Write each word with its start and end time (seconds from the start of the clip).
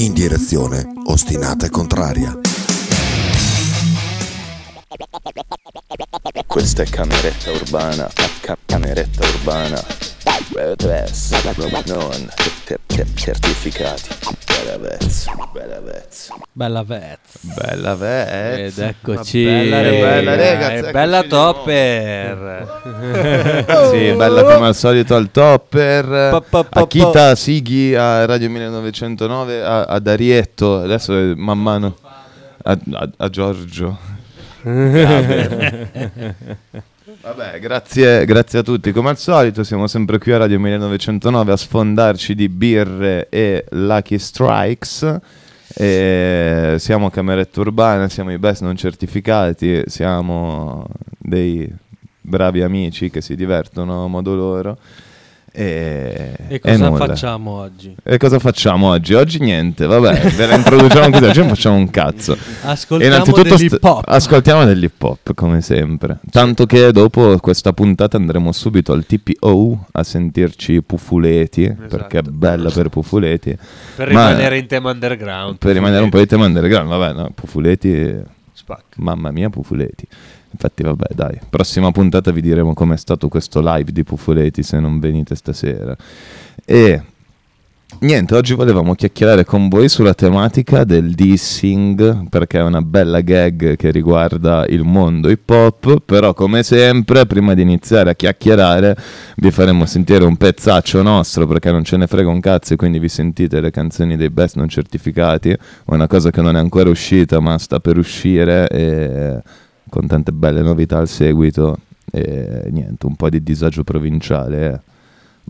in 0.00 0.14
direzione 0.14 0.86
ostinata 1.04 1.66
e 1.66 1.68
contraria. 1.70 2.34
Questa 6.46 6.82
è 6.82 6.86
cameretta 6.86 7.50
urbana, 7.50 8.10
ca- 8.40 8.56
cameretta 8.64 9.26
urbana. 9.26 10.09
Non 11.86 12.28
certificati. 13.14 14.08
Bella 14.46 14.78
vezza, 14.78 15.32
bella 15.52 15.80
vezza. 15.80 16.34
Bella 16.52 16.82
vezza. 16.82 17.38
Bella 17.54 17.94
vezza. 17.94 18.82
Ed 18.82 18.88
eccoci. 18.88 19.44
Bella, 19.44 19.80
rega, 19.82 20.06
bella, 20.06 20.34
rega, 20.34 20.72
Eh, 20.72 20.90
bella 20.90 21.22
topper. 21.24 22.78
Sì, 23.90 24.12
bella 24.12 24.42
come 24.42 24.66
al 24.66 24.74
solito 24.74 25.14
al 25.14 25.30
topper. 25.30 26.04
Pa, 26.30 26.40
pa, 26.40 26.64
pa, 26.64 26.80
A 26.80 26.86
Kita 26.86 27.34
Sighi 27.34 27.94
a 27.94 28.24
Radio 28.24 28.48
1909 28.50 29.62
a, 29.62 29.82
a 29.82 29.98
Darietto. 29.98 30.78
Adesso 30.80 31.12
man 31.36 31.58
mano 31.58 31.96
a, 32.62 32.78
a- 32.92 33.10
a 33.16 33.28
Giorgio. 33.28 33.98
Vabbè, 37.22 37.60
grazie, 37.60 38.24
grazie 38.24 38.60
a 38.60 38.62
tutti. 38.62 38.92
Come 38.92 39.10
al 39.10 39.18
solito, 39.18 39.62
siamo 39.62 39.86
sempre 39.86 40.18
qui 40.18 40.32
a 40.32 40.38
Radio 40.38 40.58
1909 40.58 41.52
a 41.52 41.56
sfondarci 41.56 42.34
di 42.34 42.48
birre 42.48 43.28
e 43.28 43.66
Lucky 43.72 44.18
Strikes. 44.18 45.18
E 45.74 46.76
siamo 46.78 47.10
Cameretta 47.10 47.60
Urbana, 47.60 48.08
siamo 48.08 48.32
i 48.32 48.38
best 48.38 48.62
non 48.62 48.74
certificati, 48.74 49.82
siamo 49.84 50.86
dei 51.18 51.70
bravi 52.22 52.62
amici 52.62 53.10
che 53.10 53.20
si 53.20 53.36
divertono 53.36 54.04
a 54.04 54.08
modo 54.08 54.34
loro. 54.34 54.78
E, 55.52 56.32
E 56.48 56.60
cosa 56.60 56.88
nulla. 56.88 57.06
facciamo 57.06 57.50
oggi? 57.50 57.94
E 58.02 58.16
cosa 58.18 58.38
facciamo 58.38 58.88
oggi? 58.90 59.14
Oggi 59.14 59.40
niente, 59.40 59.84
vabbè, 59.86 60.20
ve 60.30 60.46
la 60.46 60.54
introduciamo 60.54 61.10
così, 61.10 61.24
oggi 61.24 61.38
non 61.40 61.48
facciamo 61.48 61.76
un 61.76 61.90
cazzo. 61.90 62.36
Ascoltiamo 62.62 63.24
st- 63.24 63.42
dell'hip 63.42 63.78
hop. 63.84 64.04
ascoltiamo 64.06 64.64
dell'hip 64.64 65.02
hop 65.02 65.34
come 65.34 65.60
sempre. 65.60 66.18
Tanto 66.30 66.66
che 66.66 66.92
dopo 66.92 67.36
questa 67.38 67.72
puntata 67.72 68.16
andremo 68.16 68.52
subito 68.52 68.92
al 68.92 69.04
TPO 69.04 69.86
a 69.92 70.02
sentirci 70.04 70.82
Pufuleti, 70.82 71.74
perché 71.88 72.18
è 72.18 72.22
bella 72.22 72.70
per 72.70 72.88
Pufuleti. 72.88 73.56
Per 73.96 74.12
Ma- 74.12 74.28
rimanere 74.28 74.58
in 74.58 74.66
tema 74.68 74.90
underground. 74.92 75.58
Per 75.58 75.72
rimanere 75.72 76.04
un 76.04 76.10
po' 76.10 76.18
di 76.18 76.26
tema 76.26 76.46
underground, 76.46 76.88
vabbè, 76.88 77.12
no, 77.12 77.30
Pufuleti, 77.34 78.14
Spacca. 78.52 78.84
mamma 78.98 79.30
mia 79.32 79.50
Pufuleti. 79.50 80.06
Infatti 80.52 80.82
vabbè 80.82 81.06
dai, 81.14 81.38
prossima 81.48 81.90
puntata 81.92 82.32
vi 82.32 82.40
diremo 82.40 82.74
com'è 82.74 82.96
stato 82.96 83.28
questo 83.28 83.60
live 83.62 83.92
di 83.92 84.04
Pufuleti 84.04 84.62
se 84.62 84.80
non 84.80 84.98
venite 84.98 85.34
stasera. 85.36 85.96
E 86.64 87.02
niente, 88.00 88.34
oggi 88.34 88.54
volevamo 88.54 88.94
chiacchierare 88.94 89.44
con 89.44 89.68
voi 89.68 89.88
sulla 89.88 90.14
tematica 90.14 90.84
del 90.84 91.12
dissing, 91.12 92.28
perché 92.28 92.58
è 92.58 92.62
una 92.62 92.82
bella 92.82 93.20
gag 93.20 93.76
che 93.76 93.90
riguarda 93.90 94.66
il 94.66 94.82
mondo 94.82 95.30
hip 95.30 95.48
hop, 95.48 96.02
però 96.04 96.34
come 96.34 96.62
sempre, 96.62 97.26
prima 97.26 97.54
di 97.54 97.62
iniziare 97.62 98.10
a 98.10 98.14
chiacchierare, 98.14 98.96
vi 99.36 99.50
faremo 99.50 99.86
sentire 99.86 100.24
un 100.24 100.36
pezzaccio 100.36 101.00
nostro, 101.02 101.46
perché 101.46 101.70
non 101.70 101.84
ce 101.84 101.96
ne 101.96 102.06
frega 102.06 102.28
un 102.28 102.40
cazzo, 102.40 102.74
e 102.74 102.76
quindi 102.76 102.98
vi 102.98 103.08
sentite 103.08 103.60
le 103.60 103.70
canzoni 103.70 104.16
dei 104.16 104.30
best 104.30 104.56
non 104.56 104.68
certificati, 104.68 105.56
una 105.86 106.06
cosa 106.06 106.30
che 106.30 106.42
non 106.42 106.56
è 106.56 106.58
ancora 106.58 106.90
uscita, 106.90 107.40
ma 107.40 107.56
sta 107.58 107.80
per 107.80 107.98
uscire, 107.98 108.68
e 108.68 109.42
con 109.90 110.06
tante 110.06 110.32
belle 110.32 110.62
novità 110.62 110.98
al 110.98 111.08
seguito, 111.08 111.78
e 112.10 112.68
niente, 112.70 113.06
un 113.06 113.16
po' 113.16 113.28
di 113.28 113.42
disagio 113.42 113.84
provinciale, 113.84 114.72
eh. 114.72 114.80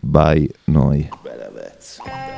By 0.02 0.50
noi. 0.64 1.08
Bella 1.22 1.50
vezza. 1.50 2.29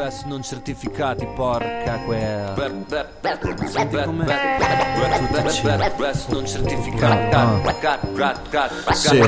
Best 0.00 0.24
non 0.24 0.42
certificati, 0.42 1.26
porca 1.36 1.98
quella. 2.06 2.54
Senti 3.66 4.02
com'è? 4.02 4.24
Best 5.98 6.30
non 6.30 6.46
certificati. 6.46 7.36
Sì. 8.92 9.18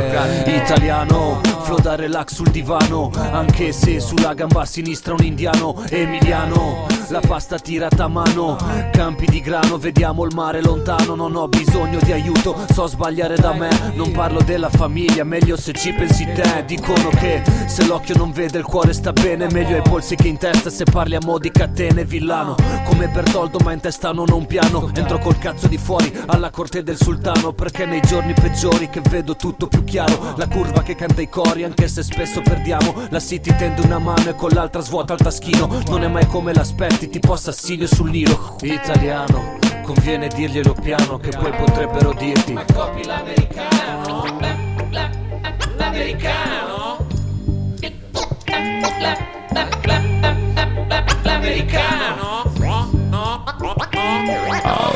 Italiano, 0.46 1.42
flow 1.60 1.78
da 1.78 1.94
relax 1.94 2.32
sul 2.32 2.48
divano. 2.48 3.10
Anche 3.14 3.72
se 3.72 4.00
sulla 4.00 4.32
gamba 4.32 4.64
sinistra 4.64 5.12
un 5.12 5.22
indiano. 5.22 5.76
Emiliano, 5.90 6.86
la 7.08 7.20
pasta 7.20 7.58
tirata 7.58 8.04
a 8.04 8.08
mano. 8.08 8.56
Campi 8.92 9.26
di 9.26 9.42
grano, 9.42 9.76
vediamo 9.76 10.24
il 10.24 10.34
mare 10.34 10.62
lontano. 10.62 11.14
Non 11.14 11.36
ho 11.36 11.48
bisogno 11.48 11.98
di 12.02 12.12
aiuto, 12.12 12.56
so 12.72 12.86
sbagliare 12.86 13.36
da 13.36 13.52
me. 13.52 13.68
Non 13.94 14.10
parlo 14.12 14.40
della 14.40 14.70
famiglia, 14.70 15.22
meglio 15.22 15.58
se 15.58 15.74
ci 15.74 15.92
pensi 15.92 16.24
te. 16.32 16.64
Dicono 16.64 17.10
che 17.10 17.42
se 17.66 17.84
l'occhio 17.84 18.16
non 18.16 18.32
vede 18.32 18.56
il 18.56 18.64
cuore 18.64 18.94
sta 18.94 19.12
bene. 19.12 19.50
Meglio 19.50 19.76
ai 19.76 19.82
polsi 19.82 20.16
che 20.16 20.28
in 20.28 20.38
testa 20.38 20.60
se 20.70 20.84
parli 20.84 21.14
a 21.14 21.20
mo' 21.22 21.38
di 21.38 21.50
catene. 21.50 22.04
Villano, 22.04 22.54
come 22.84 23.08
Bertoldo, 23.08 23.58
ma 23.64 23.72
in 23.72 23.80
testa 23.80 24.12
non 24.12 24.30
ho 24.30 24.36
un 24.36 24.46
piano. 24.46 24.90
Entro 24.94 25.18
col 25.18 25.38
cazzo 25.38 25.66
di 25.68 25.78
fuori 25.78 26.12
alla 26.26 26.50
corte 26.50 26.82
del 26.82 26.96
sultano. 26.96 27.52
Perché 27.52 27.86
nei 27.86 28.00
giorni 28.00 28.32
peggiori 28.32 28.88
che 28.88 29.00
vedo 29.08 29.36
tutto 29.36 29.66
più 29.66 29.84
chiaro. 29.84 30.34
La 30.36 30.48
curva 30.48 30.82
che 30.82 30.94
canta 30.94 31.20
i 31.20 31.28
cori, 31.28 31.64
anche 31.64 31.88
se 31.88 32.02
spesso 32.02 32.40
perdiamo. 32.42 32.94
La 33.10 33.20
city 33.20 33.54
tende 33.56 33.82
una 33.82 33.98
mano 33.98 34.28
e 34.28 34.34
con 34.34 34.50
l'altra 34.50 34.80
svuota 34.80 35.14
il 35.14 35.20
taschino. 35.20 35.82
Non 35.86 36.02
è 36.02 36.08
mai 36.08 36.26
come 36.26 36.52
l'aspetti, 36.52 37.08
tipo 37.08 37.32
assassinio 37.32 37.86
sul 37.86 38.10
Nilo. 38.10 38.56
Italiano, 38.62 39.58
conviene 39.82 40.28
dirglielo 40.28 40.74
piano, 40.80 41.18
che 41.18 41.30
poi 41.30 41.52
potrebbero 41.52 42.12
dirti. 42.12 42.52
Ma 42.52 42.64
copi 42.72 43.04
l'americano, 43.04 44.24
l'americano. 44.38 45.30
L'americano. 45.76 46.62
Tengo 51.42 53.34
per 53.44 54.91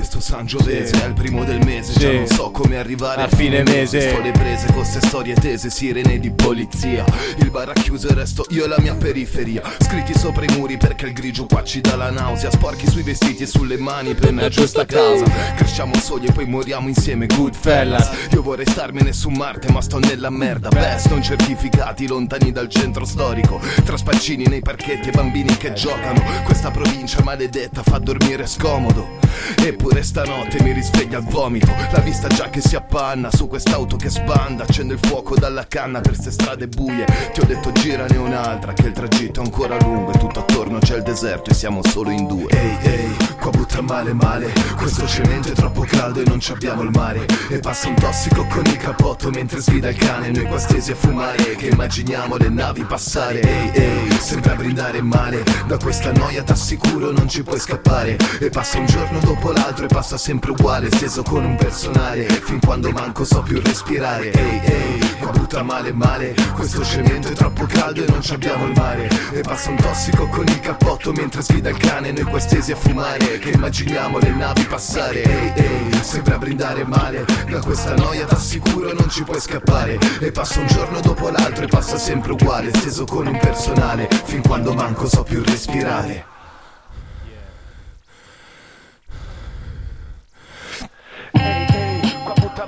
il 0.00 0.08
collo 0.08 0.08
questo 0.10 0.20
Sangiovese 0.20 1.02
È 1.02 1.06
il 1.06 1.12
primo 1.12 1.44
del 1.44 1.62
mese, 1.64 1.92
già 1.92 2.08
Sì. 2.08 2.14
non 2.16 2.26
so 2.26 2.50
come 2.50 2.78
arrivare 2.78 3.22
A 3.22 3.28
fine 3.28 3.62
mese. 3.62 4.10
Sto 4.10 4.20
le 4.20 4.30
prese 4.30 4.72
con 4.72 4.84
ste 4.84 5.00
storie 5.06 5.34
tese, 5.34 5.68
sirene 5.70 6.18
di 6.18 6.30
polizia. 6.30 7.04
Il 7.36 7.50
bar 7.50 7.72
chiuso 7.72 8.08
e 8.08 8.14
resto 8.14 8.46
io 8.50 8.64
e 8.64 8.68
la 8.68 8.78
mia 8.78 8.94
periferia. 8.94 9.62
Scritti 9.78 10.14
sopra 10.18 10.44
i 10.44 10.56
muri 10.56 10.76
perché 10.78 11.06
il 11.06 11.12
grigio 11.12 11.46
qua 11.46 11.62
ci 11.62 11.80
dà 11.80 11.96
la 11.96 12.10
nausea. 12.10 12.50
Sporchi 12.50 12.88
sui 12.88 13.02
vestiti 13.02 13.42
e 13.42 13.46
sulle 13.46 13.76
mani 13.76 14.14
per 14.14 14.30
una 14.30 14.48
giusta 14.48 14.84
causa. 14.86 15.24
Cresciamo 15.56 15.94
soli 15.96 16.26
e 16.26 16.32
poi 16.32 16.46
moriamo 16.46 16.88
insieme, 16.88 17.26
Goodfellas. 17.26 18.10
Io 18.32 18.42
vorrei 18.42 18.66
starmene 18.66 19.12
su 19.12 19.28
Marte 19.28 19.70
ma 19.70 19.80
sto 19.82 19.98
nella 19.98 20.30
merda. 20.30 20.68
Best 20.70 21.08
non 21.10 21.22
certificati, 21.22 22.06
lontani 22.06 22.52
dal 22.52 22.68
centro 22.68 23.04
storico. 23.04 23.60
Tra 23.84 23.96
spaccini 23.96 24.44
nei 24.46 24.62
parchetti 24.62 25.08
e 25.08 25.12
bambini 25.12 25.56
che 25.56 25.72
giocano. 25.74 26.22
Questa 26.44 26.70
provincia 26.70 27.22
maledetta 27.22 27.82
fa 27.82 27.98
dormire 27.98 28.46
scomodo. 28.46 29.18
Eppure 29.62 29.89
stanotte 30.02 30.62
mi 30.62 30.72
risveglia 30.72 31.18
al 31.18 31.24
vomito. 31.24 31.72
La 31.92 32.00
vista 32.00 32.28
già 32.28 32.48
che 32.48 32.60
si 32.60 32.76
appanna 32.76 33.30
su 33.30 33.48
quest'auto 33.48 33.96
che 33.96 34.08
sbanda. 34.08 34.64
Accende 34.64 34.94
il 34.94 35.00
fuoco 35.02 35.36
dalla 35.36 35.66
canna 35.66 36.00
per 36.00 36.14
ste 36.14 36.30
strade 36.30 36.68
buie. 36.68 37.04
Ti 37.32 37.40
ho 37.40 37.44
detto 37.44 37.72
girane 37.72 38.16
un'altra 38.16 38.72
che 38.72 38.86
il 38.86 38.92
tragitto 38.92 39.40
è 39.40 39.44
ancora 39.44 39.76
lungo 39.80 40.12
E 40.12 40.18
tutto 40.18 40.40
attorno 40.40 40.78
c'è 40.78 40.96
il 40.96 41.02
deserto 41.02 41.50
e 41.50 41.54
siamo 41.54 41.80
solo 41.84 42.10
in 42.10 42.26
due. 42.26 42.48
Ehi 42.50 42.76
ehi, 42.82 43.16
qua 43.40 43.50
butta 43.50 43.80
male 43.80 44.12
male. 44.12 44.52
Questo 44.76 45.06
cemento 45.06 45.48
è 45.48 45.52
troppo 45.52 45.82
caldo 45.82 46.20
e 46.20 46.24
non 46.26 46.40
ci 46.40 46.52
abbiamo 46.52 46.82
il 46.82 46.90
mare. 46.90 47.26
E 47.48 47.58
passa 47.58 47.88
un 47.88 47.94
tossico 47.94 48.46
con 48.46 48.64
il 48.66 48.76
cappotto 48.76 49.30
mentre 49.30 49.60
sfida 49.60 49.88
il 49.90 49.96
cane. 49.96 50.30
Noi 50.30 50.46
qua 50.46 50.58
stesi 50.58 50.92
a 50.92 50.94
fumare 50.94 51.56
che 51.56 51.68
immaginiamo 51.68 52.36
le 52.36 52.48
navi 52.48 52.84
passare. 52.84 53.40
Ehi 53.40 53.70
ehi, 53.72 54.12
sembra 54.12 54.54
brindare 54.54 55.02
male. 55.02 55.42
Da 55.66 55.76
questa 55.78 56.12
noia 56.12 56.42
t'assicuro 56.42 57.10
non 57.12 57.28
ci 57.28 57.42
puoi 57.42 57.58
scappare. 57.58 58.16
E 58.38 58.50
passa 58.50 58.78
un 58.78 58.86
giorno 58.86 59.18
dopo 59.20 59.52
l'altro 59.52 59.79
e 59.84 59.88
passa 59.88 60.16
sempre 60.16 60.50
uguale 60.50 60.90
Steso 60.90 61.22
con 61.22 61.44
un 61.44 61.56
personale. 61.56 62.24
Fin 62.24 62.60
quando 62.60 62.90
manco 62.90 63.24
so 63.24 63.42
più 63.42 63.60
respirare. 63.60 64.32
Ehi 64.32 64.60
ehi, 64.62 65.16
qua 65.18 65.30
butta 65.30 65.62
male 65.62 65.92
male. 65.92 66.34
Questo 66.54 66.84
cemento 66.84 67.28
è 67.28 67.32
troppo 67.32 67.66
caldo 67.66 68.04
e 68.04 68.10
non 68.10 68.20
ci 68.20 68.32
abbiamo 68.34 68.66
il 68.66 68.72
mare. 68.74 69.08
E 69.32 69.40
passa 69.40 69.70
un 69.70 69.76
tossico 69.76 70.28
con 70.28 70.46
il 70.46 70.60
cappotto 70.60 71.12
mentre 71.12 71.42
sfida 71.42 71.68
il 71.70 71.76
cane. 71.76 72.12
Noi 72.12 72.24
qua 72.24 72.38
stesi 72.38 72.72
a 72.72 72.76
fumare 72.76 73.38
che 73.38 73.50
immaginiamo 73.50 74.18
le 74.18 74.30
navi 74.30 74.64
passare. 74.64 75.22
Ehi 75.22 75.52
ehi, 75.54 76.02
sembra 76.02 76.38
brindare 76.38 76.84
male. 76.84 77.24
Da 77.48 77.60
questa 77.60 77.94
noia 77.94 78.26
t'assicuro 78.26 78.92
non 78.92 79.08
ci 79.08 79.24
puoi 79.24 79.40
scappare. 79.40 79.98
E 80.20 80.30
passa 80.32 80.60
un 80.60 80.66
giorno 80.66 81.00
dopo 81.00 81.28
l'altro 81.30 81.64
e 81.64 81.68
passa 81.68 81.98
sempre 81.98 82.32
uguale 82.32 82.70
Steso 82.74 83.04
con 83.04 83.26
un 83.26 83.38
personale. 83.38 84.08
Fin 84.24 84.42
quando 84.42 84.74
manco 84.74 85.08
so 85.08 85.22
più 85.22 85.42
respirare 85.42 86.38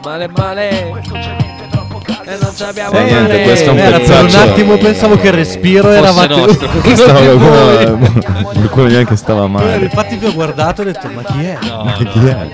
Male 0.05 0.29
male. 0.29 0.69
E 2.25 2.39
non 2.41 2.53
ci 2.55 2.63
abbiamo 2.63 2.97
Eh, 2.97 3.03
niente, 3.03 3.33
niente. 3.33 3.43
questo 3.43 3.71
è 3.71 3.73
un 3.73 3.79
Era 3.79 3.99
pezzaccio- 3.99 4.27
per 4.27 4.45
un 4.45 4.49
attimo 4.51 4.77
pensavo 4.79 5.19
che 5.19 5.27
il 5.29 5.33
respiro 5.33 5.91
eravate 5.91 6.35
nostro. 6.35 6.69
Che 6.83 6.97
stava 6.97 7.19
qualcuno 7.21 8.87
neanche 8.87 9.17
stava 9.17 9.47
male. 9.49 9.85
Infatti 9.85 10.17
vi 10.17 10.27
ho 10.27 10.33
guardato 10.33 10.83
e 10.83 10.85
ho 10.85 10.87
detto 10.93 11.09
ma 11.09 11.23
chi 11.23 11.45
è? 11.45 11.59
No, 11.63 11.93
Chi 11.97 12.09
no. 12.21 12.29
è? 12.29 12.49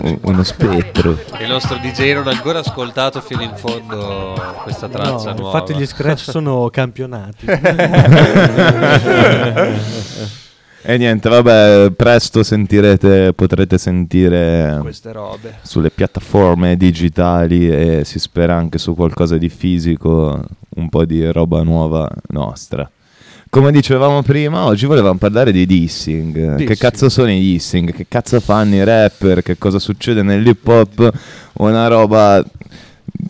Un- 0.00 0.18
uno 0.22 0.42
spettro. 0.42 1.16
Il 1.38 1.48
nostro 1.48 1.76
DJ 1.80 2.14
non 2.14 2.26
ha 2.28 2.32
ancora 2.32 2.58
ascoltato 2.60 3.20
fino 3.20 3.42
in 3.42 3.52
fondo 3.54 4.34
questa 4.62 4.88
traccia 4.88 5.30
No, 5.32 5.38
nuova. 5.38 5.58
infatti 5.58 5.74
gli 5.80 5.86
scratch 5.86 6.30
sono 6.30 6.68
campionati. 6.70 7.46
E 10.84 10.96
niente, 10.96 11.28
vabbè, 11.28 11.92
presto 11.92 12.42
sentirete, 12.42 13.32
potrete 13.34 13.78
sentire 13.78 14.78
queste 14.80 15.12
robe. 15.12 15.58
sulle 15.62 15.90
piattaforme 15.90 16.76
digitali 16.76 17.68
e 17.70 18.02
si 18.04 18.18
spera 18.18 18.56
anche 18.56 18.78
su 18.78 18.94
qualcosa 18.96 19.38
di 19.38 19.48
fisico, 19.48 20.42
un 20.76 20.88
po' 20.88 21.04
di 21.04 21.24
roba 21.30 21.62
nuova 21.62 22.10
nostra. 22.30 22.90
Come 23.48 23.70
dicevamo 23.70 24.22
prima, 24.22 24.64
oggi 24.64 24.86
volevamo 24.86 25.18
parlare 25.18 25.52
di 25.52 25.66
dissing. 25.66 26.32
Che 26.34 26.54
Dissing. 26.56 26.76
cazzo 26.78 27.08
sono 27.08 27.30
i 27.30 27.38
dissing? 27.38 27.92
Che 27.92 28.06
cazzo 28.08 28.40
fanno 28.40 28.74
i 28.74 28.82
rapper? 28.82 29.42
Che 29.42 29.58
cosa 29.58 29.78
succede 29.78 30.22
nell'hip 30.22 30.66
hop? 30.66 31.12
Una 31.58 31.86
roba 31.86 32.42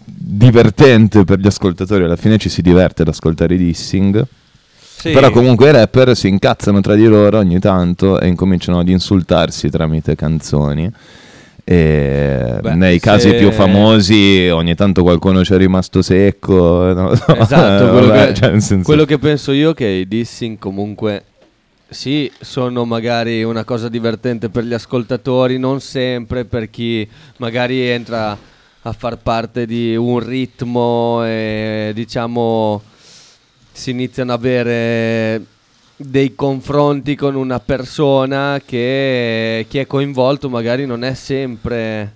divertente 0.05 1.25
per 1.25 1.39
gli 1.39 1.47
ascoltatori. 1.47 2.05
Alla 2.05 2.17
fine 2.17 2.39
ci 2.39 2.49
si 2.49 2.63
diverte 2.63 3.03
ad 3.03 3.09
ascoltare 3.09 3.55
i 3.55 3.59
dissing. 3.59 4.25
Sì. 5.03 5.11
Però 5.11 5.33
comunque 5.33 5.69
i 5.69 5.73
rapper 5.73 6.15
si 6.15 6.29
incazzano 6.29 6.81
tra 6.81 6.95
di 6.95 7.07
loro 7.07 7.37
ogni 7.39 7.59
tanto 7.59 8.21
e 8.21 8.29
incominciano 8.29 8.79
ad 8.79 8.89
insultarsi 8.89 9.69
tramite 9.69 10.15
canzoni. 10.15 10.89
E 11.65 12.59
Beh, 12.61 12.75
nei 12.75 13.01
se- 13.01 13.05
casi 13.05 13.35
più 13.35 13.51
famosi 13.51 14.49
ogni 14.53 14.77
tanto 14.77 15.03
qualcuno 15.03 15.43
ci 15.43 15.55
è 15.55 15.57
rimasto 15.57 16.03
secco. 16.03 17.17
so. 17.17 17.35
Esatto, 17.35 17.91
quello, 17.91 18.07
Vabbè, 18.07 18.27
che, 18.29 18.35
cioè, 18.35 18.61
senso- 18.61 18.85
quello 18.85 19.05
che 19.05 19.19
penso 19.19 19.51
io 19.51 19.73
è 19.73 19.75
che 19.75 19.89
i 19.89 20.07
dissing 20.07 20.57
comunque 20.57 21.25
sì, 21.89 22.31
sono 22.39 22.85
magari 22.85 23.43
una 23.43 23.65
cosa 23.65 23.89
divertente 23.89 24.51
per 24.51 24.63
gli 24.63 24.73
ascoltatori, 24.73 25.59
non 25.59 25.81
sempre 25.81 26.45
per 26.45 26.71
chi 26.71 27.09
magari 27.39 27.81
entra 27.89 28.39
a 28.83 28.93
far 28.93 29.19
parte 29.19 29.67
di 29.67 29.97
un 29.97 30.21
ritmo 30.21 31.25
e 31.25 31.91
diciamo 31.93 32.83
si 33.73 33.91
iniziano 33.91 34.33
ad 34.33 34.39
avere 34.39 35.45
dei 35.97 36.35
confronti 36.35 37.15
con 37.15 37.35
una 37.35 37.61
persona 37.61 38.61
che 38.65 39.67
chi 39.69 39.79
è 39.79 39.87
coinvolto 39.87 40.49
magari 40.49 40.85
non 40.87 41.05
è 41.05 41.15
sempre 41.15 42.15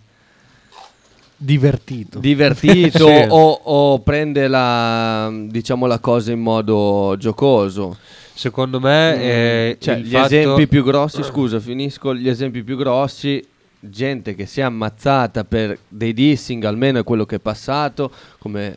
Divertito. 1.38 2.18
divertito 2.18 3.06
Sì. 3.06 3.24
o, 3.28 3.60
o 3.62 3.98
prende 4.00 4.48
la, 4.48 5.30
diciamo, 5.48 5.86
la 5.86 5.98
cosa 5.98 6.32
in 6.32 6.40
modo 6.40 7.14
giocoso. 7.18 7.96
Secondo 8.32 8.80
me 8.80 9.20
eh, 9.22 9.76
Cioè, 9.78 9.96
gli 9.98 10.10
fatto- 10.12 10.26
esempi 10.34 10.66
più 10.66 10.82
grossi, 10.82 11.22
scusa, 11.22 11.60
finisco. 11.60 12.14
Gli 12.14 12.28
esempi 12.28 12.62
più 12.62 12.76
grossi, 12.76 13.44
gente 13.78 14.34
che 14.34 14.46
si 14.46 14.60
è 14.60 14.62
ammazzata 14.62 15.44
per 15.44 15.78
dei 15.88 16.14
dissing, 16.14 16.64
almeno 16.64 17.00
è 17.00 17.04
quello 17.04 17.26
che 17.26 17.36
è 17.36 17.40
passato, 17.40 18.10
come 18.38 18.74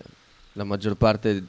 la 0.53 0.65
maggior 0.65 0.95
parte 0.95 1.43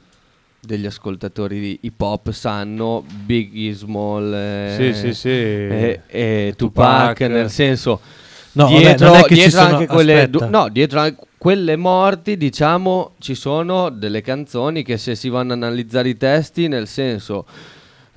degli 0.61 0.85
ascoltatori 0.85 1.59
di 1.59 1.79
hip 1.81 1.99
hop 1.99 2.31
sanno, 2.31 3.03
Biggie 3.25 3.73
Small 3.73 4.33
eh, 4.33 4.75
Sì, 4.77 4.93
sì, 4.93 5.13
sì. 5.13 5.29
e, 5.29 6.01
e 6.07 6.53
Tupac. 6.55 7.17
Tupac, 7.17 7.29
nel 7.31 7.49
senso 7.49 7.99
No, 8.53 8.65
vabbè, 8.67 8.77
dietro, 8.79 9.07
non 9.07 9.15
è 9.15 9.21
che 9.23 9.27
ci 9.29 9.33
dietro 9.41 9.59
sono- 9.61 9.73
anche 9.75 9.87
quelle 9.87 10.29
du- 10.29 10.45
no, 10.49 10.69
dietro 10.69 10.99
anche 10.99 11.23
quelle 11.37 11.75
morti, 11.77 12.35
diciamo, 12.37 13.13
ci 13.19 13.33
sono 13.33 13.89
delle 13.89 14.21
canzoni 14.21 14.83
che 14.83 14.97
se 14.97 15.15
si 15.15 15.29
vanno 15.29 15.53
ad 15.53 15.63
analizzare 15.63 16.09
i 16.09 16.17
testi, 16.17 16.67
nel 16.67 16.87
senso 16.87 17.45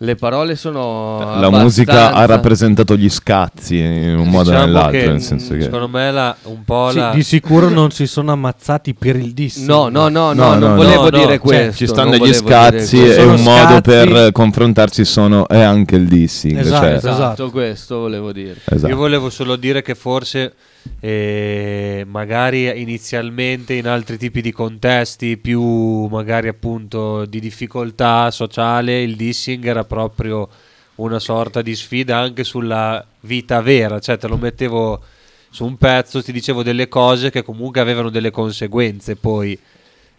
le 0.05 0.15
parole 0.17 0.55
sono 0.57 1.39
la 1.41 1.51
musica 1.51 1.93
ha 1.93 1.97
abbastanza- 2.07 2.27
rappresentato 2.27 2.97
gli 2.97 3.09
scazzi 3.11 3.79
in 3.79 4.17
un 4.19 4.29
modo 4.29 4.51
o 4.51 4.53
Diciamo 4.53 4.65
nell'altro, 4.67 4.91
che, 5.01 5.07
nel 5.07 5.21
senso 5.23 5.55
che... 5.55 5.63
secondo 5.63 5.89
me 5.89 6.11
la, 6.13 6.37
un 6.45 6.63
po' 6.65 6.91
Sì, 6.91 6.99
la... 6.99 7.11
di 7.13 7.23
sicuro 7.23 7.69
non 7.69 7.91
si 7.91 8.07
sono 8.07 8.33
ammazzati 8.33 8.95
per 8.95 9.17
il 9.17 9.33
dissing. 9.33 9.67
No, 9.67 9.89
no, 9.89 10.09
no, 10.09 10.33
no, 10.33 10.45
No, 10.51 10.59
non 10.59 10.71
no, 10.71 10.75
volevo 10.77 11.03
no, 11.05 11.11
dire 11.11 11.23
no, 11.25 11.31
cioè, 11.31 11.39
questo. 11.41 11.73
Ci 11.77 11.87
stanno 11.87 12.11
degli 12.11 12.19
volevo 12.21 12.47
scazzi 12.47 12.99
questo. 13.01 13.21
e 13.21 13.25
un 13.25 13.43
modo 13.43 13.61
scazzi- 13.81 13.81
per 13.81 14.33
confrontarsi 14.33 15.05
sono, 15.05 15.49
è 15.49 15.61
anche 15.61 15.97
il 15.97 16.07
dissing. 16.07 16.59
Esatto, 16.59 16.85
cioè- 16.85 16.93
esatto. 16.95 17.13
Esatto, 17.15 17.51
questo 17.51 17.99
volevo 17.99 18.33
dire. 18.33 18.57
esatto. 18.65 18.89
Io 18.89 18.97
volevo 18.97 19.31
solo 19.31 19.57
dire 19.57 19.83
che 19.83 19.95
forse 19.95 20.53
eh, 21.01 22.05
magari 22.07 22.81
inizialmente 22.81 23.75
in 23.75 23.87
altri 23.87 24.17
tipi 24.17 24.41
di 24.41 24.53
contesti 24.53 25.37
più 25.37 26.07
magari 26.07 26.49
appunto 26.49 27.25
di 27.25 27.41
difficoltà 27.41 28.31
sociale 28.31 29.03
il 29.03 29.17
dissing 29.17 29.65
era 29.65 29.85
proprio 29.85 30.49
una 30.97 31.19
sorta 31.19 31.63
di 31.63 31.75
sfida 31.75 32.19
anche 32.19 32.45
sulla 32.45 33.05
vita 33.21 33.61
vera, 33.61 33.99
cioè 33.99 34.17
te 34.17 34.29
lo 34.29 34.37
mettevo 34.37 35.03
su 35.51 35.65
un 35.65 35.77
pezzo, 35.77 36.23
ti 36.23 36.33
dicevo 36.33 36.63
delle 36.63 36.89
cose 36.89 37.31
che 37.31 37.43
comunque 37.43 37.81
avevano 37.81 38.11
delle 38.11 38.31
conseguenze 38.31 39.17
poi 39.17 39.59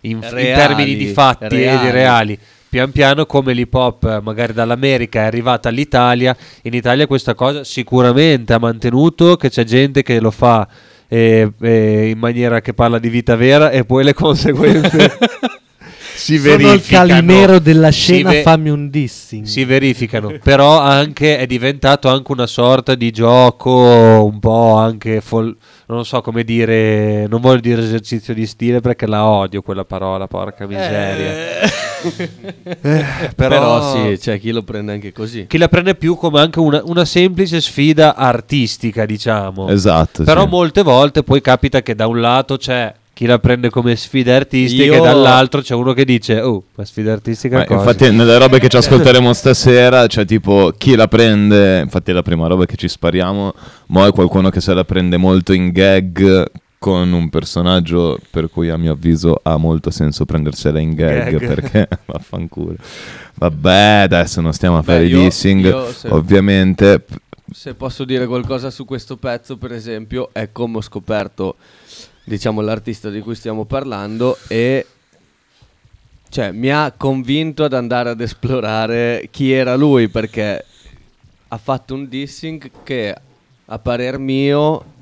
in, 0.01 0.11
in 0.11 0.29
Reali, 0.29 0.53
termini 0.53 0.95
di 0.95 1.07
fatti 1.07 1.63
e 1.63 1.79
di 1.79 1.89
reali. 1.91 2.39
Pian 2.75 2.91
piano 2.91 3.25
come 3.25 3.53
l'hip 3.53 3.73
hop 3.73 4.03
eh, 4.03 4.19
magari 4.21 4.51
dall'America 4.51 5.21
è 5.21 5.23
arrivata 5.23 5.69
all'Italia, 5.69 6.35
in 6.63 6.73
Italia 6.73 7.07
questa 7.07 7.33
cosa 7.33 7.63
sicuramente 7.63 8.51
ha 8.51 8.59
mantenuto 8.59 9.37
che 9.37 9.49
c'è 9.49 9.63
gente 9.63 10.03
che 10.03 10.19
lo 10.19 10.29
fa 10.29 10.67
eh, 11.07 11.53
eh, 11.61 12.09
in 12.09 12.17
maniera 12.17 12.59
che 12.59 12.73
parla 12.73 12.99
di 12.99 13.07
vita 13.07 13.37
vera 13.37 13.69
e 13.69 13.85
poi 13.85 14.03
le 14.03 14.11
conseguenze 14.19 15.17
si 16.15 16.37
Sono 16.37 16.53
il 16.53 16.57
verificano. 16.63 17.07
calimero 17.07 17.59
della 17.59 17.89
scena, 17.91 18.31
ve- 18.31 18.41
fammi 18.41 18.69
un 18.69 18.89
dissing. 18.89 19.45
si 19.45 19.63
verificano, 19.63 20.33
però 20.43 20.77
anche 20.79 21.37
è 21.37 21.45
diventato 21.45 22.09
anche 22.09 22.31
una 22.33 22.47
sorta 22.47 22.93
di 22.95 23.09
gioco 23.11 23.71
un 23.71 24.39
po' 24.39 24.75
anche 24.75 25.21
fol- 25.21 25.55
non 25.87 26.03
so 26.03 26.19
come 26.21 26.43
dire, 26.43 27.25
non 27.27 27.39
voglio 27.39 27.61
dire 27.61 27.81
esercizio 27.81 28.33
di 28.33 28.45
stile 28.45 28.81
perché 28.81 29.05
la 29.07 29.25
odio 29.25 29.61
quella 29.61 29.85
parola, 29.85 30.27
porca 30.27 30.65
miseria. 30.67 31.61
Eh, 31.61 31.69
Però, 33.35 33.93
sì, 33.93 34.17
c'è 34.19 34.39
chi 34.39 34.51
lo 34.51 34.63
prende 34.63 34.93
anche 34.93 35.11
così. 35.11 35.45
chi 35.47 35.57
la 35.57 35.67
prende 35.67 35.95
più 35.95 36.15
come 36.15 36.39
anche 36.39 36.59
una, 36.59 36.81
una 36.85 37.05
semplice 37.05 37.61
sfida 37.61 38.15
artistica, 38.15 39.05
diciamo. 39.05 39.67
Esatto, 39.69 40.23
Però 40.23 40.43
sì. 40.43 40.49
molte 40.49 40.81
volte 40.83 41.23
poi 41.23 41.41
capita 41.41 41.81
che 41.81 41.95
da 41.95 42.07
un 42.07 42.19
lato 42.19 42.57
c'è 42.57 42.93
chi 43.13 43.25
la 43.27 43.39
prende 43.39 43.69
come 43.69 43.95
sfida 43.95 44.35
artistica 44.35 44.83
Io- 44.83 44.95
e 44.95 44.99
dall'altro 44.99 45.61
c'è 45.61 45.73
uno 45.73 45.93
che 45.93 46.03
dice 46.03 46.41
"Oh, 46.41 46.63
ma 46.75 46.83
sfida 46.83 47.13
artistica 47.13 47.59
Ma 47.59 47.63
cosa?" 47.63 47.79
infatti 47.79 48.11
nelle 48.11 48.37
robe 48.37 48.59
che 48.59 48.67
ci 48.67 48.75
ascolteremo 48.75 49.31
stasera 49.31 50.05
c'è 50.07 50.25
tipo 50.25 50.73
chi 50.77 50.95
la 50.95 51.07
prende, 51.07 51.79
infatti 51.79 52.11
è 52.11 52.13
la 52.13 52.23
prima 52.23 52.47
roba 52.47 52.65
che 52.65 52.75
ci 52.75 52.89
spariamo, 52.89 53.53
ma 53.87 54.07
è 54.07 54.11
qualcuno 54.11 54.49
che 54.49 54.59
se 54.59 54.73
la 54.73 54.83
prende 54.83 55.15
molto 55.15 55.53
in 55.53 55.69
gag 55.71 56.45
con 56.85 57.11
un 57.13 57.29
personaggio 57.31 58.19
per 58.29 58.47
cui 58.47 58.69
a 58.69 58.77
mio 58.77 58.91
avviso 58.91 59.39
ha 59.41 59.57
molto 59.57 59.89
senso 59.89 60.23
prendersela 60.23 60.77
in 60.77 60.93
gag, 60.93 61.31
Gag. 61.31 61.39
perché 61.49 61.89
vaffanculo. 62.05 62.75
Vabbè, 63.33 64.01
adesso 64.03 64.39
non 64.39 64.53
stiamo 64.53 64.77
a 64.77 64.81
Beh, 64.81 64.85
fare 64.85 65.05
i 65.05 65.09
dissing, 65.09 65.65
io 65.65 65.91
se- 65.91 66.09
ovviamente 66.09 67.03
Se 67.51 67.73
posso 67.73 68.05
dire 68.05 68.27
qualcosa 68.27 68.69
su 68.69 68.85
questo 68.85 69.17
pezzo, 69.17 69.57
per 69.57 69.71
esempio, 69.71 70.29
è 70.31 70.51
come 70.51 70.77
ho 70.77 70.81
scoperto, 70.81 71.55
diciamo, 72.23 72.61
l'artista 72.61 73.09
di 73.09 73.19
cui 73.19 73.33
stiamo 73.33 73.65
parlando 73.65 74.37
e 74.47 74.85
cioè, 76.29 76.51
mi 76.51 76.69
ha 76.69 76.93
convinto 76.95 77.63
ad 77.63 77.73
andare 77.73 78.11
ad 78.11 78.21
esplorare 78.21 79.27
chi 79.31 79.51
era 79.51 79.75
lui 79.75 80.07
perché 80.07 80.63
ha 81.47 81.57
fatto 81.57 81.95
un 81.95 82.07
dissing 82.07 82.69
che 82.83 83.15
a 83.65 83.79
parer 83.79 84.19
mio 84.19 84.93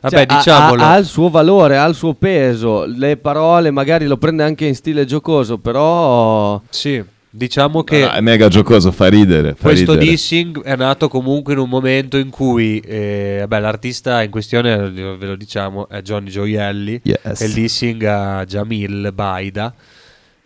Vabbè, 0.00 0.14
cioè, 0.16 0.26
ha- 0.28 0.36
diciamolo. 0.36 0.82
ha, 0.82 0.92
ha 0.92 0.96
il 0.98 1.04
suo 1.06 1.28
valore, 1.28 1.76
ha 1.78 1.86
il 1.86 1.94
suo 1.94 2.14
peso, 2.14 2.84
le 2.86 3.16
parole 3.16 3.70
magari 3.70 4.06
lo 4.06 4.16
prende 4.16 4.42
anche 4.44 4.64
in 4.66 4.74
stile 4.74 5.04
giocoso, 5.04 5.58
però 5.58 6.60
Sì, 6.70 7.02
diciamo 7.30 7.82
che 7.82 8.04
ah, 8.04 8.14
è 8.14 8.20
mega 8.20 8.48
giocoso, 8.48 8.90
fa 8.92 9.08
ridere. 9.08 9.54
Fa 9.54 9.68
Questo 9.68 9.92
ridere. 9.92 10.10
dissing 10.10 10.62
è 10.62 10.76
nato 10.76 11.08
comunque 11.08 11.52
in 11.52 11.58
un 11.58 11.68
momento 11.68 12.16
in 12.16 12.30
cui 12.30 12.78
eh, 12.80 13.38
vabbè, 13.40 13.60
l'artista 13.60 14.22
in 14.22 14.30
questione, 14.30 14.88
ve 14.90 15.16
lo 15.26 15.36
diciamo, 15.36 15.88
è 15.88 16.00
Johnny 16.02 16.30
Gioielli 16.30 17.00
Yes. 17.04 17.40
e 17.40 17.44
il 17.46 17.52
dissing 17.52 18.02
a 18.04 18.44
Jamil 18.44 19.10
Baida. 19.14 19.74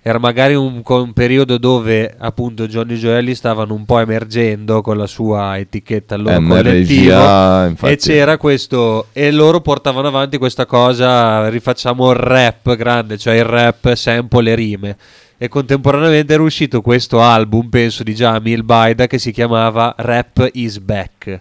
Era 0.04 0.18
magari 0.18 0.54
un, 0.54 0.82
un 0.84 1.12
periodo 1.12 1.58
dove 1.58 2.12
appunto 2.18 2.66
Johnny 2.66 2.96
Gioielli 2.96 3.36
stavano 3.36 3.72
un 3.72 3.84
po' 3.84 4.00
emergendo 4.00 4.82
con 4.82 4.96
la 4.96 5.06
sua 5.06 5.56
etichetta 5.58 6.16
al 6.16 6.22
loro 6.22 6.42
collettivo 6.42 7.14
MRGA, 7.14 7.66
infatti. 7.68 7.92
e 7.92 7.96
c'era 7.98 8.36
questo 8.36 9.06
e 9.12 9.30
loro 9.30 9.60
portavano 9.60 10.08
avanti 10.08 10.38
questa 10.38 10.66
cosa 10.66 11.48
rifacciamo 11.48 12.10
il 12.10 12.16
rap 12.16 12.74
grande 12.74 13.16
cioè 13.16 13.34
il 13.34 13.44
rap 13.44 13.94
sample 13.94 14.50
e 14.50 14.54
rime 14.56 14.96
e 15.38 15.46
contemporaneamente 15.46 16.34
era 16.34 16.42
uscito 16.42 16.80
questo 16.80 17.20
album 17.20 17.68
penso 17.68 18.02
di 18.02 18.12
Jamil 18.12 18.64
Baida 18.64 19.06
che 19.06 19.20
si 19.20 19.30
chiamava 19.30 19.94
Rap 19.98 20.48
is 20.54 20.78
Back 20.78 21.40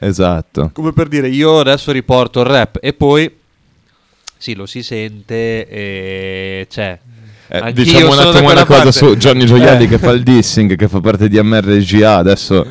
Esatto. 0.00 0.70
come 0.72 0.92
per 0.92 1.06
dire 1.06 1.28
io 1.28 1.60
adesso 1.60 1.92
riporto 1.92 2.40
il 2.40 2.46
rap 2.46 2.78
e 2.80 2.92
poi 2.92 3.32
sì, 4.42 4.56
lo 4.56 4.66
si 4.66 4.82
sente 4.82 5.68
e 5.68 6.66
c'è. 6.68 6.98
Eh, 7.48 7.72
diciamo 7.72 8.12
un 8.12 8.18
attimo 8.18 8.50
una 8.50 8.64
cosa 8.64 8.82
parte. 8.84 8.92
su 8.92 9.16
Johnny 9.16 9.44
Gioielli 9.44 9.84
Eh. 9.84 9.88
che 9.88 9.98
fa 9.98 10.10
il 10.10 10.22
dissing, 10.22 10.76
che 10.76 10.88
fa 10.88 11.00
parte 11.00 11.28
di 11.28 11.40
MRGA 11.42 12.16
adesso 12.16 12.64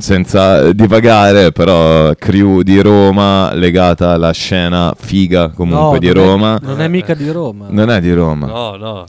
senza 0.00 0.72
divagare, 0.74 1.50
però 1.50 2.12
crew 2.14 2.60
di 2.62 2.80
Roma 2.80 3.52
legata 3.54 4.10
alla 4.10 4.30
scena 4.32 4.94
figa 4.96 5.48
comunque 5.48 5.94
No, 5.94 5.98
di 5.98 6.06
non 6.12 6.16
è- 6.16 6.26
Roma. 6.26 6.58
non 6.62 6.80
è 6.82 6.88
mica 6.88 7.14
di 7.14 7.28
Roma. 7.30 7.66
Non 7.70 7.90
è 7.90 8.00
di 8.00 8.12
Roma. 8.12 8.46
No, 8.46 8.76
no. 8.76 9.04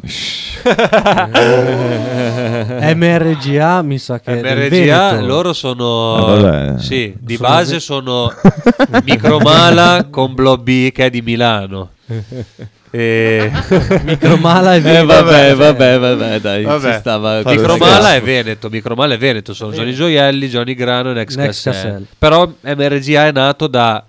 MRGA 2.96 3.82
mi 3.84 3.98
sa 3.98 4.20
che 4.20 4.40
è 4.40 4.42
MRGA 4.42 5.22
loro 5.22 5.54
sono 5.54 6.16
Ah, 6.16 6.40
vabbè. 6.40 6.80
sì, 6.80 7.14
di 7.20 7.36
Sono 7.36 7.50
base 7.50 7.74
ve- 7.74 7.80
sono 7.80 8.34
Micromala 9.04 10.08
con 10.10 10.34
Blobby 10.34 10.92
che 10.92 11.06
è 11.06 11.10
di 11.10 11.22
Milano. 11.22 11.90
E... 12.92 13.52
Micromala 14.06 14.74
e 14.74 14.78
Eh, 14.78 14.82
Veneto. 14.82 15.06
vabbè, 15.06 15.56
vabbè, 15.56 16.00
vabbè, 16.00 16.40
dai, 16.40 16.64
Vabbè. 16.64 16.94
ci 16.94 17.00
stava 17.00 17.42
Micromala 17.46 18.16
è 18.16 18.22
Veneto, 18.22 18.70
Micromala 18.70 19.14
è 19.14 19.18
Veneto, 19.18 19.54
sono 19.54 19.72
Johnny 19.72 19.94
Gioielli, 19.94 20.48
Johnny 20.48 20.74
Grano 20.74 21.12
e 21.12 21.14
Next, 21.14 21.38
Next 21.38 21.64
Cassell. 21.66 21.84
Cassell. 21.92 22.06
Però 22.18 22.52
MRGA 22.62 23.28
è 23.28 23.32
nato 23.32 23.68
da 23.68 24.04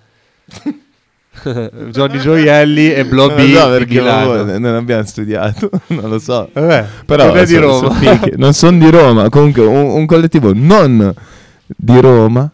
Johnny 1.91 2.19
Gioielli 2.19 2.93
e 2.93 3.05
Blobby 3.05 3.45
di 3.47 3.53
perché 3.53 3.99
Milano. 3.99 4.57
non 4.59 4.75
abbiamo 4.75 5.03
studiato, 5.05 5.69
non 5.87 6.09
lo 6.09 6.19
so. 6.19 6.49
Vabbè, 6.51 6.85
Però 7.05 7.27
non 7.27 7.37
è 7.37 7.45
di 7.45 7.53
sono- 7.53 7.79
Roma. 7.79 8.19
non 8.35 8.53
sono 8.53 8.77
di 8.77 8.89
Roma, 8.89 9.29
comunque 9.29 9.63
un, 9.63 9.89
un 9.91 10.05
collettivo 10.05 10.51
non 10.53 11.13
di 11.67 11.99
Roma. 12.01 12.51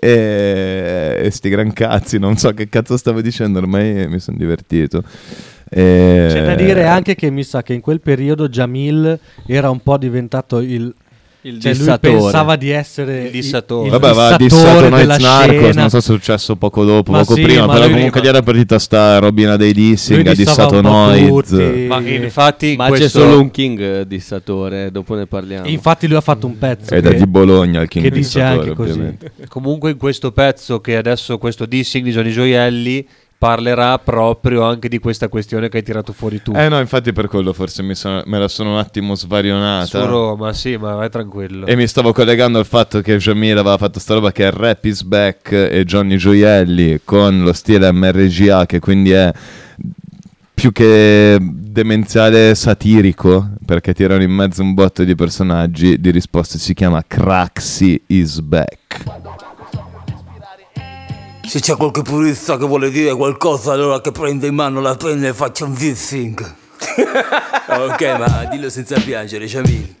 E, 0.00 1.22
e 1.24 1.30
sti 1.32 1.48
gran 1.48 1.72
cazzi, 1.72 2.18
non 2.20 2.36
so 2.36 2.52
che 2.52 2.68
cazzo 2.68 2.96
stavo 2.96 3.20
dicendo, 3.20 3.58
ormai 3.58 4.06
mi 4.08 4.20
sono 4.20 4.36
divertito. 4.36 5.02
E- 5.70 6.26
C'è 6.30 6.44
da 6.44 6.54
dire 6.54 6.86
anche 6.86 7.14
che 7.14 7.30
mi 7.30 7.44
sa 7.44 7.62
che 7.62 7.74
in 7.74 7.80
quel 7.80 8.00
periodo 8.00 8.48
Jamil 8.48 9.18
era 9.46 9.70
un 9.70 9.80
po' 9.80 9.96
diventato 9.98 10.60
il... 10.60 10.92
il 11.42 11.60
Cioè 11.60 11.72
lui 11.72 11.80
dissatore. 11.80 12.14
pensava 12.16 12.56
di 12.56 12.70
essere 12.70 13.24
Il 13.24 13.30
dissatore. 13.30 13.84
il 13.86 13.90
Vabbè, 13.98 14.12
va 14.14 14.36
dissato 14.36 14.88
Noiz 14.88 15.16
Narcos, 15.18 15.56
scena. 15.56 15.80
non 15.82 15.90
so 15.90 16.00
se 16.00 16.12
è 16.12 16.16
successo 16.16 16.56
poco 16.56 16.84
dopo, 16.84 17.12
Ma 17.12 17.18
poco 17.20 17.34
sì, 17.34 17.42
prima, 17.42 17.66
ma 17.66 17.72
però 17.74 17.84
lui- 17.84 17.94
comunque 17.94 18.20
gli 18.22 18.26
era 18.26 18.42
partita 18.42 18.78
sta 18.78 19.18
robina 19.18 19.56
dei 19.56 19.72
dissing, 19.72 20.20
Lui 20.22 20.28
ha 20.30 20.34
dissato 20.34 20.80
Noiz. 20.80 21.50
Ma 21.86 21.98
infatti 22.00 22.70
in 22.70 22.76
Ma 22.76 22.84
c'è 22.84 22.90
questo- 22.90 23.20
solo 23.20 23.40
un 23.40 23.50
King 23.50 23.80
eh, 23.80 24.06
dissatore, 24.06 24.90
dopo 24.90 25.14
ne 25.14 25.26
parliamo. 25.26 25.66
Infatti 25.68 26.06
lui 26.08 26.16
ha 26.16 26.20
fatto 26.22 26.46
un 26.46 26.56
pezzo 26.58 26.94
è 26.94 27.00
che- 27.00 27.14
di 27.14 27.26
Bologna 27.26 27.82
il 27.82 27.88
King 27.88 28.04
che 28.04 28.10
dice 28.10 28.22
dissatore, 28.40 28.70
anche 28.70 28.74
così. 28.74 29.16
Comunque 29.48 29.90
in 29.90 29.96
questo 29.96 30.32
pezzo 30.32 30.80
che 30.80 30.96
adesso 30.96 31.38
questo 31.38 31.66
dissing 31.66 32.04
di 32.04 32.10
Johnny 32.10 32.30
Gioielli 32.30 33.06
parlerà 33.38 33.96
proprio 33.98 34.64
anche 34.64 34.88
di 34.88 34.98
questa 34.98 35.28
questione 35.28 35.68
che 35.68 35.76
hai 35.78 35.82
tirato 35.84 36.12
fuori 36.12 36.42
tu. 36.42 36.52
Eh 36.56 36.68
no, 36.68 36.80
infatti 36.80 37.12
per 37.12 37.28
quello 37.28 37.52
forse 37.52 37.84
mi 37.84 37.94
sono- 37.94 38.22
me 38.26 38.38
la 38.38 38.48
sono 38.48 38.72
un 38.72 38.78
attimo 38.78 39.14
svarionata. 39.14 39.86
Su 39.86 40.04
Roma, 40.04 40.52
sì, 40.52 40.76
ma 40.76 40.94
vai 40.94 41.08
tranquillo. 41.08 41.64
E 41.66 41.76
mi 41.76 41.86
stavo 41.86 42.12
collegando 42.12 42.58
al 42.58 42.66
fatto 42.66 43.00
che 43.00 43.16
Jamil 43.16 43.56
aveva 43.56 43.78
fatto 43.78 44.00
sta 44.00 44.14
roba 44.14 44.32
che 44.32 44.48
è 44.48 44.50
Rap 44.50 44.84
is 44.84 45.02
Back 45.02 45.52
e 45.52 45.84
Johnny 45.84 46.16
Gioielli 46.16 47.00
con 47.04 47.42
lo 47.42 47.52
stile 47.52 47.92
MRGA 47.92 48.66
che 48.66 48.80
quindi 48.80 49.12
è 49.12 49.32
più 50.52 50.72
che 50.72 51.38
demenziale 51.40 52.56
satirico 52.56 53.50
perché 53.64 53.94
tirano 53.94 54.24
in 54.24 54.32
mezzo 54.32 54.62
un 54.62 54.74
botto 54.74 55.04
di 55.04 55.14
personaggi 55.14 56.00
di 56.00 56.10
risposta 56.10 56.58
si 56.58 56.74
chiama 56.74 57.04
Craxi 57.06 58.02
is 58.08 58.40
Back. 58.40 59.04
Se 61.48 61.60
c'è 61.60 61.76
qualche 61.76 62.02
purista 62.02 62.58
che 62.58 62.66
vuole 62.66 62.90
dire 62.90 63.14
qualcosa, 63.14 63.72
allora 63.72 64.02
che 64.02 64.12
prenda 64.12 64.46
in 64.46 64.54
mano 64.54 64.82
la 64.82 64.94
penna 64.96 65.28
e 65.28 65.32
faccia 65.32 65.64
un 65.64 65.72
dissing. 65.72 66.38
ok, 67.66 68.02
ma 68.18 68.44
dillo 68.50 68.68
senza 68.68 69.00
piangere, 69.00 69.46
Jamil. 69.46 69.94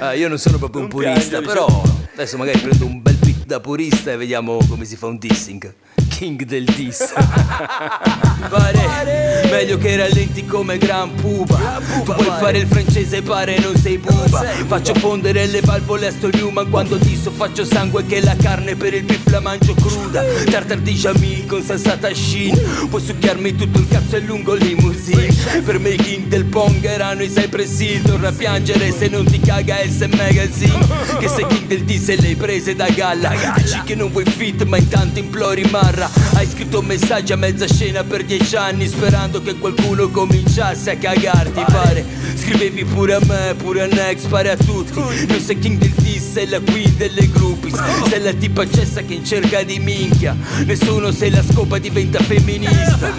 Ah, 0.00 0.12
io 0.12 0.28
non 0.28 0.36
sono 0.36 0.58
proprio 0.58 0.82
un 0.82 0.88
purista, 0.88 1.40
però 1.40 1.82
adesso 2.12 2.36
magari 2.36 2.58
prendo 2.58 2.84
un 2.84 3.00
bel 3.00 3.16
beat 3.16 3.46
da 3.46 3.58
purista 3.58 4.12
e 4.12 4.18
vediamo 4.18 4.58
come 4.68 4.84
si 4.84 4.96
fa 4.96 5.06
un 5.06 5.16
dissing. 5.16 5.74
King 6.16 6.44
del 6.44 6.64
diss. 6.64 7.12
pare 8.48 9.48
meglio 9.50 9.78
che 9.78 9.96
rallenti 9.96 10.44
come 10.44 10.78
gran 10.78 11.14
puba. 11.14 11.80
Tu 12.04 12.12
puoi 12.12 12.30
fare 12.38 12.58
il 12.58 12.66
francese, 12.66 13.22
pare 13.22 13.58
non 13.58 13.76
sei 13.76 13.98
buba. 13.98 14.44
Faccio 14.66 14.94
fondere 14.94 15.46
le 15.46 15.60
valvole 15.60 16.06
a 16.06 16.10
sto 16.10 16.28
Newman 16.30 16.68
quando 16.68 16.96
disso 16.96 17.30
faccio 17.30 17.64
sangue 17.64 18.04
che 18.06 18.20
la 18.20 18.36
carne 18.36 18.76
per 18.76 18.94
il 18.94 19.04
beef 19.04 19.26
la 19.28 19.40
mangio 19.40 19.74
cruda. 19.74 20.22
Tartar 20.50 20.78
di 20.78 20.94
Jamil 20.94 21.46
con 21.46 21.62
salsa 21.62 21.96
tashin. 21.96 22.88
Puoi 22.88 23.02
succhiarmi 23.02 23.54
tutto 23.54 23.78
il 23.78 23.88
cazzo 23.88 24.16
è 24.16 24.20
lungo 24.20 24.54
limousine. 24.54 25.28
Per 25.64 25.78
me 25.78 25.90
i 25.90 25.96
king 25.96 26.26
del 26.26 26.44
pong 26.44 26.84
erano 26.84 27.22
i 27.22 27.30
sei 27.30 27.48
pressi. 27.48 28.00
Torna 28.02 28.28
a 28.28 28.32
piangere 28.32 28.92
se 28.92 29.08
non 29.08 29.24
ti 29.24 29.40
caga 29.40 29.76
S 29.86 30.06
Magazine. 30.14 30.78
Che 31.18 31.28
sei 31.28 31.46
king 31.46 31.66
del 31.66 31.84
diss 31.84 32.08
e 32.08 32.16
le 32.16 32.28
hai 32.28 32.36
prese 32.36 32.74
da 32.74 32.88
galla. 32.88 33.32
Dici 33.56 33.80
che 33.84 33.94
non 33.94 34.10
vuoi 34.10 34.24
fit 34.24 34.64
ma 34.64 34.76
intanto 34.76 35.18
implori 35.18 35.64
marra. 35.70 36.10
Hai 36.34 36.46
scritto 36.46 36.82
messaggi 36.82 37.32
a 37.32 37.36
mezza 37.36 37.66
scena 37.66 38.02
per 38.04 38.24
dieci 38.24 38.56
anni 38.56 38.86
sperando 38.86 39.40
che 39.42 39.56
qualcuno 39.56 40.08
cominciasse 40.08 40.90
a 40.90 40.96
cagarti 40.96 41.64
pare. 41.66 42.04
Scrivevi 42.34 42.84
pure 42.84 43.14
a 43.14 43.20
me, 43.24 43.54
pure 43.56 43.82
a 43.82 43.86
Next, 43.86 44.28
pare 44.28 44.50
a 44.50 44.56
tutti. 44.56 44.98
Non 44.98 45.40
sei 45.40 45.58
king 45.58 45.78
del 45.78 45.90
diss, 45.90 46.32
sei 46.32 46.48
la 46.48 46.60
queen 46.60 46.96
delle 46.96 47.28
groupies. 47.72 48.08
Sei 48.08 48.22
la 48.22 48.32
tipa 48.32 48.68
cessa 48.68 49.02
che 49.02 49.14
in 49.14 49.24
cerca 49.24 49.62
di 49.62 49.78
minchia. 49.78 50.36
Nessuno 50.64 51.10
se 51.12 51.30
la 51.30 51.42
scopa 51.42 51.78
diventa 51.78 52.20
femminista. 52.20 53.10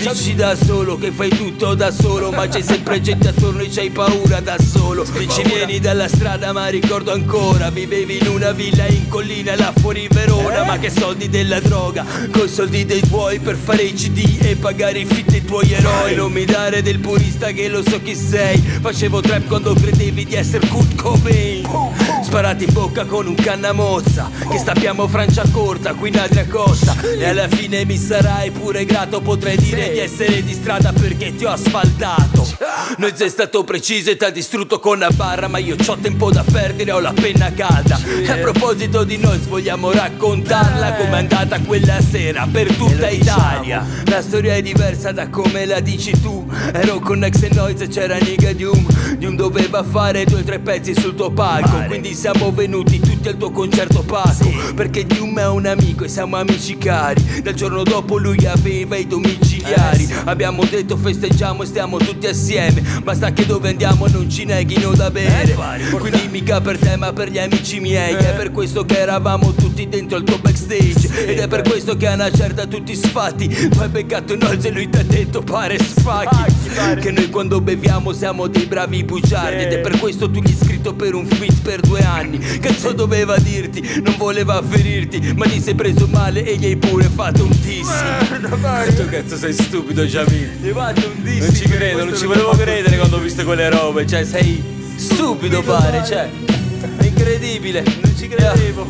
Dici 0.00 0.34
da 0.34 0.56
solo 0.56 0.98
che 0.98 1.10
fai 1.10 1.30
tutto 1.30 1.74
da 1.74 1.90
solo, 1.90 2.30
ma 2.30 2.48
c'è 2.48 2.62
sempre 2.62 3.00
gente 3.00 3.28
attorno 3.28 3.62
e 3.62 3.68
c'hai 3.68 3.90
paura 3.90 4.40
da 4.40 4.56
solo. 4.58 5.04
Dici 5.16 5.42
vieni 5.42 5.78
dalla 5.80 6.08
strada, 6.08 6.52
ma 6.52 6.68
ricordo 6.68 7.12
ancora. 7.12 7.70
Vivevi 7.70 8.18
in 8.18 8.28
una 8.28 8.52
villa 8.52 8.86
in 8.86 9.08
collina 9.08 9.56
là 9.56 9.72
fuori 9.76 10.08
Verona. 10.10 10.64
Ma 10.64 10.78
che 10.78 10.90
soldi 10.90 11.28
della 11.28 11.60
droga, 11.60 12.04
coi 12.30 12.48
soldi 12.48 12.84
dei 12.84 13.00
tuoi 13.00 13.38
per 13.38 13.56
fare 13.56 13.82
i 13.82 13.92
CD 13.92 14.38
e 14.40 14.56
pagare 14.56 15.00
i 15.00 15.04
fit 15.04 15.30
dei 15.30 15.44
tuoi 15.44 15.72
eroi. 15.72 16.14
Non 16.14 16.32
mi 16.32 16.44
dare 16.44 16.82
del 16.82 16.98
purista 16.98 17.50
che 17.52 17.68
lo 17.68 17.82
so 17.82 18.00
chi 18.02 18.14
sei. 18.14 18.58
Facevo 18.58 19.20
trap 19.20 19.46
quando 19.46 19.74
credevi 19.74 20.24
di 20.24 20.34
essere 20.34 20.66
Kurt 20.66 20.94
Cobain. 20.94 21.66
Sparati 22.28 22.64
in 22.64 22.74
bocca 22.74 23.06
con 23.06 23.26
un 23.26 23.34
cannamozza. 23.34 24.30
Che 24.50 24.58
stappiamo 24.58 25.08
Francia 25.08 25.44
corta, 25.50 25.94
qui 25.94 26.10
in 26.10 26.18
Adria 26.18 26.46
Costa. 26.46 26.94
E 27.00 27.24
alla 27.24 27.48
fine 27.48 27.86
mi 27.86 27.96
sarai 27.96 28.50
pure 28.50 28.84
grato. 28.84 29.22
Potrei 29.22 29.56
dire 29.56 29.92
di 29.92 29.98
essere 29.98 30.44
di 30.44 30.52
strada 30.52 30.92
perché 30.92 31.34
ti 31.34 31.46
ho 31.46 31.50
asfaltato. 31.50 32.46
Non 32.98 33.12
sei 33.14 33.30
stato 33.30 33.64
preciso 33.64 34.10
e 34.10 34.18
ti 34.18 34.24
ha 34.24 34.30
distrutto 34.30 34.78
con 34.78 34.98
la 34.98 35.08
barra. 35.08 35.48
Ma 35.48 35.56
io 35.56 35.74
c'ho 35.76 35.96
tempo 35.96 36.30
da 36.30 36.44
perdere, 36.44 36.92
ho 36.92 37.00
la 37.00 37.14
penna 37.14 37.50
calda. 37.54 37.98
E 38.04 38.30
a 38.30 38.36
proposito 38.36 39.04
di 39.04 39.16
noi, 39.16 39.38
vogliamo 39.38 39.90
raccontarla 39.90 40.96
com'è 40.96 41.16
andata 41.16 41.58
quella 41.60 41.98
sera 42.02 42.46
per 42.50 42.74
tutta 42.74 43.08
Italia. 43.08 43.86
La 44.04 44.20
storia 44.20 44.54
è 44.54 44.60
diversa 44.60 45.12
da 45.12 45.30
come 45.30 45.64
la 45.64 45.80
dici 45.80 46.10
tu. 46.20 46.46
Ero 46.74 46.98
con 46.98 47.24
Ex 47.24 47.42
e 47.44 47.50
Noise 47.54 47.84
e 47.84 47.88
c'era 47.88 48.18
Niga 48.18 48.52
Dium. 48.52 48.86
Dium 49.16 49.34
doveva 49.34 49.82
fare 49.82 50.26
due 50.26 50.40
o 50.40 50.44
tre 50.44 50.58
pezzi 50.58 50.92
sul 50.92 51.14
tuo 51.14 51.30
palco. 51.30 51.84
Quindi 51.86 52.16
siamo 52.18 52.50
venuti 52.50 52.98
tutti 52.98 53.28
al 53.28 53.36
tuo 53.36 53.52
concerto 53.52 54.02
Paco. 54.02 54.50
Perché 54.74 55.06
Dium 55.06 55.38
è 55.38 55.46
un 55.46 55.66
amico 55.66 56.02
e 56.02 56.08
siamo 56.08 56.34
amici 56.34 56.76
cari. 56.76 57.42
Dal 57.42 57.54
giorno 57.54 57.84
dopo 57.84 58.18
lui 58.18 58.44
aveva 58.44 58.96
i 58.96 59.06
domiciliari. 59.06 60.08
Abbiamo 60.24 60.64
detto 60.64 60.96
festeggiamo 60.96 61.62
e 61.62 61.66
stiamo 61.66 61.98
tutti 61.98 62.26
assieme. 62.26 62.82
Basta 63.04 63.32
che 63.32 63.46
dove 63.46 63.68
andiamo 63.68 64.08
non 64.08 64.28
ci 64.28 64.44
neghino 64.44 64.94
da 64.94 65.12
bere. 65.12 65.54
Quindi 65.96 66.26
mica 66.28 66.60
per 66.60 66.76
te 66.76 66.96
ma 66.96 67.12
per 67.12 67.30
gli 67.30 67.38
amici 67.38 67.78
miei. 67.78 68.14
È 68.14 68.34
per 68.34 68.50
questo 68.50 68.84
che 68.84 68.98
eravamo 68.98 69.52
tutti 69.52 69.88
dentro 69.88 70.16
al 70.16 70.24
tuo 70.24 70.38
backstage. 70.38 71.24
Ed 71.24 71.38
è 71.38 71.46
per 71.46 71.62
questo 71.62 71.96
che 71.96 72.08
a 72.08 72.14
una 72.14 72.32
certa 72.32 72.66
tutti 72.66 72.96
sfatti. 72.96 73.70
Hai 73.78 73.88
beccato 73.88 74.34
Nolz 74.34 74.64
e 74.64 74.70
lui 74.70 74.90
ti 74.90 74.98
ha 74.98 75.04
detto 75.04 75.42
pare 75.42 75.78
sfacchi. 75.78 77.00
Che 77.00 77.12
noi 77.12 77.30
quando 77.30 77.60
beviamo 77.60 78.12
siamo 78.12 78.48
dei 78.48 78.66
bravi 78.66 79.04
bugiardi. 79.04 79.62
Ed 79.62 79.72
è 79.72 79.78
per 79.78 80.00
questo 80.00 80.28
tu 80.28 80.40
gli 80.40 80.48
hai 80.48 80.58
scritto 80.60 80.94
per 80.94 81.14
un 81.14 81.24
fit 81.26 81.60
per 81.62 81.80
due 81.80 82.00
anni. 82.00 82.06
Cazzo 82.60 82.92
doveva 82.92 83.36
dirti, 83.38 84.00
non 84.02 84.16
voleva 84.16 84.62
ferirti. 84.62 85.34
Ma 85.36 85.46
ti 85.46 85.60
sei 85.60 85.74
preso 85.74 86.06
male 86.06 86.44
e 86.44 86.56
gli 86.56 86.64
hai 86.64 86.76
pure 86.76 87.04
fatto 87.04 87.44
un 87.44 87.50
dissing. 87.50 88.94
Tu 88.94 89.08
cazzo 89.08 89.36
sei 89.36 89.52
stupido 89.52 90.04
Jamil. 90.04 90.58
Gli 90.60 90.68
hai 90.68 90.72
fatto 90.72 91.06
un 91.06 91.22
dissing. 91.22 91.44
Non 91.44 91.54
ci 91.54 91.68
credo, 91.68 92.04
non 92.04 92.16
ci 92.16 92.26
volevo 92.26 92.50
credere 92.50 92.96
quando 92.96 93.16
ho 93.16 93.20
visto 93.20 93.44
quelle 93.44 93.68
robe. 93.68 94.06
Cioè 94.06 94.24
sei 94.24 94.62
stupido 94.96 95.62
pare, 95.62 96.04
cioè. 96.04 96.28
Incredibile, 97.02 97.84
non 98.02 98.16
ci 98.16 98.28
credevo. 98.28 98.86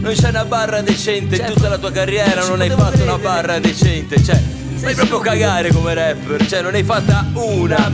Non 0.00 0.12
c'è 0.12 0.28
una 0.28 0.44
barra 0.44 0.82
decente 0.82 1.36
in 1.36 1.44
tutta 1.46 1.68
la 1.68 1.78
tua 1.78 1.90
carriera, 1.90 2.46
non 2.46 2.60
hai 2.60 2.70
fatto 2.70 3.02
una 3.02 3.18
barra 3.18 3.58
decente, 3.58 4.22
cioè. 4.22 4.40
Fai 4.76 4.94
proprio 4.94 5.18
cagare 5.20 5.72
come 5.72 5.94
rapper, 5.94 6.46
cioè 6.46 6.60
non 6.60 6.72
ne 6.72 6.78
hai 6.78 6.84
fatta 6.84 7.26
una, 7.32 7.92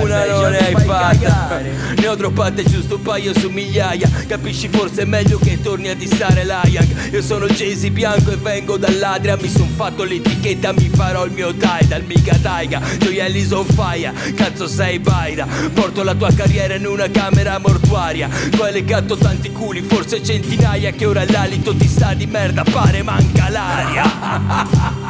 una 0.00 0.26
non 0.26 0.50
ne 0.50 0.58
hai 0.58 0.74
fatta. 0.74 1.60
Ne 1.96 2.06
ho 2.06 2.14
droppate 2.14 2.64
giusto 2.64 2.96
un 2.96 3.02
paio 3.02 3.32
su 3.38 3.48
migliaia, 3.48 4.08
capisci 4.26 4.68
forse 4.68 5.02
è 5.02 5.04
meglio 5.04 5.38
che 5.38 5.60
torni 5.60 5.88
a 5.88 5.94
dissare 5.94 6.44
la 6.44 6.62
Young. 6.64 7.12
Io 7.12 7.22
sono 7.22 7.46
Jay-Z 7.46 7.88
bianco 7.88 8.30
e 8.30 8.36
vengo 8.36 8.76
dall'Adria, 8.76 9.36
mi 9.40 9.48
son 9.48 9.68
fatto 9.68 10.04
l'etichetta, 10.04 10.72
mi 10.72 10.90
farò 10.92 11.24
il 11.24 11.32
mio 11.32 11.54
Tidal, 11.54 12.04
mica 12.04 12.36
Taiga. 12.36 12.80
Gioielli 12.98 13.44
son 13.44 13.64
fire, 13.64 14.12
cazzo 14.34 14.66
sei 14.66 14.98
baida. 14.98 15.46
Porto 15.72 16.02
la 16.02 16.14
tua 16.14 16.32
carriera 16.32 16.74
in 16.74 16.86
una 16.86 17.08
camera 17.10 17.58
mortuaria. 17.58 18.28
Tu 18.50 18.60
hai 18.62 18.72
legato 18.72 19.16
tanti 19.16 19.50
culi, 19.50 19.80
forse 19.82 20.22
centinaia, 20.22 20.90
che 20.90 21.06
ora 21.06 21.24
l'alito 21.26 21.74
ti 21.74 21.88
sa 21.88 22.12
di 22.14 22.26
merda, 22.26 22.64
pare 22.64 23.02
manca 23.02 23.48
l'aria. 23.48 25.06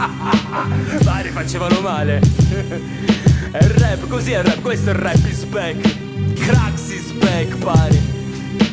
Pare 1.08 1.30
facevano 1.30 1.80
male. 1.80 2.20
È 3.50 3.64
il 3.64 3.70
rap, 3.70 4.06
così 4.08 4.32
è 4.32 4.40
il 4.40 4.44
rap, 4.44 4.60
questo 4.60 4.90
è 4.90 4.92
il 4.92 4.98
rap 4.98 5.26
is 5.26 5.42
back. 5.44 6.34
Crax 6.34 6.90
is 6.90 7.12
back, 7.12 7.56
pare. 7.56 7.98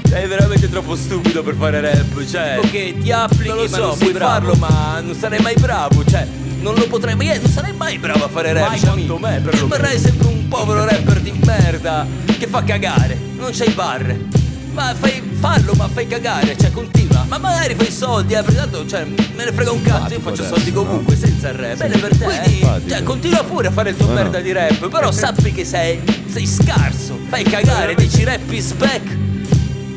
Sei 0.04 0.28
veramente 0.28 0.70
troppo 0.70 0.98
stupido 0.98 1.44
per 1.44 1.56
fare 1.56 1.80
rap, 1.80 2.26
cioè. 2.26 2.58
Ok, 2.60 2.98
ti 3.02 3.10
applichi, 3.10 3.48
non 3.48 3.58
lo 3.58 3.68
so, 3.70 3.80
ma 3.80 3.88
non 3.88 3.98
puoi 3.98 4.12
bravo. 4.12 4.32
farlo, 4.32 4.56
ma 4.56 5.00
non 5.00 5.16
sarai 5.16 5.40
mai 5.40 5.56
bravo, 5.56 6.04
cioè. 6.04 6.28
Non 6.60 6.76
lo 6.76 6.88
potrei, 6.88 7.16
ma 7.16 7.24
io 7.24 7.40
non 7.42 7.50
sarei 7.50 7.72
mai 7.72 7.98
bravo 8.00 8.26
a 8.26 8.28
fare 8.28 8.52
rap. 8.52 8.68
Mai 8.68 8.80
quanto 8.82 9.18
me, 9.18 9.40
per 9.42 9.54
Rimarrai 9.54 9.98
sempre 9.98 10.28
un 10.28 10.48
povero 10.50 10.84
rapper 10.84 11.22
di 11.22 11.32
merda 11.46 12.06
che 12.38 12.48
fa 12.48 12.66
cagare, 12.66 13.18
non 13.38 13.52
c'hai 13.54 13.72
barre. 13.72 14.45
Ma 14.76 14.94
fai 14.94 15.24
fallo, 15.40 15.74
ma 15.76 15.88
fai 15.88 16.06
cagare, 16.06 16.58
cioè 16.58 16.70
continua. 16.70 17.24
Ma 17.30 17.38
magari 17.38 17.76
fai 17.76 17.90
soldi, 17.90 18.34
eh, 18.34 18.44
perché 18.44 18.56
tanto, 18.56 18.86
cioè, 18.86 19.06
me 19.06 19.46
ne 19.46 19.54
frega 19.54 19.72
un 19.72 19.82
cazzo, 19.82 20.14
io 20.14 20.20
faccio 20.20 20.44
soldi 20.44 20.74
comunque 20.74 21.16
senza 21.16 21.48
il 21.48 21.56
rap. 21.56 21.78
Bene 21.78 21.98
per 21.98 22.18
te. 22.18 22.26
Quindi, 22.26 22.90
cioè, 22.90 23.02
continua 23.02 23.42
pure 23.46 23.68
a 23.68 23.72
fare 23.72 23.92
il 23.92 23.96
tuo 23.96 24.08
merda 24.08 24.42
di 24.42 24.52
rap, 24.52 24.90
però 24.90 25.14
sappi 25.14 25.54
che 25.54 25.64
sei, 25.64 26.02
sei 26.30 26.46
scarso. 26.46 27.18
Fai 27.30 27.44
cagare, 27.44 27.96
dici 27.96 28.26
rap 28.26 28.52
is 28.52 28.74
back. 28.74 29.18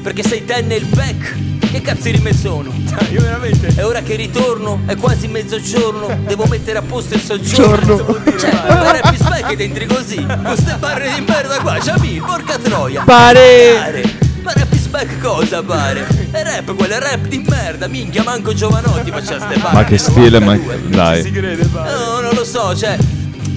Perché 0.01 0.23
sei 0.23 0.45
te 0.45 0.61
nel 0.63 0.85
back. 0.85 1.35
Che 1.73 1.81
cazzo 1.83 2.05
di 2.05 2.13
rime 2.13 2.33
sono? 2.33 2.73
Io 3.11 3.21
veramente. 3.21 3.75
È 3.75 3.85
ora 3.85 4.01
che 4.01 4.15
ritorno, 4.15 4.83
è 4.87 4.95
quasi 4.95 5.27
mezzogiorno. 5.27 6.21
Devo 6.25 6.47
mettere 6.47 6.79
a 6.79 6.83
posto 6.83 7.15
il 7.15 7.21
soggiorno. 7.21 7.97
Cioè, 8.39 9.01
is 9.13 9.23
back 9.23 9.51
ed 9.51 9.61
entri 9.61 9.87
così. 9.87 10.25
Con 10.25 10.57
ste 10.57 10.77
barre 10.79 11.13
di 11.17 11.25
merda 11.27 11.59
qua, 11.59 11.79
Jamil, 11.81 12.23
porca 12.23 12.57
troia. 12.59 13.03
Pare. 13.03 13.75
Pare. 13.77 14.28
Ma 14.49 14.55
rap 14.55 14.73
is 14.73 14.87
back 14.87 15.21
cosa 15.21 15.63
pare? 15.63 16.07
È 16.31 16.43
rap, 16.43 16.75
quello 16.75 16.95
è 16.95 16.99
rap 16.99 17.27
di 17.27 17.45
merda, 17.47 17.87
minchia, 17.87 18.23
manco 18.23 18.55
Giovanotti 18.55 19.11
faceva 19.11 19.41
ste 19.41 19.61
barre. 19.61 19.75
Ma 19.75 19.85
che 19.85 19.99
stile, 19.99 20.41
ma 20.41 20.55
92. 20.55 20.97
dai. 20.97 21.31
No, 21.71 22.21
non 22.21 22.33
lo 22.33 22.45
so, 22.47 22.75
cioè. 22.75 22.97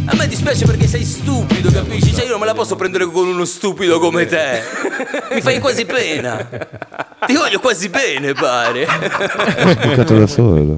A 0.04 0.16
me 0.16 0.28
dispiace 0.28 0.66
perché 0.66 0.88
sei 0.88 1.06
stupido, 1.06 1.72
capisci? 1.72 2.14
Cioè 2.14 2.26
io 2.26 2.32
non 2.32 2.42
me 2.42 2.46
la 2.46 2.54
posso 2.54 2.76
prendere 2.76 3.06
con 3.06 3.26
uno 3.26 3.46
stupido 3.46 4.00
come 4.00 4.26
te. 4.26 4.64
Mi 5.34 5.40
fai 5.40 5.62
quasi 5.62 5.86
pena. 5.86 6.46
Ti 7.26 7.36
voglio 7.38 7.62
quasi 7.62 7.88
bene, 7.88 8.34
pare. 8.34 8.84
Ho 8.84 9.72
spiegato 9.72 10.20
da 10.20 10.28
solo. 10.28 10.78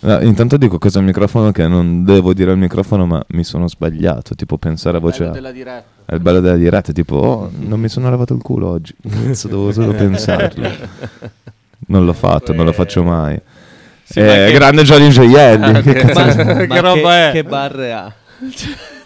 No, 0.00 0.20
intanto 0.20 0.56
dico 0.56 0.78
cosa 0.78 0.98
al 0.98 1.04
microfono 1.04 1.52
che 1.52 1.68
non 1.68 2.04
devo 2.04 2.34
dire 2.34 2.50
al 2.50 2.58
microfono, 2.58 3.06
ma 3.06 3.22
mi 3.28 3.44
sono 3.44 3.68
sbagliato. 3.68 4.34
Tipo 4.34 4.58
pensare 4.58 4.96
a 4.96 5.00
voce. 5.00 5.20
Bello 5.20 5.32
della 5.32 5.52
diretta. 5.52 5.98
È 6.10 6.14
il 6.14 6.20
bello 6.20 6.40
della 6.40 6.56
diretta, 6.56 6.90
tipo, 6.90 7.14
oh, 7.16 7.50
non 7.56 7.78
mi 7.78 7.88
sono 7.88 8.10
lavato 8.10 8.34
il 8.34 8.42
culo 8.42 8.66
oggi. 8.68 8.92
Cazzo, 9.26 9.46
devo 9.46 9.70
solo 9.70 9.92
pensarlo. 9.94 10.68
Non 11.86 12.04
l'ho 12.04 12.12
fatto, 12.12 12.52
non 12.52 12.64
lo 12.64 12.72
faccio 12.72 13.04
mai. 13.04 13.40
Sì, 14.02 14.18
Eh, 14.18 14.24
ma 14.26 14.32
che- 14.46 14.52
Grande 14.52 14.82
Gianni 14.82 15.08
Gioielli. 15.10 15.82
che 15.82 15.92
cazzo- 15.94 16.44
Ma, 16.44 16.66
Che 16.66 16.80
roba 16.80 17.10
che, 17.10 17.28
è? 17.28 17.32
che 17.32 17.44
barre 17.44 17.92
ha? 17.92 18.12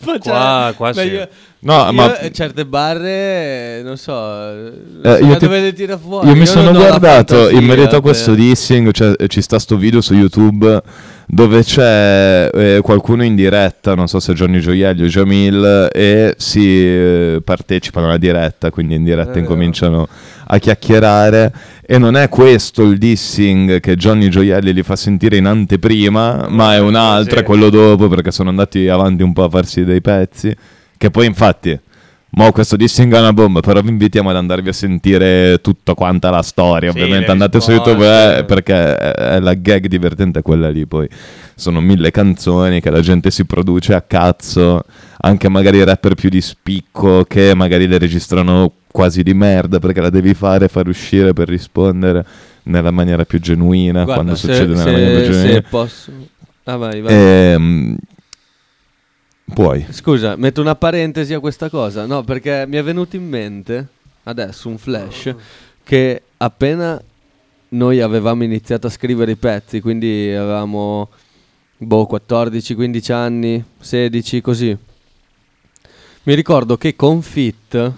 Cioè, 0.04 0.18
Qua- 0.18 0.72
qua 0.76 0.88
ma 0.94 1.00
sì. 1.02 1.08
io- 1.08 1.28
No, 1.60 1.84
io, 1.86 1.92
ma- 1.92 2.30
certe 2.30 2.64
barre, 2.66 3.82
non 3.82 3.96
so, 3.96 4.12
Eh, 4.50 4.72
so 5.02 5.24
io 5.24 5.36
ti- 5.36 5.44
dove 5.46 5.60
le 5.60 5.72
tira 5.72 5.96
fuori. 5.98 6.26
Io 6.28 6.32
mi 6.34 6.40
Io 6.40 6.46
sono 6.46 6.72
guardato 6.72 7.34
fantasia 7.36 7.58
in 7.58 7.64
merito 7.66 7.88
a 7.88 7.88
per- 7.90 8.00
questo 8.00 8.34
dissing, 8.34 8.90
cioè, 8.92 9.14
ci 9.28 9.40
sta 9.42 9.58
sto 9.58 9.76
video 9.78 10.00
su 10.02 10.14
YouTube 10.14 10.82
dove 11.26 11.62
c'è 11.62 12.50
eh, 12.52 12.80
qualcuno 12.82 13.24
in 13.24 13.34
diretta, 13.34 13.94
non 13.94 14.08
so 14.08 14.20
se 14.20 14.32
è 14.32 14.34
Johnny 14.34 14.60
Gioielli 14.60 15.04
o 15.04 15.06
Jamil, 15.06 15.88
e 15.92 16.34
si 16.36 16.86
eh, 16.86 17.42
partecipano 17.44 18.06
alla 18.06 18.18
diretta, 18.18 18.70
quindi 18.70 18.94
in 18.94 19.04
diretta 19.04 19.34
Eh. 19.34 19.40
incominciano 19.40 20.08
a 20.46 20.58
chiacchierare. 20.58 21.52
E 21.86 21.98
non 21.98 22.16
è 22.16 22.28
questo 22.28 22.82
il 22.82 22.98
dissing 22.98 23.80
che 23.80 23.96
Johnny 23.96 24.28
Gioielli 24.28 24.72
li 24.72 24.82
fa 24.82 24.96
sentire 24.96 25.36
in 25.36 25.46
anteprima, 25.46 26.46
ma 26.48 26.74
è 26.74 26.80
un 26.80 26.94
altro, 26.94 27.36
sì. 27.36 27.42
è 27.42 27.44
quello 27.44 27.68
dopo, 27.70 28.08
perché 28.08 28.30
sono 28.30 28.50
andati 28.50 28.88
avanti 28.88 29.22
un 29.22 29.32
po' 29.32 29.44
a 29.44 29.48
farsi 29.48 29.84
dei 29.84 30.00
pezzi. 30.00 30.54
Che 30.96 31.10
poi 31.10 31.26
infatti... 31.26 31.78
Mo 32.36 32.50
questo 32.50 32.74
dissing 32.74 33.14
è 33.14 33.18
una 33.20 33.32
bomba, 33.32 33.60
però 33.60 33.80
vi 33.80 33.90
invitiamo 33.90 34.28
ad 34.30 34.34
andarvi 34.36 34.68
a 34.68 34.72
sentire 34.72 35.60
tutta 35.62 35.94
quanta 35.94 36.30
la 36.30 36.42
storia. 36.42 36.90
Sì, 36.90 36.98
Ovviamente 36.98 37.30
andate 37.30 37.60
su. 37.60 37.70
YouTube 37.70 38.38
eh, 38.38 38.44
perché 38.44 38.96
è- 38.96 39.38
la 39.38 39.54
gag 39.54 39.86
divertente 39.86 40.42
quella 40.42 40.68
lì. 40.68 40.84
Poi 40.84 41.08
sono 41.54 41.80
mille 41.80 42.10
canzoni 42.10 42.80
che 42.80 42.90
la 42.90 43.00
gente 43.00 43.30
si 43.30 43.44
produce 43.44 43.94
a 43.94 44.00
cazzo, 44.02 44.82
anche 45.20 45.48
magari 45.48 45.84
rapper 45.84 46.14
più 46.14 46.28
di 46.28 46.40
spicco 46.40 47.24
che 47.24 47.54
magari 47.54 47.86
le 47.86 47.98
registrano 47.98 48.72
quasi 48.90 49.22
di 49.22 49.32
merda 49.34 49.78
perché 49.78 50.00
la 50.00 50.10
devi 50.10 50.34
fare, 50.34 50.66
far 50.66 50.88
uscire 50.88 51.32
per 51.34 51.46
rispondere 51.48 52.24
nella 52.64 52.90
maniera 52.90 53.24
più 53.24 53.38
genuina, 53.40 54.02
Guarda, 54.02 54.14
quando 54.14 54.34
se- 54.34 54.48
succede 54.48 54.72
nella 54.72 54.82
se- 54.82 54.90
maniera 54.90 55.20
più 55.20 55.32
se 55.32 55.38
genuina. 55.40 55.62
posso... 55.70 56.10
Ah, 56.64 56.76
vai, 56.76 57.00
vai. 57.00 57.12
Ehm, 57.14 57.96
puoi. 59.52 59.86
Scusa, 59.90 60.36
metto 60.36 60.60
una 60.60 60.74
parentesi 60.74 61.34
a 61.34 61.40
questa 61.40 61.68
cosa. 61.68 62.06
No, 62.06 62.22
perché 62.22 62.64
mi 62.66 62.76
è 62.76 62.82
venuto 62.82 63.16
in 63.16 63.28
mente 63.28 63.88
adesso 64.24 64.68
un 64.68 64.78
flash 64.78 65.34
che 65.82 66.22
appena 66.38 67.00
noi 67.68 68.00
avevamo 68.00 68.44
iniziato 68.44 68.86
a 68.86 68.90
scrivere 68.90 69.32
i 69.32 69.36
pezzi, 69.36 69.80
quindi 69.80 70.32
avevamo 70.32 71.10
boh, 71.76 72.06
14, 72.06 72.74
15 72.74 73.12
anni, 73.12 73.64
16, 73.78 74.40
così. 74.40 74.76
Mi 76.22 76.34
ricordo 76.34 76.76
che 76.76 76.96
con 76.96 77.20
Fit, 77.20 77.92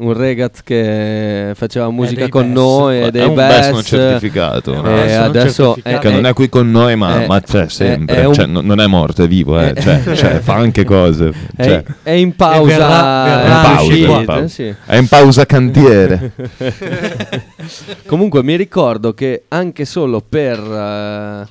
un 0.00 0.12
ragazz 0.12 0.60
che 0.62 1.52
faceva 1.56 1.90
musica 1.90 2.20
dei 2.20 2.28
con 2.28 2.44
Bess. 2.52 2.54
noi 2.54 3.00
e 3.02 3.10
È 3.10 3.24
un 3.24 3.34
best 3.34 3.70
non 3.72 3.82
certificato. 3.82 4.72
Eh, 4.74 4.80
no? 4.80 4.96
e 5.02 5.12
Adesso 5.12 5.64
certificato. 5.74 5.98
che 6.08 6.14
non 6.14 6.26
è 6.26 6.32
qui 6.34 6.48
con 6.48 6.70
noi, 6.70 6.94
ma, 6.94 7.22
è- 7.22 7.26
ma 7.26 7.40
c'è 7.40 7.64
è- 7.64 7.68
sempre. 7.68 8.16
è 8.16 8.24
un- 8.24 8.32
Cioè, 8.34 8.46
no- 8.46 8.60
non 8.60 8.78
è 8.80 8.86
morto, 8.86 9.24
è 9.24 9.26
vivo, 9.28 9.58
eh. 9.58 9.72
è- 9.72 9.82
cioè, 9.82 10.14
cioè, 10.14 10.38
fa 10.38 10.54
anche 10.54 10.84
cose. 10.84 11.32
è, 11.56 11.64
Cioè, 11.64 11.84
è 12.04 12.10
in 12.12 12.36
pausa, 12.36 12.76
verrà- 12.76 13.24
verrà 13.24 13.42
è 13.42 13.46
in 13.46 13.76
pausa, 13.76 13.92
è 13.92 14.18
in 14.20 14.24
pausa. 14.24 14.48
sì. 14.48 14.74
È 14.86 14.96
in 14.96 15.08
pausa 15.08 15.46
cantiere. 15.46 16.32
Comunque 18.06 18.42
mi 18.44 18.54
ricordo 18.56 19.12
che 19.14 19.44
anche 19.48 19.84
solo 19.84 20.20
per, 20.26 20.58
eh, 20.60 21.46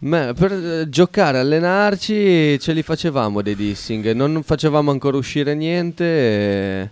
me- 0.00 0.32
per 0.36 0.52
eh, 0.52 0.88
giocare, 0.88 1.38
allenarci, 1.38 2.58
ce 2.58 2.72
li 2.72 2.82
facevamo 2.82 3.40
dei 3.40 3.54
dissing. 3.54 4.10
Non 4.12 4.42
facevamo 4.44 4.90
ancora 4.90 5.16
uscire 5.16 5.54
niente. 5.54 6.90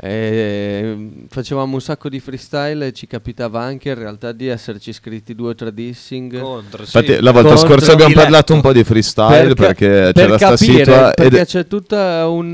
E, 0.00 0.96
facevamo 1.28 1.74
un 1.74 1.80
sacco 1.80 2.08
di 2.08 2.20
freestyle 2.20 2.86
e 2.86 2.92
ci 2.92 3.08
capitava 3.08 3.60
anche 3.60 3.88
in 3.88 3.96
realtà 3.96 4.30
di 4.30 4.46
esserci 4.46 4.92
scritti 4.92 5.34
due 5.34 5.50
o 5.50 5.54
tre 5.56 5.74
dissing. 5.74 6.40
Contro, 6.40 6.84
sì. 6.86 6.96
Infatti, 6.96 7.20
la 7.20 7.32
volta 7.32 7.48
Contro 7.48 7.66
scorsa 7.68 7.92
abbiamo 7.92 8.10
diletto. 8.10 8.22
parlato 8.22 8.54
un 8.54 8.60
po' 8.60 8.72
di 8.72 8.84
freestyle 8.84 9.54
Per 9.54 9.54
ca- 9.54 9.66
perché 9.66 9.88
per 9.88 10.12
c'era 10.12 10.36
sta 10.36 10.48
capire, 10.50 10.84
situa. 10.84 11.08
ed- 11.14 11.14
perché 11.30 11.46
c'è 11.46 11.66
tutta 11.66 12.28
un... 12.28 12.46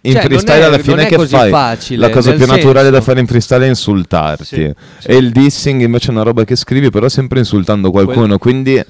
in 0.00 0.12
cioè, 0.12 0.12
non 0.14 0.22
freestyle 0.22 0.58
è- 0.58 0.62
alla 0.62 0.76
non 0.76 0.84
fine 0.84 1.02
è 1.02 1.06
che 1.06 1.16
così 1.16 1.34
fai? 1.36 1.50
facile, 1.50 2.00
la 2.00 2.10
cosa 2.10 2.32
più 2.32 2.46
naturale 2.46 2.74
senso- 2.84 2.90
da 2.90 3.00
fare 3.02 3.20
in 3.20 3.26
freestyle 3.26 3.64
è 3.66 3.68
insultarti. 3.68 4.44
Sì, 4.44 4.72
sì. 5.00 5.06
E 5.08 5.16
il 5.16 5.30
dissing 5.32 5.82
invece 5.82 6.08
è 6.08 6.10
una 6.12 6.22
roba 6.22 6.44
che 6.44 6.56
scrivi, 6.56 6.88
però 6.90 7.08
sempre 7.10 7.40
insultando 7.40 7.90
qualcuno. 7.90 8.38
Quindi 8.38 8.82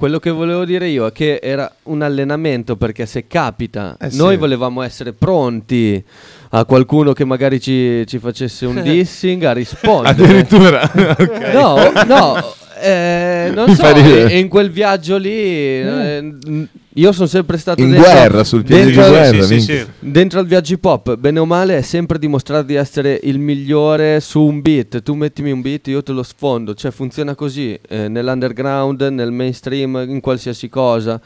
Quello 0.00 0.18
che 0.18 0.30
volevo 0.30 0.64
dire 0.64 0.88
io 0.88 1.04
è 1.06 1.12
che 1.12 1.40
era 1.42 1.70
un 1.82 2.00
allenamento 2.00 2.74
perché 2.76 3.04
se 3.04 3.26
capita, 3.26 3.98
Eh 4.00 4.10
sì. 4.10 4.16
noi 4.16 4.38
volevamo 4.38 4.80
essere 4.80 5.12
pronti 5.12 6.02
a 6.52 6.64
qualcuno 6.64 7.12
che 7.12 7.26
magari 7.26 7.60
ci, 7.60 8.06
ci 8.06 8.18
facesse 8.18 8.64
un 8.64 8.80
dissing 8.82 9.42
a 9.44 9.52
rispondere. 9.52 10.08
addirittura. 10.08 10.80
ok. 10.90 11.52
No, 11.52 11.92
no, 12.06 12.54
eh, 12.80 13.50
non 13.54 13.66
Mi 13.68 13.74
so, 13.74 13.86
e- 13.94 14.38
in 14.38 14.48
quel 14.48 14.70
viaggio 14.70 15.16
lì 15.16 15.30
eh, 15.30 16.20
n- 16.20 16.68
io 16.94 17.12
sono 17.12 17.26
sempre 17.28 17.56
stato 17.56 17.80
In 17.80 17.90
dentro, 17.92 18.10
guerra, 18.10 18.44
sul 18.44 18.64
piede 18.64 18.86
di 18.86 18.92
dentro- 18.92 19.10
guerra. 19.12 19.42
Sì, 19.42 19.60
sì. 19.60 19.86
Dentro 20.00 20.40
al 20.40 20.46
viaggio 20.46 20.72
hip 20.74 20.84
hop, 20.84 21.16
bene 21.16 21.38
o 21.38 21.44
male, 21.46 21.78
è 21.78 21.82
sempre 21.82 22.18
dimostrare 22.18 22.64
di 22.64 22.74
essere 22.74 23.20
il 23.22 23.38
migliore 23.38 24.18
su 24.20 24.40
un 24.42 24.60
beat. 24.60 25.02
Tu 25.02 25.14
mettimi 25.14 25.52
un 25.52 25.60
beat, 25.60 25.86
io 25.86 26.02
te 26.02 26.10
lo 26.12 26.22
sfondo. 26.24 26.74
Cioè, 26.74 26.90
funziona 26.90 27.34
così 27.36 27.78
eh, 27.88 28.08
nell'underground, 28.08 29.00
nel 29.02 29.30
mainstream, 29.30 30.04
in 30.08 30.20
qualsiasi 30.20 30.68
cosa. 30.68 31.20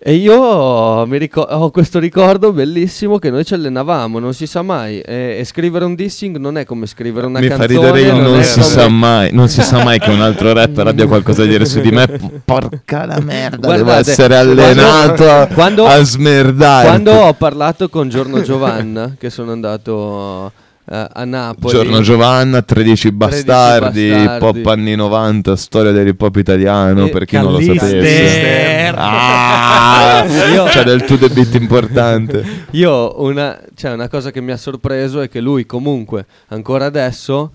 E 0.00 0.14
io 0.14 1.04
mi 1.06 1.18
ricor- 1.18 1.48
ho 1.50 1.72
questo 1.72 1.98
ricordo 1.98 2.52
bellissimo 2.52 3.18
che 3.18 3.30
noi 3.30 3.44
ci 3.44 3.54
allenavamo, 3.54 4.20
non 4.20 4.32
si 4.32 4.46
sa 4.46 4.62
mai. 4.62 5.00
E, 5.00 5.38
e 5.40 5.44
scrivere 5.44 5.84
un 5.84 5.96
dissing 5.96 6.36
non 6.36 6.56
è 6.56 6.64
come 6.64 6.86
scrivere 6.86 7.26
una 7.26 7.40
Mi 7.40 7.48
fa 7.48 7.56
canzone. 7.56 7.90
ridere 7.90 8.00
il 8.16 8.22
non 8.22 8.38
è 8.38 8.42
si 8.44 8.60
come- 8.60 8.72
sa 8.72 8.88
mai, 8.88 9.32
non 9.32 9.48
si 9.48 9.60
sa 9.60 9.82
mai 9.82 9.98
che 9.98 10.10
un 10.10 10.20
altro 10.20 10.52
rapper 10.52 10.86
abbia 10.86 11.08
qualcosa 11.08 11.42
da 11.42 11.48
dire 11.50 11.64
su 11.64 11.80
di 11.80 11.90
me. 11.90 12.06
Porca 12.44 13.06
la 13.06 13.18
merda, 13.20 13.56
devo 13.56 13.82
Guardate, 13.84 14.10
essere 14.12 14.34
quando- 14.36 14.62
allenato 14.62 15.54
quando- 15.54 15.86
a 15.86 16.02
smerdare. 16.04 16.86
Quando 16.86 17.12
ho 17.12 17.32
parlato 17.34 17.88
con 17.88 18.08
Giorno 18.08 18.40
Giovanna, 18.42 19.16
che 19.18 19.30
sono 19.30 19.50
andato 19.50 20.52
eh, 20.90 21.06
a 21.12 21.24
Napoli. 21.24 21.72
Giorno 21.74 22.00
Giovanna, 22.00 22.62
13 22.62 23.12
bastardi, 23.12 24.08
bastardi. 24.08 24.38
pop 24.38 24.66
anni 24.66 24.94
90, 24.94 25.56
storia 25.56 25.92
dell'hip 25.92 26.20
hop 26.20 26.36
italiano, 26.36 27.06
E 27.06 27.10
per 27.10 27.24
chi 27.24 27.36
non 27.36 27.52
lo 27.52 27.58
Callister. 27.58 27.78
sapesse. 27.88 28.92
Ah, 28.96 30.24
Io- 30.52 30.64
c'è 30.64 30.82
del 30.84 31.04
to 31.04 31.16
the 31.18 31.28
beat 31.28 31.54
importante. 31.54 32.44
Io 32.72 33.20
una, 33.22 33.58
cioè 33.74 33.92
una 33.92 34.08
cosa 34.08 34.30
che 34.30 34.40
mi 34.40 34.52
ha 34.52 34.56
sorpreso 34.56 35.20
è 35.20 35.28
che 35.28 35.40
lui 35.40 35.66
comunque 35.66 36.26
ancora 36.48 36.86
adesso 36.86 37.52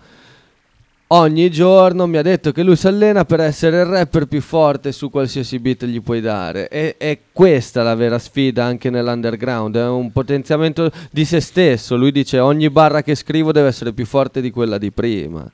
ogni 1.15 1.51
giorno 1.51 2.07
mi 2.07 2.17
ha 2.17 2.21
detto 2.21 2.51
che 2.51 2.63
lui 2.63 2.75
si 2.75 2.87
allena 2.87 3.23
per 3.25 3.39
essere 3.39 3.81
il 3.81 3.85
rapper 3.85 4.25
più 4.25 4.41
forte 4.41 4.91
su 4.91 5.09
qualsiasi 5.09 5.59
beat 5.59 5.85
gli 5.85 6.01
puoi 6.01 6.21
dare 6.21 6.67
e 6.69 6.95
è 6.97 7.19
questa 7.31 7.83
la 7.83 7.95
vera 7.95 8.17
sfida 8.17 8.63
anche 8.63 8.89
nell'underground, 8.89 9.77
è 9.77 9.87
un 9.87 10.11
potenziamento 10.11 10.91
di 11.11 11.25
se 11.25 11.39
stesso, 11.39 11.95
lui 11.95 12.11
dice 12.11 12.39
ogni 12.39 12.69
barra 12.69 13.03
che 13.03 13.15
scrivo 13.15 13.51
deve 13.51 13.67
essere 13.67 13.93
più 13.93 14.05
forte 14.05 14.41
di 14.41 14.49
quella 14.49 14.77
di 14.77 14.91
prima. 14.91 15.49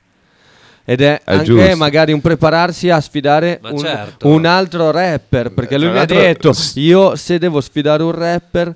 Ed 0.82 1.02
è, 1.02 1.20
È 1.22 1.32
anche 1.32 1.44
giusto. 1.44 1.76
magari 1.76 2.12
un 2.12 2.20
prepararsi 2.20 2.88
a 2.88 3.00
sfidare 3.00 3.60
un, 3.62 3.78
certo. 3.78 4.26
un 4.26 4.44
altro 4.44 4.90
rapper, 4.90 5.52
perché 5.52 5.76
lui 5.76 5.88
tra 5.88 5.92
mi 5.92 5.98
ha 6.00 6.06
detto 6.06 6.52
io 6.74 7.14
se 7.16 7.38
devo 7.38 7.60
sfidare 7.60 8.02
un 8.02 8.12
rapper 8.12 8.74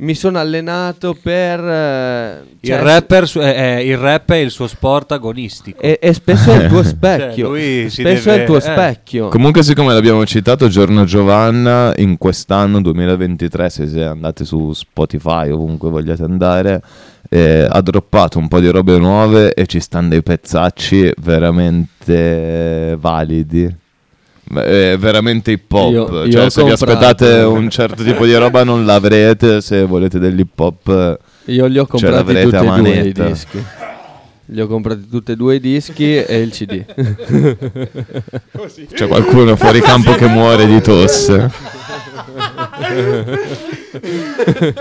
mi 0.00 0.14
sono 0.14 0.38
allenato 0.38 1.16
per... 1.20 1.58
eh, 1.60 2.42
Il, 2.60 2.68
cioè, 2.68 2.80
rapper 2.82 3.26
su- 3.26 3.40
è- 3.40 3.54
è- 3.76 3.78
il 3.80 3.96
rap 3.96 4.30
è 4.30 4.36
il 4.36 4.50
suo 4.50 4.66
sport 4.68 5.12
agonistico. 5.12 5.80
E, 5.80 5.98
e 6.00 6.12
spesso 6.12 6.52
è 6.52 6.62
il 6.62 6.68
tuo 6.68 6.82
specchio. 6.86 7.46
Cioè, 7.46 7.56
lui 7.56 7.90
si 7.90 8.02
spesso 8.02 8.28
deve- 8.28 8.36
è 8.36 8.40
il 8.40 8.46
tuo 8.46 8.56
eh. 8.58 8.60
specchio. 8.60 9.28
Comunque, 9.28 9.62
siccome 9.62 9.92
l'abbiamo 9.92 10.24
citato, 10.24 10.68
Giorno 10.68 11.04
Giovanna, 11.04 11.92
in 11.96 12.16
quest'anno 12.18 12.80
2023, 12.80 13.70
se 13.70 13.86
se 13.88 14.04
andate 14.04 14.44
su 14.44 14.72
Spotify, 14.72 15.50
ovunque 15.50 15.90
vogliate 15.90 16.22
andare, 16.22 16.80
eh, 17.28 17.66
ha 17.68 17.80
droppato 17.80 18.38
un 18.38 18.48
po' 18.48 18.60
di 18.60 18.68
robe 18.70 18.96
nuove 18.98 19.52
e 19.52 19.66
ci 19.66 19.80
stanno 19.80 20.08
dei 20.10 20.22
pezzacci 20.22 21.12
veramente 21.20 22.96
validi. 22.98 23.76
Beh, 24.50 24.92
È 24.92 24.96
veramente 24.98 25.50
hip 25.50 25.70
hop. 25.72 25.90
Io- 25.92 26.24
io 26.24 26.30
cioè, 26.30 26.50
se 26.50 26.64
vi 26.64 26.70
aspettate 26.70 27.40
un 27.40 27.68
certo 27.70 28.02
tipo 28.02 28.24
di 28.24 28.34
roba, 28.34 28.64
non 28.64 28.84
l'avrete. 28.86 29.60
Se 29.60 29.84
volete 29.84 30.18
dell'hip 30.18 30.58
hop, 30.58 31.18
Io 31.46 31.66
li 31.66 31.78
ho 31.78 31.82
ce 31.84 31.88
comprati 31.90 32.14
l'avrete 32.16 32.42
tutti 32.44 32.56
a 32.56 32.58
e 32.58 32.62
due 32.64 32.78
i 32.78 32.82
manetta. 32.82 33.24
dischi. 33.26 33.64
Li 34.50 34.60
ho 34.62 34.66
comprati 34.66 35.06
tutti 35.10 35.32
e 35.32 35.36
due 35.36 35.56
i 35.56 35.60
dischi 35.60 36.16
e 36.16 36.38
il 36.38 36.50
CD. 36.50 36.82
C'è 38.94 39.06
qualcuno 39.06 39.54
fuori 39.56 39.80
campo 39.82 40.14
che 40.14 40.26
muore 40.26 40.66
di 40.66 40.80
tosse. 40.80 41.50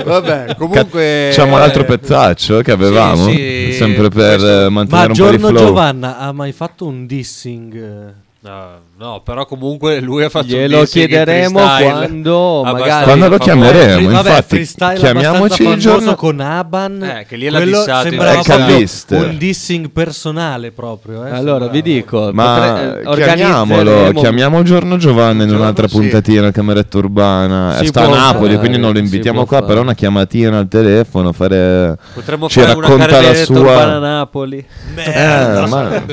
Vabbè, 0.06 0.56
comunque... 0.58 1.28
Facciamo 1.32 1.56
un 1.56 1.62
altro 1.62 1.84
pezzaccio 1.86 2.62
che 2.62 2.72
avevamo, 2.72 3.28
sì, 3.30 3.74
sempre 3.74 4.10
per 4.10 4.36
questo- 4.38 4.48
eh, 4.48 4.64
Ma 4.64 4.70
mantenere 4.70 5.08
un 5.12 5.18
po' 5.18 5.22
di 5.24 5.38
Giorno 5.38 5.48
flow. 5.50 5.66
Giovanna 5.68 6.18
ha 6.18 6.32
mai 6.32 6.52
fatto 6.52 6.86
un 6.86 7.06
dissing? 7.06 7.76
eh? 7.76 8.14
No, 8.40 8.70
no, 9.00 9.22
però 9.24 9.46
comunque 9.46 10.00
lui 10.00 10.24
ha 10.24 10.30
fatto 10.30 10.48
Glielo 10.48 10.84
chiederemo 10.84 11.60
quando 11.60 12.62
abbastanza 12.62 12.72
magari... 12.80 13.04
Quando 13.06 13.28
lo 13.30 13.38
chiameremo, 13.38 14.10
Vabbè, 14.10 14.30
infatti, 14.30 14.48
freestyle 14.56 14.96
chiamiamoci 14.96 15.68
il 15.68 15.78
giorno... 15.78 16.16
con 16.16 16.40
Aban. 16.40 17.04
Eh, 17.04 17.26
che 17.28 17.36
lì 17.36 17.48
dissato 17.48 18.08
in 18.08 18.14
sembrava 18.14 18.40
È 18.40 18.44
proprio 18.44 18.66
Callister. 18.66 19.22
un 19.28 19.38
dissing 19.38 19.90
personale 19.92 20.72
proprio. 20.72 21.26
eh, 21.26 21.30
Allora, 21.30 21.66
sembrava. 21.66 21.72
vi 21.72 21.82
dico, 21.84 22.30
Ma 22.34 22.56
potre- 22.56 23.02
eh, 23.22 23.24
chiamiamolo, 23.24 24.12
chiamiamo 24.14 24.64
Giorno 24.64 24.98
Giovanni 24.98 25.44
in 25.44 25.54
un'altra 25.54 25.88
sì. 25.88 25.96
puntatina, 25.96 26.50
cameretta 26.52 26.98
urbana. 26.98 27.76
Si 27.78 27.84
Eh, 27.84 27.88
sta 27.88 28.02
a 28.04 28.08
Napoli, 28.10 28.48
fare, 28.48 28.58
quindi 28.60 28.78
non 28.80 28.94
lo 28.94 29.00
invitiamo 29.00 29.46
qua, 29.46 29.58
fare. 29.58 29.68
però 29.70 29.82
una 29.82 29.94
chiamatina 29.94 30.58
al 30.58 30.68
telefono, 30.68 31.32
fare... 31.34 31.98
Potremmo 32.16 32.50
ci 32.50 32.60
fare 32.62 32.74
una 32.74 32.88
racconta 32.88 33.22
la 33.22 33.34
sua... 33.36 33.60
urbana 33.60 33.96
a 33.96 34.00
Napoli. 34.00 34.66
Eh, 34.96 35.64
ma... 35.70 36.04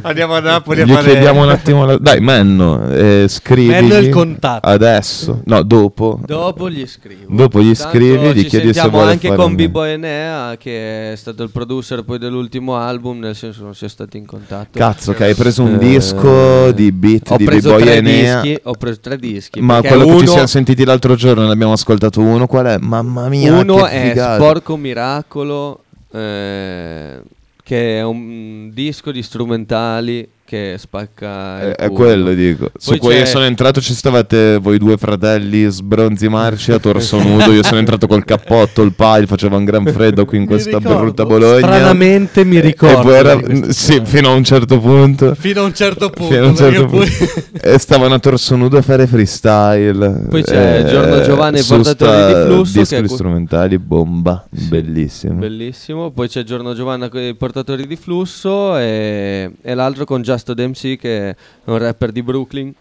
Andiamo 0.00 0.34
a 0.34 0.40
Napoli 0.40 0.80
a 0.80 0.84
Gli 0.86 0.92
fare... 0.92 1.10
chiediamo 1.10 1.42
un 1.42 1.50
attimo... 1.50 1.84
la- 1.84 1.98
Dai, 2.06 2.20
Menno, 2.20 2.88
eh, 2.92 3.26
scrivi 3.28 3.66
Menno 3.70 3.96
il 3.96 4.10
contatto. 4.10 4.68
adesso. 4.68 5.40
No, 5.46 5.62
dopo. 5.64 6.20
Dopo 6.24 6.70
gli 6.70 6.86
scrivo. 6.86 7.24
Dopo 7.34 7.60
gli 7.60 7.74
Tanto 7.74 7.90
scrivi, 7.96 8.32
gli 8.32 8.46
chiedi 8.46 8.72
se 8.72 8.88
vuole 8.88 9.10
anche 9.10 9.26
fare 9.26 9.40
con 9.40 9.56
B-Boy 9.56 9.90
Enea, 9.94 10.56
che 10.56 11.10
è 11.12 11.16
stato 11.16 11.42
il 11.42 11.50
producer 11.50 12.04
poi 12.04 12.18
dell'ultimo 12.18 12.76
album, 12.76 13.18
nel 13.18 13.34
senso 13.34 13.64
non 13.64 13.74
si 13.74 13.86
è 13.86 13.88
stati 13.88 14.18
in 14.18 14.24
contatto. 14.24 14.78
Cazzo, 14.78 15.14
che 15.14 15.24
hai 15.24 15.34
preso 15.34 15.64
un 15.64 15.74
Eh, 15.74 15.78
disco 15.78 16.70
di 16.70 16.92
beat 16.92 17.34
di 17.38 17.44
tre 17.44 17.96
Enea. 17.96 18.40
dischi, 18.40 18.60
ho 18.62 18.74
preso 18.74 19.00
tre 19.00 19.18
dischi. 19.18 19.60
Ma 19.60 19.80
quello 19.82 20.04
che 20.04 20.10
ci 20.10 20.16
uno- 20.18 20.26
siamo 20.30 20.46
sentiti 20.46 20.84
l'altro 20.84 21.16
giorno, 21.16 21.44
ne 21.44 21.50
abbiamo 21.52 21.72
ascoltato 21.72 22.20
uno. 22.20 22.46
Qual 22.46 22.66
è? 22.66 22.78
Mamma 22.78 23.26
mia, 23.28 23.52
Uno 23.52 23.78
che 23.82 23.88
è 23.90 24.08
figata. 24.10 24.36
Sporco 24.36 24.76
Miracolo, 24.76 25.80
eh, 26.12 27.20
che 27.64 27.98
è 27.98 28.02
un 28.04 28.70
disco 28.72 29.10
di 29.10 29.24
strumentali 29.24 30.28
che 30.46 30.76
spacca. 30.78 31.60
È, 31.60 31.70
è 31.74 31.90
quello, 31.90 32.32
dico. 32.32 32.70
Su 32.78 32.90
Poi 32.90 32.98
cui 32.98 33.14
io 33.14 33.20
c'è- 33.20 33.26
sono 33.26 33.44
entrato, 33.44 33.80
ci 33.80 33.92
stavate 33.92 34.58
voi 34.58 34.78
due 34.78 34.96
fratelli 34.96 35.68
sbronzi 35.68 36.28
marci 36.28 36.72
a 36.72 36.78
torso 36.78 37.20
nudo. 37.20 37.52
Io 37.52 37.62
sono 37.64 37.78
entrato 37.78 38.06
col 38.06 38.24
cappotto, 38.24 38.82
il 38.82 38.92
pile, 38.94 39.26
faceva 39.26 39.56
un 39.56 39.64
gran 39.64 39.84
freddo 39.86 40.24
qui 40.24 40.36
in 40.38 40.42
Mi 40.44 40.48
questa 40.48 40.78
ricordo. 40.78 41.00
brutta 41.00 41.26
Bologna. 41.26 41.66
Stranamente 41.66 42.44
mi 42.44 42.60
ricordo. 42.60 43.12
era- 43.12 43.38
sì, 43.70 44.00
fino 44.04 44.30
a 44.30 44.34
un 44.34 44.44
certo 44.44 44.78
punto. 44.80 45.34
Fino 45.34 45.60
a 45.62 45.64
un 45.64 45.74
certo 45.74 46.10
punto. 46.10 46.32
Fino 46.32 46.46
a 46.46 46.48
un 46.48 46.56
certo 46.56 46.86
punto. 46.86 47.06
poi- 47.06 47.72
e 47.74 47.78
stavano 47.78 48.14
a 48.14 48.18
torso 48.20 48.54
nudo 48.56 48.78
a 48.78 48.82
fare 48.82 49.06
freestyle. 49.06 50.26
Poi 50.30 50.42
c'è 50.44 50.84
Giorno 50.88 51.22
Giovanni 51.22 51.56
e 51.56 51.60
i 51.60 51.62
su 51.64 51.74
portatori 51.74 52.10
sta 52.12 52.26
di 52.42 52.46
flusso, 52.46 52.78
dischi 52.78 53.00
che 53.02 53.08
strumentali, 53.08 53.78
bomba, 53.78 54.46
bellissimo. 54.50 55.34
Bellissimo. 55.34 56.10
Poi 56.12 56.28
c'è 56.28 56.44
Giorno 56.44 56.74
Giovanna 56.74 57.08
con 57.08 57.20
i 57.20 57.34
portatori 57.34 57.86
di 57.86 57.96
flusso 57.96 58.76
e, 58.76 59.50
e 59.60 59.74
l'altro 59.74 60.04
con 60.04 60.22
Justo 60.36 60.54
DMC 60.54 60.96
che 60.98 61.30
è 61.30 61.36
un 61.64 61.78
rapper 61.78 62.12
di 62.12 62.22
Brooklyn. 62.22 62.72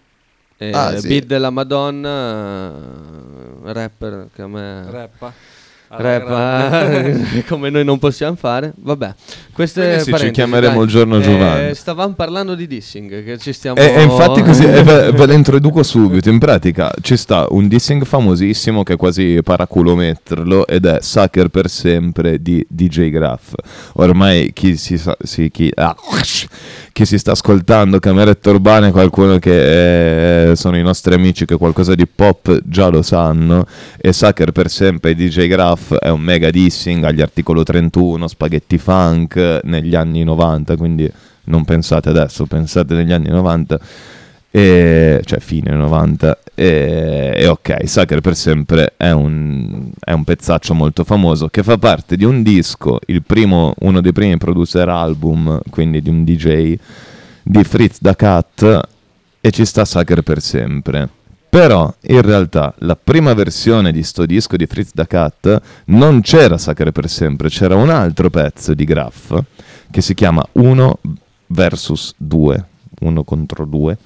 E 0.58 0.72
Ah, 0.72 0.98
sì. 0.98 1.08
Beat 1.08 1.26
della 1.26 1.50
Madonna, 1.50 2.74
eh, 2.74 3.74
rapper 3.74 4.30
che 4.34 4.42
a 4.42 4.48
me 4.48 4.86
Rappa. 4.90 5.34
Rappa 5.90 6.88
come 7.48 7.70
noi 7.70 7.84
non 7.84 8.00
possiamo 8.00 8.36
fare. 8.36 8.74
Vabbè, 8.78 9.14
queste 9.54 10.00
sì, 10.00 10.14
ci 10.16 10.32
chiameremo 10.32 10.76
dai. 10.76 10.84
il 10.84 10.90
giorno 10.90 11.18
Eh, 11.18 11.22
Giovanni. 11.22 11.76
Stavamo 11.76 12.14
parlando 12.14 12.56
di 12.56 12.68
dissing, 12.68 13.24
che 13.24 13.38
ci 13.38 13.54
stiamo... 13.54 13.78
E, 13.78 13.94
e 13.96 14.02
infatti 14.02 14.42
così 14.42 14.66
ve, 14.66 15.12
ve 15.12 15.26
lo 15.26 15.34
introduco 15.34 15.84
subito. 15.84 16.30
In 16.30 16.40
pratica 16.40 16.92
ci 17.02 17.18
sta 17.18 17.46
un 17.50 17.68
dissing 17.68 18.04
famosissimo 18.04 18.84
che 18.84 18.94
è 18.94 18.98
quasi 18.98 19.40
paraculo 19.44 19.96
metterlo 19.96 20.68
ed 20.68 20.86
è 20.86 21.00
Sucker 21.02 21.50
per 21.50 21.70
sempre 21.70 22.42
di 22.42 22.66
DJ 22.70 23.10
Graff. 23.10 23.54
Ormai 23.94 24.52
chi 24.54 24.78
si, 24.78 24.98
sa- 24.98 25.18
sì, 25.22 25.50
chi, 25.52 25.72
ah, 25.76 25.96
chi 26.92 27.06
si 27.06 27.18
sta 27.18 27.32
ascoltando 27.32 28.00
Cameretta 28.00 28.50
Urbana 28.50 28.92
qualcuno 28.92 29.38
che 29.40 30.52
eh, 30.52 30.56
sono 30.56 30.78
i 30.78 30.82
nostri 30.82 31.14
amici 31.14 31.46
che 31.46 31.58
qualcosa 31.58 31.96
di 31.96 32.08
pop 32.08 32.60
già 32.64 32.88
lo 32.88 33.02
sanno 33.02 33.66
e 33.98 34.14
Sucker 34.14 34.52
per 34.52 34.70
sempre 34.70 35.14
di 35.14 35.26
DJ 35.28 35.48
Graff 35.76 35.94
è 35.96 36.10
un 36.10 36.22
mega 36.22 36.50
dissing 36.50 37.04
agli 37.04 37.22
articolo 37.22 37.64
31, 37.64 38.28
spaghetti 38.28 38.78
funk 38.78 39.60
negli 39.64 39.94
anni 39.94 40.24
90, 40.24 40.78
quindi 40.78 41.12
non 41.46 41.66
pensate 41.66 42.10
adesso, 42.10 42.46
pensate 42.46 42.94
negli 42.94 43.12
anni 43.12 43.30
90 43.30 43.80
e, 44.50 45.22
cioè 45.26 45.40
fine 45.40 45.72
90 45.72 46.40
e, 46.56 47.34
e 47.36 47.48
ok, 47.48 47.88
Sucker 47.88 48.22
per 48.22 48.38
sempre 48.38 48.94
è 48.96 49.12
un, 49.12 49.92
è 50.00 50.14
un 50.14 50.24
pezzaccio 50.24 50.74
molto 50.74 51.04
famoso 51.04 51.50
che 51.50 51.62
fa 51.62 51.78
parte 51.78 52.16
di 52.16 52.24
un 52.24 52.42
disco, 52.42 53.00
primo, 53.26 53.74
uno 53.80 54.00
dei 54.00 54.14
primi 54.14 54.38
producer 54.38 54.88
album, 54.88 55.60
quindi 55.70 56.02
di 56.02 56.10
un 56.10 56.24
DJ 56.24 56.78
di 57.44 57.64
Fritz 57.64 57.98
da 58.00 58.16
Cat 58.16 58.88
e 59.42 59.52
ci 59.52 59.66
sta 59.66 59.84
Sucker 59.84 60.22
per 60.22 60.42
sempre. 60.42 61.24
Però 61.56 61.90
in 62.02 62.22
realtà 62.22 62.74
la 62.80 62.98
prima 62.98 63.34
versione 63.34 63.94
di 63.94 64.04
sto 64.04 64.26
disco 64.26 64.58
di 64.58 64.66
Fritz 64.66 64.92
da 64.92 65.08
Cat 65.08 65.62
non 65.86 66.20
c'era 66.20 66.58
Sucker 66.58 66.92
per 66.92 67.10
sempre, 67.10 67.48
c'era 67.48 67.78
un 67.78 67.90
altro 67.90 68.30
pezzo 68.30 68.74
di 68.74 68.84
Graff 68.84 69.42
che 69.90 70.02
si 70.02 70.14
chiama 70.14 70.46
1 70.52 71.00
versus 71.48 72.14
2, 72.18 72.66
1 73.00 73.24
contro 73.24 73.64
2 73.64 73.98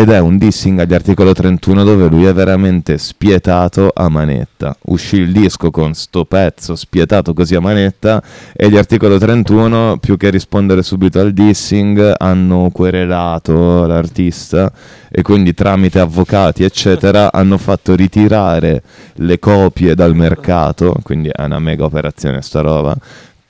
ed 0.00 0.10
è 0.10 0.20
un 0.20 0.38
dissing 0.38 0.78
agli 0.78 0.94
articolo 0.94 1.32
31 1.32 1.82
dove 1.82 2.06
lui 2.06 2.24
è 2.24 2.32
veramente 2.32 2.98
spietato 2.98 3.90
a 3.92 4.08
manetta. 4.08 4.76
Uscì 4.82 5.16
il 5.16 5.32
disco 5.32 5.72
con 5.72 5.92
sto 5.92 6.24
pezzo 6.24 6.76
spietato 6.76 7.34
così 7.34 7.56
a 7.56 7.60
manetta 7.60 8.22
e 8.54 8.70
gli 8.70 8.76
articolo 8.76 9.18
31, 9.18 9.98
più 9.98 10.16
che 10.16 10.30
rispondere 10.30 10.84
subito 10.84 11.18
al 11.18 11.32
dissing, 11.32 12.14
hanno 12.16 12.70
querelato 12.72 13.86
l'artista 13.86 14.70
e 15.10 15.22
quindi 15.22 15.52
tramite 15.52 15.98
avvocati 15.98 16.62
eccetera 16.62 17.32
hanno 17.32 17.58
fatto 17.58 17.96
ritirare 17.96 18.84
le 19.14 19.40
copie 19.40 19.96
dal 19.96 20.14
mercato, 20.14 20.94
quindi 21.02 21.28
è 21.28 21.42
una 21.42 21.58
mega 21.58 21.82
operazione 21.82 22.40
sta 22.40 22.60
roba, 22.60 22.96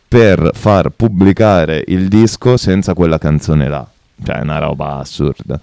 per 0.09 0.53
far 0.55 0.89
pubblicare 0.97 1.85
il 1.89 2.09
disco 2.09 2.57
senza 2.57 2.95
quella 2.95 3.19
canzone 3.19 3.69
là. 3.69 3.87
Cioè 4.25 4.37
è 4.37 4.41
una 4.41 4.57
roba 4.57 4.97
assurda. 4.97 5.61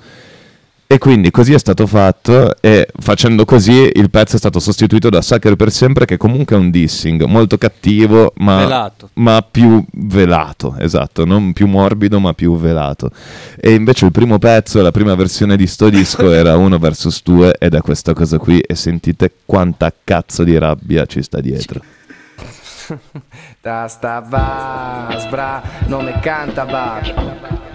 E 0.87 0.99
quindi 0.99 1.31
così 1.31 1.53
è 1.53 1.57
stato 1.57 1.87
fatto 1.87 2.55
e 2.61 2.87
facendo 2.99 3.43
così 3.43 3.89
il 3.91 4.11
pezzo 4.11 4.35
è 4.35 4.37
stato 4.37 4.59
sostituito 4.59 5.09
da 5.09 5.19
Sucker 5.19 5.55
per 5.55 5.71
sempre 5.71 6.05
che 6.05 6.15
comunque 6.15 6.55
è 6.55 6.59
un 6.59 6.69
dissing 6.69 7.23
molto 7.23 7.57
cattivo 7.57 8.33
ma, 8.37 8.91
ma 9.13 9.41
più 9.41 9.83
velato, 9.93 10.75
esatto, 10.77 11.25
non 11.25 11.53
più 11.53 11.65
morbido 11.65 12.19
ma 12.19 12.33
più 12.33 12.55
velato. 12.55 13.09
E 13.59 13.73
invece 13.73 14.05
il 14.05 14.11
primo 14.11 14.37
pezzo, 14.37 14.79
la 14.83 14.91
prima 14.91 15.15
versione 15.15 15.57
di 15.57 15.65
sto 15.65 15.89
disco 15.89 16.31
era 16.31 16.55
uno 16.55 16.77
versus 16.77 17.23
due 17.23 17.55
ed 17.57 17.73
è 17.73 17.81
questa 17.81 18.13
cosa 18.13 18.37
qui 18.37 18.59
e 18.59 18.75
sentite 18.75 19.31
quanta 19.43 19.91
cazzo 20.03 20.43
di 20.43 20.55
rabbia 20.55 21.07
ci 21.07 21.23
sta 21.23 21.41
dietro. 21.41 21.81
Da 23.59 23.87
sta 23.87 24.19
va, 24.19 25.15
sbra, 25.17 25.59
non 25.87 26.05
me 26.05 26.19
canta 26.19 26.65
va. 26.65 27.74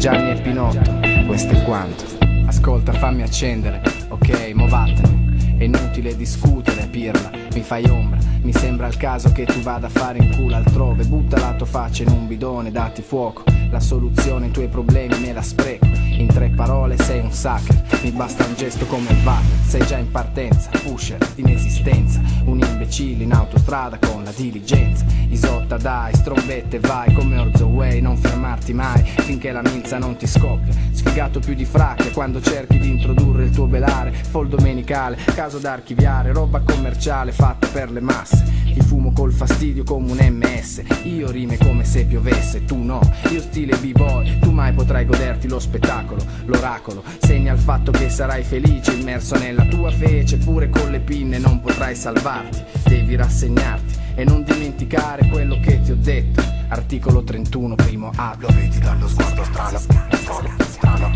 Gianni 0.00 0.30
e 0.30 0.40
Pinotto, 0.40 0.98
questo 1.26 1.52
è 1.52 1.62
quanto. 1.62 2.04
Ascolta, 2.46 2.90
fammi 2.90 3.20
accendere, 3.20 3.82
ok, 4.08 4.52
mo 4.54 4.66
vattene. 4.66 5.58
È 5.58 5.64
inutile 5.64 6.16
discutere, 6.16 6.86
pirla, 6.86 7.30
mi 7.52 7.60
fai 7.60 7.84
ombra. 7.84 8.18
Mi 8.40 8.54
sembra 8.54 8.86
il 8.86 8.96
caso 8.96 9.30
che 9.30 9.44
tu 9.44 9.60
vada 9.60 9.88
a 9.88 9.90
fare 9.90 10.16
in 10.16 10.34
culo 10.34 10.56
altrove. 10.56 11.04
Butta 11.04 11.38
la 11.38 11.52
tua 11.52 11.66
faccia 11.66 12.02
in 12.02 12.08
un 12.08 12.26
bidone, 12.26 12.70
dati 12.70 13.02
fuoco. 13.02 13.44
La 13.70 13.78
soluzione 13.78 14.46
ai 14.46 14.52
tuoi 14.52 14.68
problemi 14.68 15.20
me 15.20 15.34
la 15.34 15.42
spreco. 15.42 15.84
In 15.84 16.28
tre 16.28 16.48
parole 16.48 16.96
sei 16.96 17.20
un 17.20 17.30
sucker, 17.30 17.82
mi 18.02 18.10
basta 18.10 18.46
un 18.46 18.54
gesto 18.54 18.86
come 18.86 19.10
il 19.10 19.22
Wagner. 19.22 19.58
Sei 19.66 19.84
già 19.86 19.98
in 19.98 20.10
partenza, 20.10 20.70
pusher, 20.82 21.18
inesistenza. 21.34 22.22
Un 22.46 22.58
imbecille 22.58 23.22
in 23.22 23.34
autostrada 23.34 23.98
con 23.98 24.24
la 24.24 24.32
diligenza. 24.34 25.04
Isotta 25.30 25.76
dai, 25.76 26.12
strombette 26.14 26.80
vai 26.80 27.12
come 27.12 27.38
Orzo 27.38 27.66
Way. 27.66 28.00
Non 28.00 28.16
fermarti 28.16 28.72
mai 28.72 29.02
finché 29.04 29.52
la 29.52 29.62
minza 29.62 29.96
non 29.98 30.16
ti 30.16 30.26
scoppia. 30.26 30.74
Sfigato 30.90 31.38
più 31.38 31.54
di 31.54 31.64
fracche 31.64 32.10
quando 32.10 32.40
cerchi 32.40 32.78
di 32.78 32.88
introdurre 32.88 33.44
il 33.44 33.50
tuo 33.50 33.66
belare. 33.66 34.12
Fol 34.12 34.48
domenicale, 34.48 35.16
caso 35.34 35.58
da 35.58 35.72
archiviare, 35.72 36.32
roba 36.32 36.60
commerciale 36.60 37.30
fatta 37.30 37.68
per 37.68 37.92
le 37.92 38.00
masse. 38.00 38.58
Ti 38.72 38.80
fumo 38.80 39.12
col 39.12 39.32
fastidio 39.32 39.84
come 39.84 40.10
un 40.10 40.18
MS. 40.18 40.82
Io 41.04 41.30
rime 41.30 41.58
come 41.58 41.84
se 41.84 42.04
piovesse, 42.04 42.64
tu 42.64 42.76
no. 42.76 43.00
Io 43.30 43.40
stile 43.40 43.76
b-boy, 43.76 44.40
tu 44.40 44.50
mai 44.50 44.72
potrai 44.72 45.04
goderti 45.04 45.48
lo 45.48 45.60
spettacolo. 45.60 46.24
L'oracolo 46.46 47.04
segna 47.18 47.52
il 47.52 47.60
fatto 47.60 47.92
che 47.92 48.08
sarai 48.08 48.42
felice, 48.42 48.92
immerso 48.92 49.36
nella 49.38 49.64
tua 49.64 49.90
fece. 49.90 50.38
Pure 50.38 50.68
con 50.70 50.90
le 50.90 51.00
pinne 51.00 51.38
non 51.38 51.60
potrai 51.60 51.94
salvarti. 51.94 52.62
Devi 52.84 53.14
rassegnarti 53.14 53.89
e 54.20 54.24
non 54.24 54.42
dimenticare 54.42 55.26
quello 55.28 55.58
che 55.60 55.80
ti 55.80 55.92
ho 55.92 55.96
detto. 55.96 56.42
Articolo 56.68 57.24
31, 57.24 57.74
primo 57.74 58.10
A. 58.16 58.36
Lo 58.38 58.48
vedi 58.48 58.78
dallo 58.78 59.08
sguardo 59.08 59.44
strano, 59.44 59.78
strano, 59.78 60.48
strano. 60.68 61.10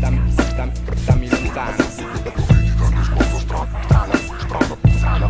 Dammi, 0.00 0.34
dammi, 0.56 0.72
dammi 1.04 1.28
lontano. 1.28 1.76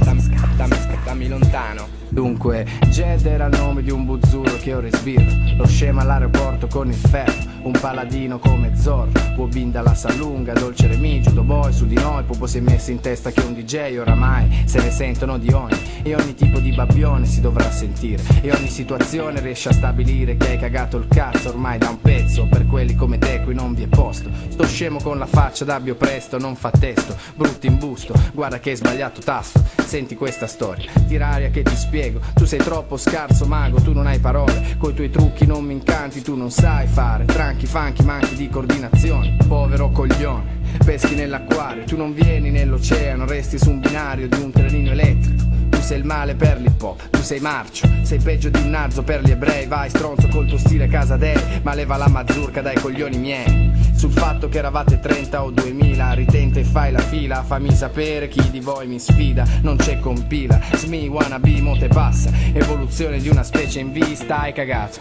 Dammi, 0.07 0.37
dammi, 0.57 0.99
dammi 1.05 1.29
lontano. 1.29 1.98
Dunque, 2.11 2.67
Jed 2.89 3.27
era 3.27 3.47
il 3.47 3.59
nome 3.59 3.83
di 3.83 3.91
un 3.91 4.05
buzzurro 4.05 4.57
che 4.57 4.75
ora 4.75 4.89
sbirro. 4.91 5.57
Lo 5.57 5.67
scema 5.67 6.03
all'aeroporto 6.03 6.67
con 6.67 6.89
il 6.89 6.95
ferro. 6.95 7.57
Un 7.63 7.73
paladino 7.73 8.39
come 8.39 8.77
Zorro. 8.77 9.11
Wobin 9.37 9.71
dalla 9.71 9.95
Salunga, 9.95 10.53
Dolce 10.53 10.87
Remigio, 10.87 11.31
Boy 11.43 11.73
su 11.73 11.87
di 11.87 11.95
noi. 11.95 12.23
Popo 12.25 12.47
si 12.47 12.59
è 12.59 12.61
messo 12.61 12.91
in 12.91 13.01
testa 13.01 13.31
che 13.31 13.41
un 13.41 13.55
DJ 13.55 13.99
oramai 13.99 14.63
se 14.65 14.81
ne 14.81 14.91
sentono 14.91 15.39
di 15.39 15.53
ogni. 15.53 15.77
E 16.03 16.15
ogni 16.15 16.35
tipo 16.35 16.61
di 16.61 16.73
babbione 16.73 17.27
si 17.27 17.41
dovrà 17.41 17.71
sentire. 17.71 18.23
E 18.41 18.53
ogni 18.53 18.69
situazione 18.69 19.41
riesce 19.41 19.69
a 19.69 19.73
stabilire 19.73 20.37
che 20.37 20.51
hai 20.51 20.59
cagato 20.59 20.97
il 20.97 21.09
cazzo 21.09 21.51
ormai 21.51 21.79
da 21.79 21.91
un 21.91 22.01
pezzo. 22.01 22.47
Per 22.47 22.67
quelli 22.67 22.95
come 22.95 23.19
te 23.19 23.43
qui 23.43 23.55
non 23.55 23.75
vi 23.75 23.83
è 23.83 23.89
posto. 23.89 24.31
Sto 24.49 24.67
scemo 24.67 25.01
con 25.01 25.19
la 25.19 25.27
faccia 25.27 25.65
d'abbio 25.65 25.95
presto, 25.95 26.39
non 26.39 26.57
fa 26.57 26.71
testo. 26.71 27.17
Brutto 27.35 27.67
in 27.67 27.79
busto, 27.79 28.15
guarda 28.33 28.59
che 28.61 28.71
hai 28.71 28.77
sbagliato 28.77 29.21
tasto. 29.21 29.63
Senti 29.85 30.17
questa 30.17 30.47
storia, 30.47 30.91
tiraria 31.07 31.51
che 31.51 31.63
ti 31.63 31.75
spiego. 31.99 32.21
Tu 32.35 32.45
sei 32.45 32.61
troppo 32.61 32.97
scarso, 32.97 33.45
mago, 33.47 33.81
tu 33.81 33.93
non 33.93 34.07
hai 34.07 34.21
parole. 34.21 34.77
Coi 34.79 34.95
tuoi 34.95 35.11
trucchi 35.11 35.47
non 35.47 35.65
mi 35.65 35.73
incanti, 35.73 36.23
tu 36.23 36.37
non 36.37 36.51
sai 36.51 36.87
fare. 36.87 37.25
Tranchi, 37.25 37.67
funky, 37.67 38.05
manchi 38.05 38.37
di 38.37 38.49
coordinazione. 38.49 39.37
Povero 39.47 39.91
coglione, 39.91 40.61
peschi 40.85 41.15
nell'acquario. 41.15 41.85
Tu 41.85 41.97
non 41.97 42.15
vieni 42.15 42.51
nell'oceano, 42.51 43.27
resti 43.27 43.59
su 43.59 43.71
un 43.71 43.81
binario 43.81 44.29
di 44.29 44.41
un 44.41 44.53
trenino 44.53 44.91
elettrico. 44.91 45.68
Sei 45.89 45.97
il 45.97 46.05
male 46.05 46.35
per 46.35 46.61
l'hip 46.61 46.83
hop, 46.83 47.09
tu 47.09 47.23
sei 47.23 47.41
marcio, 47.41 47.89
sei 48.03 48.19
peggio 48.19 48.51
di 48.51 48.61
un 48.61 48.69
nazzo 48.69 49.03
per 49.03 49.23
gli 49.23 49.31
ebrei, 49.31 49.65
vai 49.67 49.89
stronzo 49.89 50.29
col 50.29 50.47
tuo 50.47 50.59
stile 50.59 50.87
casa 50.87 51.17
dei, 51.17 51.41
ma 51.63 51.73
leva 51.73 51.97
la 51.97 52.09
mazurka 52.09 52.61
dai 52.61 52.79
coglioni 52.79 53.17
miei. 53.17 53.73
Sul 53.95 54.13
fatto 54.13 54.51
che 54.51 54.59
eravate 54.59 55.01
30 55.01 55.43
o 55.43 55.51
2000, 55.51 56.13
ritenta 56.13 56.59
e 56.61 56.65
fai 56.65 56.93
la 56.93 56.99
fila, 56.99 57.43
fammi 57.43 57.73
sapere 57.73 58.29
chi 58.29 58.51
di 58.51 58.61
voi 58.61 58.87
mi 58.87 58.99
sfida, 58.99 59.47
non 59.63 59.77
c'è 59.77 59.99
compila, 59.99 60.61
smi 60.75 61.09
wannabe 61.09 61.59
mo 61.63 61.75
te 61.79 61.89
passa, 61.89 62.31
evoluzione 62.53 63.19
di 63.19 63.31
una 63.31 63.43
specie 63.43 63.81
in 63.81 63.91
vista, 63.91 64.41
hai 64.41 64.53
cagato. 64.53 65.01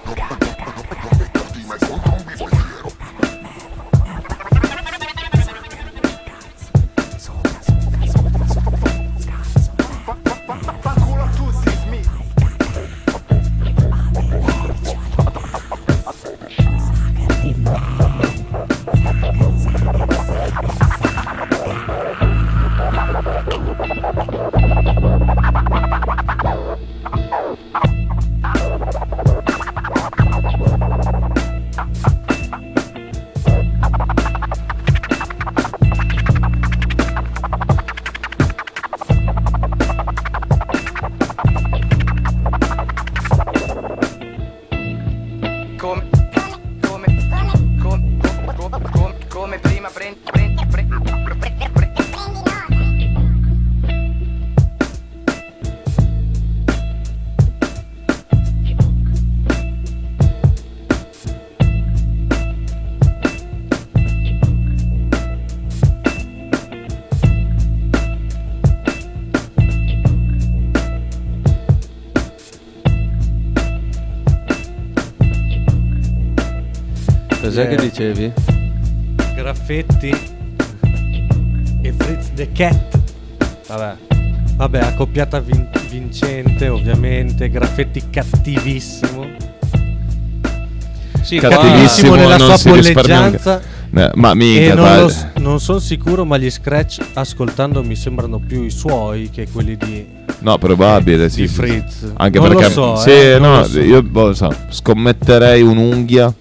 Cos'è 77.58 77.72
Eh, 77.72 77.76
che 77.76 77.82
dicevi? 77.90 78.34
Graffetti 79.36 80.10
e 81.82 81.92
Fritz 81.98 82.32
the 82.36 82.52
Cat. 82.52 83.00
Vabbè. 83.68 83.96
Vabbè, 84.58 84.78
accoppiata 84.78 85.40
vin- 85.40 85.68
vincente, 85.90 86.68
ovviamente. 86.68 87.50
Graffetti 87.50 88.04
cattivissimo. 88.12 89.26
Sì, 91.24 91.38
cattivissimo 91.38 92.10
qua- 92.10 92.18
nella 92.20 92.58
sua 92.58 92.72
polleggianza. 92.72 93.60
Eh, 93.92 94.12
ma 94.14 94.36
minchia, 94.36 94.74
E 94.74 94.76
non, 94.76 94.96
lo 94.96 95.12
non 95.40 95.60
sono 95.60 95.80
sicuro, 95.80 96.26
ma 96.26 96.38
gli 96.38 96.52
scratch 96.52 97.04
ascoltando 97.14 97.82
mi 97.82 97.96
sembrano 97.96 98.38
più 98.38 98.66
i 98.66 98.70
suoi 98.70 99.32
che 99.32 99.48
quelli 99.52 99.76
di. 99.78 100.06
No, 100.42 100.60
probabile, 100.60 101.28
sì. 101.30 101.42
Di 101.42 101.48
Fritz. 101.48 102.12
Anche 102.18 102.38
Non 102.38 102.50
lo 102.50 102.56
perché 102.56 102.72
so, 102.72 102.96
sì, 102.98 103.10
eh, 103.10 103.40
no, 103.40 103.62
lo 103.62 103.66
so. 103.66 103.80
io 103.80 104.04
boh, 104.04 104.36
so, 104.36 104.54
scommetterei 104.70 105.64
un'unghia 105.64 106.32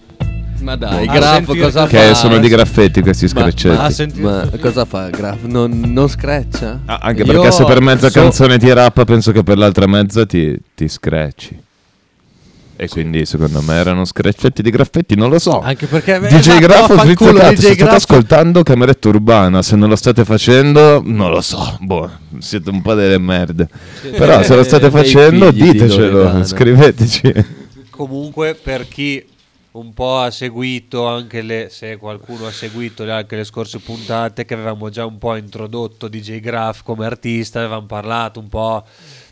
Ma 0.66 0.74
dai, 0.74 1.06
Graf 1.06 1.56
cosa 1.56 1.86
che 1.86 2.08
fa? 2.08 2.14
sono 2.14 2.38
di 2.38 2.48
graffetti 2.48 3.00
questi 3.00 3.26
Ma- 3.26 3.30
screccetti. 3.30 3.76
Ma, 3.76 3.84
A 3.84 3.90
sentire- 3.90 4.22
ma 4.24 4.48
cosa 4.60 4.84
fa 4.84 5.08
Graf? 5.10 5.42
Non, 5.44 5.80
non 5.86 6.08
screccia? 6.08 6.80
Ah, 6.86 6.98
anche 7.02 7.22
Io 7.22 7.32
perché 7.32 7.52
se 7.52 7.64
per 7.64 7.80
mezza 7.80 8.10
so- 8.10 8.20
canzone 8.20 8.58
ti 8.58 8.72
rappa, 8.72 9.04
penso 9.04 9.30
che 9.30 9.44
per 9.44 9.58
l'altra 9.58 9.86
mezza 9.86 10.26
ti, 10.26 10.58
ti 10.74 10.88
screcci. 10.88 11.62
E 12.78 12.88
quindi 12.88 13.24
secondo 13.26 13.62
me 13.62 13.74
erano 13.74 14.04
screccetti 14.04 14.60
di 14.60 14.70
graffetti, 14.70 15.14
non 15.14 15.30
lo 15.30 15.38
so. 15.38 15.60
Anche 15.60 15.86
perché. 15.86 16.18
DJ 16.18 16.34
esatto, 16.34 16.58
Graff 16.58 16.88
vaffanculo, 16.94 17.30
Fritz 17.30 17.40
Cat, 17.40 17.52
DJ 17.52 17.56
se 17.58 17.62
state 17.62 17.76
Graff. 17.76 17.94
ascoltando 17.94 18.62
Cameretta 18.64 19.08
Urbana, 19.08 19.62
se 19.62 19.76
non 19.76 19.88
lo 19.88 19.96
state 19.96 20.24
facendo, 20.24 21.00
non 21.04 21.30
lo 21.30 21.40
so, 21.42 21.78
boh, 21.80 22.10
siete 22.38 22.70
un 22.70 22.82
po' 22.82 22.94
delle 22.94 23.18
merde. 23.18 23.68
Però 24.10 24.42
se 24.42 24.56
lo 24.56 24.64
state 24.64 24.90
facendo, 24.90 25.52
di 25.52 25.62
ditecelo, 25.62 26.10
Loredana. 26.18 26.44
scriveteci. 26.44 27.32
Comunque, 27.88 28.58
per 28.60 28.86
chi 28.88 29.24
un 29.78 29.92
po' 29.92 30.18
ha 30.18 30.30
seguito 30.30 31.06
anche 31.06 31.42
le, 31.42 31.68
se 31.70 31.96
qualcuno 31.96 32.46
ha 32.46 32.50
seguito 32.50 33.04
le- 33.04 33.12
anche 33.12 33.36
le 33.36 33.44
scorse 33.44 33.78
puntate, 33.78 34.44
che 34.44 34.54
avevamo 34.54 34.88
già 34.88 35.04
un 35.04 35.18
po' 35.18 35.36
introdotto 35.36 36.08
DJ 36.08 36.40
Graf 36.40 36.82
come 36.82 37.04
artista, 37.06 37.58
avevamo 37.60 37.86
parlato 37.86 38.40
un 38.40 38.48
po' 38.48 38.84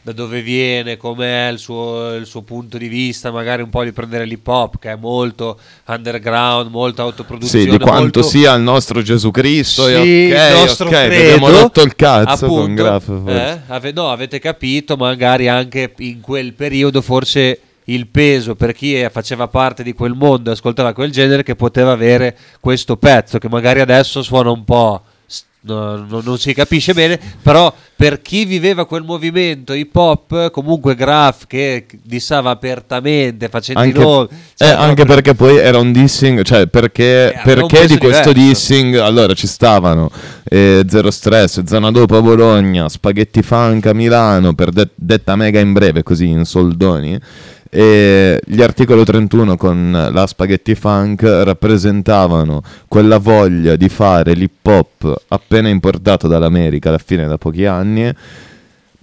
da 0.03 0.13
dove 0.13 0.43
viene, 0.43 0.99
com'è 0.99 1.49
il 1.51 1.59
suo, 1.59 2.15
il 2.15 2.27
suo 2.27 2.43
punto 2.43 2.77
di 2.77 2.89
vista, 2.89 3.31
magari 3.31 3.63
un 3.63 3.71
po' 3.71 3.83
di 3.85 3.93
prendere 3.93 4.27
l'hip 4.27 4.47
hop, 4.47 4.79
che 4.79 4.91
è 4.93 4.97
molto 4.97 5.59
underground, 5.87 6.71
molto 6.71 7.01
autoproduzione. 7.01 7.65
Sì, 7.65 7.71
di 7.71 7.79
quanto 7.79 8.01
molto- 8.03 8.23
sia 8.23 8.53
il 8.55 8.63
nostro 8.63 9.01
Gesù 9.01 9.31
Cristo. 9.31 9.87
Sì, 9.87 9.95
ok, 9.95 10.03
il 10.03 10.53
nostro 10.53 10.87
ok, 10.89 10.93
credo, 10.93 11.15
abbiamo 11.35 11.49
rotto 11.51 11.81
il 11.81 11.97
cazzo 11.97 12.45
appunto, 12.45 12.61
con 12.61 12.75
Graf. 12.75 13.23
eh, 13.29 13.61
ave- 13.69 13.93
no, 13.93 14.11
avete 14.11 14.39
capito, 14.39 14.97
magari 14.97 15.49
anche 15.49 15.95
in 15.99 16.21
quel 16.21 16.53
periodo 16.53 17.01
forse 17.01 17.61
il 17.87 18.07
peso 18.09 18.55
per 18.55 18.73
chi 18.73 18.99
eh, 19.01 19.11
faceva 19.11 19.49
parte 19.49 19.83
di 19.83 19.93
quel 19.93 20.15
mondo, 20.15 20.51
ascoltava 20.51 20.93
quel 20.93 21.11
genere, 21.11 21.43
che 21.43 21.55
poteva 21.57 21.93
avere 21.93 22.37
questo 22.61 22.97
pezzo, 22.97 23.39
che 23.39 23.49
magari 23.49 23.81
adesso 23.81 24.23
suona 24.23 24.51
un 24.51 24.65
po'... 24.65 25.03
no, 25.67 25.97
no- 26.09 26.21
non 26.23 26.39
si 26.39 26.53
capisce 26.55 26.93
bene, 26.95 27.19
però 27.43 27.73
per 27.97 28.21
chi 28.21 28.45
viveva 28.45 28.87
quel 28.87 29.03
movimento 29.03 29.73
hip 29.73 29.95
hop, 29.97 30.51
comunque 30.51 30.95
Graf 30.95 31.47
che 31.47 31.87
dissava 32.03 32.51
apertamente, 32.51 33.49
facendo 33.49 33.81
Anche, 33.81 33.99
nomi, 33.99 34.29
eh, 34.31 34.37
cioè, 34.57 34.69
anche 34.69 35.05
proprio- 35.05 35.07
perché 35.07 35.35
poi 35.35 35.57
era 35.59 35.79
un 35.79 35.93
dissing, 35.93 36.43
cioè 36.43 36.67
perché, 36.67 37.33
Eh, 37.33 37.41
perché 37.45 37.87
di 37.87 37.97
questo 37.99 38.33
diverso. 38.33 38.33
dissing 38.33 38.97
allora 38.97 39.33
ci 39.35 39.47
stavano 39.47 40.11
eh, 40.45 40.85
Zero 40.89 41.11
Stress, 41.11 41.63
Zona 41.65 41.91
Dopo 41.91 42.17
a 42.17 42.21
Bologna, 42.23 42.89
Spaghetti 42.89 43.43
Funk 43.43 43.87
a 43.87 43.95
Milano, 43.95 44.55
per 44.55 44.71
det- 44.71 44.91
detta 44.95 45.35
mega 45.37 45.61
in 45.61 45.73
breve, 45.73 46.03
così 46.03 46.29
in 46.29 46.45
soldoni. 46.45 47.19
E 47.77 48.41
gli 48.47 48.63
articolo 48.63 49.03
31 49.03 49.57
con 49.57 50.11
la 50.13 50.27
Spaghetti 50.29 50.77
Funk 50.77 51.23
rappresentavano 51.25 52.63
quella 52.87 53.19
voglia 53.19 53.75
di 53.75 53.89
fare 53.89 54.35
l'hip 54.35 54.65
hop 54.65 55.25
appena 55.27 55.69
importato 55.69 56.29
dall'America 56.29 56.91
alla 56.91 56.99
fine 56.99 57.27
da 57.27 57.37
pochi 57.37 57.65
anni 57.65 58.15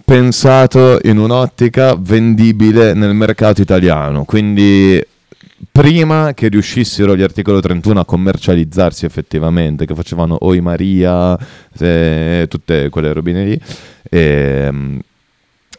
pensato 0.02 0.98
in 1.02 1.18
un'ottica 1.18 1.94
vendibile 1.98 2.94
nel 2.94 3.14
mercato 3.14 3.60
italiano. 3.60 4.24
Quindi 4.24 4.98
prima 5.70 6.32
che 6.32 6.48
riuscissero 6.48 7.14
gli 7.14 7.22
articolo 7.22 7.60
31 7.60 8.00
a 8.00 8.04
commercializzarsi 8.06 9.04
effettivamente, 9.04 9.84
che 9.84 9.94
facevano 9.94 10.38
Oi 10.40 10.62
Maria, 10.62 11.38
eh, 11.78 12.46
tutte 12.48 12.88
quelle 12.88 13.12
robine 13.12 13.44
lì, 13.44 13.60
ehm, 14.08 14.98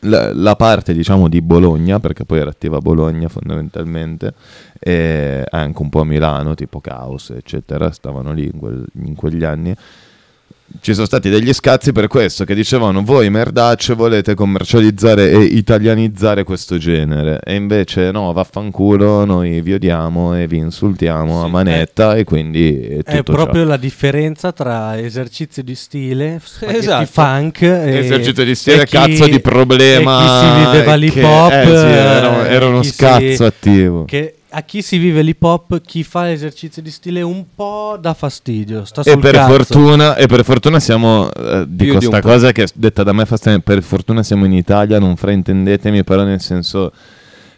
la, 0.03 0.33
la 0.33 0.55
parte 0.55 0.93
diciamo 0.93 1.27
di 1.27 1.41
Bologna, 1.41 1.99
perché 1.99 2.25
poi 2.25 2.39
era 2.39 2.49
attiva 2.49 2.79
Bologna 2.79 3.27
fondamentalmente, 3.27 4.33
e 4.79 5.43
anche 5.49 5.81
un 5.81 5.89
po' 5.89 6.01
a 6.01 6.05
Milano, 6.05 6.55
tipo 6.55 6.79
Caos, 6.79 7.31
eccetera, 7.31 7.91
stavano 7.91 8.31
lì 8.33 8.49
in, 8.51 8.59
quel- 8.59 8.85
in 9.03 9.15
quegli 9.15 9.43
anni. 9.43 9.75
Ci 10.81 10.93
sono 10.93 11.05
stati 11.05 11.29
degli 11.29 11.53
scazzi 11.53 11.91
per 11.93 12.07
questo, 12.07 12.43
che 12.45 12.55
dicevano 12.55 13.03
voi 13.03 13.29
merdacce 13.29 13.93
volete 13.93 14.33
commercializzare 14.33 15.29
e 15.31 15.37
italianizzare 15.43 16.43
questo 16.43 16.77
genere 16.77 17.39
e 17.43 17.55
invece 17.55 18.11
no, 18.11 18.33
vaffanculo, 18.33 19.23
noi 19.23 19.61
vi 19.61 19.73
odiamo 19.73 20.35
e 20.37 20.45
vi 20.47 20.57
insultiamo 20.57 21.43
a 21.43 21.47
manetta 21.47 22.15
e 22.15 22.23
quindi 22.25 22.79
è 22.81 22.97
tutto 23.03 23.11
È 23.11 23.23
proprio 23.23 23.61
ciò. 23.63 23.69
la 23.69 23.77
differenza 23.77 24.51
tra 24.51 24.99
esercizio 24.99 25.63
di 25.63 25.75
stile, 25.75 26.41
Esatto. 26.61 27.05
funk 27.05 27.61
e 27.61 27.97
Esercizio 27.99 28.43
di 28.43 28.55
stile, 28.55 28.85
chi- 28.85 28.91
cazzo 28.97 29.27
di 29.27 29.39
problema. 29.39 30.19
e 30.19 30.25
chi 30.25 30.47
si 30.65 30.65
viveva 30.71 30.95
l'hip 30.95 31.23
hop 31.23 31.51
eh, 31.51 31.65
sì, 31.65 31.71
era, 31.71 32.47
eh, 32.47 32.53
era 32.53 32.65
uno 32.67 32.79
chi 32.79 32.87
si- 32.87 32.93
scazzo 32.93 33.45
attivo. 33.45 34.05
che 34.05 34.35
a 34.55 34.61
chi 34.61 34.81
si 34.83 34.97
vive 34.97 35.21
l'hip 35.23 35.41
hop, 35.41 35.81
chi 35.81 36.03
fa 36.03 36.29
esercizio 36.31 36.81
di 36.81 36.91
stile 36.91 37.21
un 37.21 37.43
po' 37.55 37.97
dà 37.99 38.13
fastidio. 38.13 38.85
Sta 38.85 39.01
E 39.01 39.17
per, 39.17 39.33
cazzo. 39.33 39.51
fortuna, 39.55 40.15
e 40.15 40.27
per 40.27 40.43
fortuna 40.43 40.79
siamo, 40.79 41.31
eh, 41.33 41.65
dico 41.67 41.97
di 41.97 42.05
un 42.05 42.11
sta 42.11 42.19
po'. 42.19 42.27
cosa 42.29 42.51
che 42.51 42.67
detta 42.75 43.01
da 43.03 43.13
me 43.13 43.25
fa 43.25 43.35
strano, 43.37 43.59
per 43.59 43.81
fortuna 43.81 44.21
siamo 44.21 44.45
in 44.45 44.53
Italia, 44.53 44.99
non 44.99 45.15
fraintendetemi, 45.15 46.03
però 46.03 46.23
nel 46.23 46.39
senso 46.41 46.91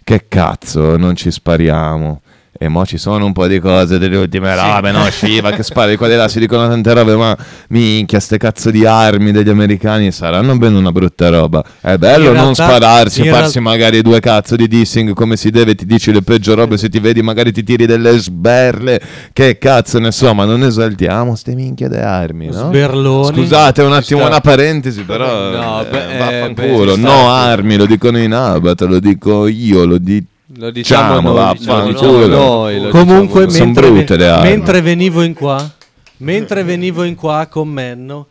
che 0.03 0.25
cazzo, 0.27 0.95
non 0.97 1.15
ci 1.15 1.31
spariamo. 1.31 2.21
E 2.57 2.69
mo 2.69 2.85
ci 2.85 2.97
sono 2.97 3.25
un 3.25 3.33
po' 3.33 3.47
di 3.47 3.59
cose 3.59 3.97
delle 3.97 4.15
ultime 4.15 4.55
robe, 4.55 4.91
no? 4.91 5.03
Shiva 5.11 5.51
che 5.51 5.61
spari 5.61 5.97
qua 5.97 6.07
di 6.07 6.15
là, 6.15 6.29
si 6.29 6.39
dicono 6.39 6.65
tante 6.69 6.93
robe, 6.93 7.13
ma 7.17 7.37
minchia, 7.69 8.21
ste 8.21 8.37
cazzo 8.37 8.71
di 8.71 8.85
armi 8.85 9.33
degli 9.33 9.49
americani 9.49 10.09
saranno 10.13 10.57
bene 10.57 10.77
una 10.77 10.93
brutta 10.93 11.27
roba. 11.27 11.61
È 11.81 11.97
bello 11.97 12.29
In 12.29 12.35
non 12.35 12.43
realtà- 12.53 12.65
spararsi 12.65 13.27
farsi 13.27 13.59
magari 13.59 14.01
due 14.01 14.21
cazzo 14.21 14.55
di 14.55 14.69
dissing 14.69 15.13
come 15.13 15.35
si 15.35 15.49
deve, 15.49 15.75
ti 15.75 15.85
dici 15.85 16.13
le 16.13 16.21
peggio 16.21 16.55
robe, 16.55 16.77
se 16.77 16.87
ti 16.87 16.99
vedi 16.99 17.21
magari 17.21 17.51
ti 17.51 17.61
tiri 17.61 17.85
delle 17.85 18.17
sberle, 18.17 19.01
che 19.33 19.57
cazzo 19.57 19.99
ne 19.99 20.13
so, 20.13 20.33
ma 20.33 20.45
non 20.45 20.63
esaltiamo 20.63 21.35
ste 21.35 21.55
minchia 21.55 21.89
di 21.89 21.97
armi, 21.97 22.45
no? 22.47 22.67
Sberloni. 22.67 23.35
Scusate 23.35 23.81
un 23.81 23.91
attimo 23.91 24.21
sta. 24.21 24.29
una 24.29 24.39
parentesi, 24.39 25.01
però 25.03 25.25
No, 25.51 25.81
eh, 25.81 25.89
beh, 25.89 26.13
eh, 26.13 26.17
vaffanculo, 26.17 26.95
beh, 26.95 27.01
no 27.01 27.29
armi, 27.29 27.75
lo 27.75 27.85
dicono 27.85 28.17
in 28.17 28.33
Abat, 28.33 28.81
lo 28.83 28.99
dico 28.99 29.45
io, 29.47 29.83
lo 29.83 29.97
dico 29.97 30.27
Lo 30.57 30.71
diciamo 30.71 31.13
Ciamo, 31.15 31.31
noi, 31.33 31.57
diciamo 31.57 31.77
vaffanculo. 31.91 32.27
noi, 32.27 32.81
lo 32.81 32.89
Comunque, 32.89 33.45
diciamo 33.45 33.65
mentre, 33.65 33.91
brutte 33.91 34.15
le 34.17 34.27
armi. 34.29 34.49
mentre 34.49 34.81
venivo 34.81 35.21
in 35.21 35.33
qua, 35.33 35.71
mentre 36.17 36.63
venivo 36.63 37.03
in 37.03 37.15
qua 37.15 37.47
con 37.49 37.67
Menno, 37.67 38.27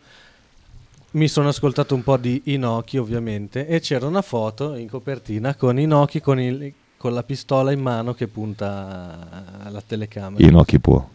mi 1.11 1.27
sono 1.27 1.49
ascoltato 1.49 1.93
un 1.95 2.03
po' 2.03 2.17
di 2.17 2.41
Inoki, 2.45 2.97
ovviamente, 2.97 3.67
e 3.67 3.79
c'era 3.79 4.05
una 4.07 4.21
foto 4.21 4.75
in 4.75 4.89
copertina 4.89 5.55
con 5.55 5.79
Inoki 5.79 6.19
con, 6.19 6.39
il- 6.39 6.73
con 6.97 7.13
la 7.13 7.23
pistola 7.23 7.71
in 7.71 7.79
mano 7.81 8.13
che 8.13 8.27
punta 8.27 9.53
alla 9.63 9.81
telecamera. 9.85 10.43
Inoki 10.45 10.79
può. 10.79 11.07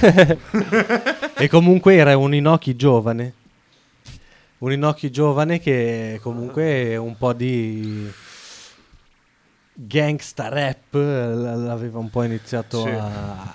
e 1.38 1.48
comunque 1.48 1.94
era 1.96 2.16
un 2.16 2.34
Inoki 2.34 2.76
giovane. 2.76 3.32
Un 4.58 4.72
Inoki 4.72 5.10
giovane 5.10 5.58
che 5.58 6.20
comunque 6.22 6.96
un 6.96 7.16
po' 7.16 7.32
di 7.32 8.08
gangsta 9.74 10.48
rap 10.48 10.94
l- 10.94 11.64
l'aveva 11.64 11.98
un 11.98 12.10
po' 12.10 12.22
iniziato 12.22 12.82
Sì. 12.82 12.88
a... 12.90 13.54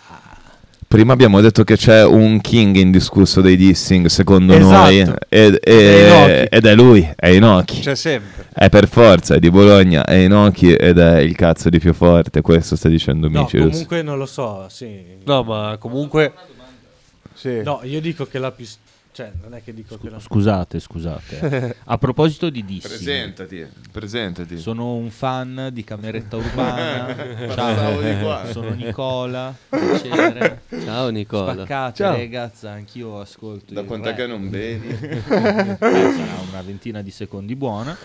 Prima 0.88 1.12
abbiamo 1.12 1.42
detto 1.42 1.66
che 1.66 1.76
c'è 1.76 2.06
un 2.06 2.40
king 2.40 2.78
indiscusso 2.78 3.42
dei 3.42 3.58
dissing, 3.58 4.06
secondo 4.06 4.54
Esatto. 4.54 4.72
noi, 4.84 5.00
ed, 5.28 5.58
Ed 5.60 5.60
è 5.62 6.06
Inoki. 6.06 6.32
e- 6.32 6.48
ed 6.50 6.66
è 6.66 6.76
lui, 6.76 7.10
è 7.14 7.28
Inoki. 7.28 7.80
C'è 7.82 7.96
sempre. 7.96 8.46
È 8.54 8.70
per 8.70 8.88
forza, 8.88 9.36
è 9.36 9.40
di 9.40 9.50
Bologna, 9.52 10.06
è 10.06 10.14
Inoki 10.16 10.72
ed 10.74 10.98
è 10.98 11.18
il 11.20 11.36
cazzo 11.36 11.70
di 11.70 11.80
più 11.80 11.94
forte, 11.94 12.40
questo 12.40 12.78
sta 12.78 12.88
dicendo 12.88 13.28
No, 13.28 13.42
Micilus. 13.42 13.72
comunque 13.72 14.02
non 14.02 14.18
lo 14.18 14.26
so, 14.26 14.68
sì. 14.70 15.02
No, 15.26 15.44
ma 15.44 15.76
comunque... 15.78 16.32
Sì. 17.34 17.62
No, 17.64 17.82
io 17.84 18.00
dico 18.00 18.26
che 18.26 18.40
la 18.40 18.52
pistola... 18.52 18.86
Cioè, 19.18 19.32
non 19.42 19.56
è 19.56 19.64
che 19.64 19.74
dico 19.74 19.98
che 19.98 20.12
la... 20.12 20.20
Scusate, 20.20 20.80
scusate. 20.80 21.78
A 21.86 21.98
proposito 21.98 22.52
di 22.52 22.64
dissing, 22.64 22.94
Presentati, 22.94 23.68
presentati. 23.92 24.60
sono 24.60 24.94
un 24.94 25.10
fan 25.10 25.72
di 25.74 25.84
Cameretta 25.84 26.36
Urbana. 26.36 27.16
Passavo 27.56 28.00
di 28.00 28.16
qua. 28.20 28.42
Ciao, 28.44 28.52
sono 28.52 28.70
Nicola. 28.76 29.56
Piacere. 29.70 30.62
Ciao 30.70 31.10
Nicola. 31.10 31.54
Spaccate, 31.54 31.96
Ciao. 31.96 32.16
ragazzi, 32.16 32.68
anch'io 32.68 33.20
ascolto. 33.20 33.74
Da 33.74 33.82
il 33.82 33.88
quant'è 33.88 34.14
che 34.14 34.28
non 34.28 34.52
bevi? 34.52 34.88
Eh, 34.88 35.22
sarà 35.24 36.38
una 36.48 36.62
ventina 36.64 37.02
di 37.02 37.10
secondi 37.10 37.56
buona. 37.56 37.98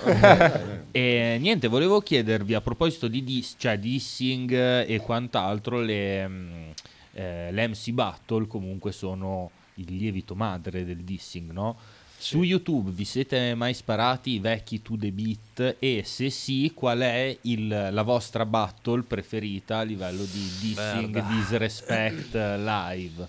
e 0.93 1.37
niente, 1.39 1.69
volevo 1.69 2.01
chiedervi 2.01 2.55
a 2.55 2.63
proposito 2.63 3.07
di 3.09 3.23
dis- 3.23 3.57
cioè 3.59 3.79
dissing 3.79 4.51
e 4.51 4.99
quant'altro, 5.05 5.79
le, 5.79 6.27
mm, 6.27 6.71
eh, 7.13 7.53
le 7.53 7.69
MC 7.69 7.91
Battle 7.91 8.47
comunque 8.47 8.93
sono 8.93 9.51
il 9.75 9.97
lievito 9.97 10.35
madre 10.35 10.85
del 10.85 10.99
dissing, 10.99 11.51
no? 11.51 11.77
Su 12.17 12.43
YouTube 12.45 12.91
vi 12.93 13.05
siete 13.05 13.55
mai 13.57 13.75
sparati 13.75 14.31
i 14.31 14.39
vecchi 14.39 14.81
to 14.81 14.97
the 14.97 15.11
beat 15.11 15.77
e 15.81 16.03
se 16.05 16.31
sì, 16.31 16.71
qual 16.73 17.01
è 17.01 17.37
il- 17.43 17.89
la 17.91 18.03
vostra 18.03 18.47
battle 18.47 19.03
preferita 19.03 19.79
a 19.79 19.83
livello 19.83 20.23
di 20.23 20.49
dissing, 20.61 21.21
disrespect 21.37 22.35
eh, 22.37 22.59
live? 22.59 23.29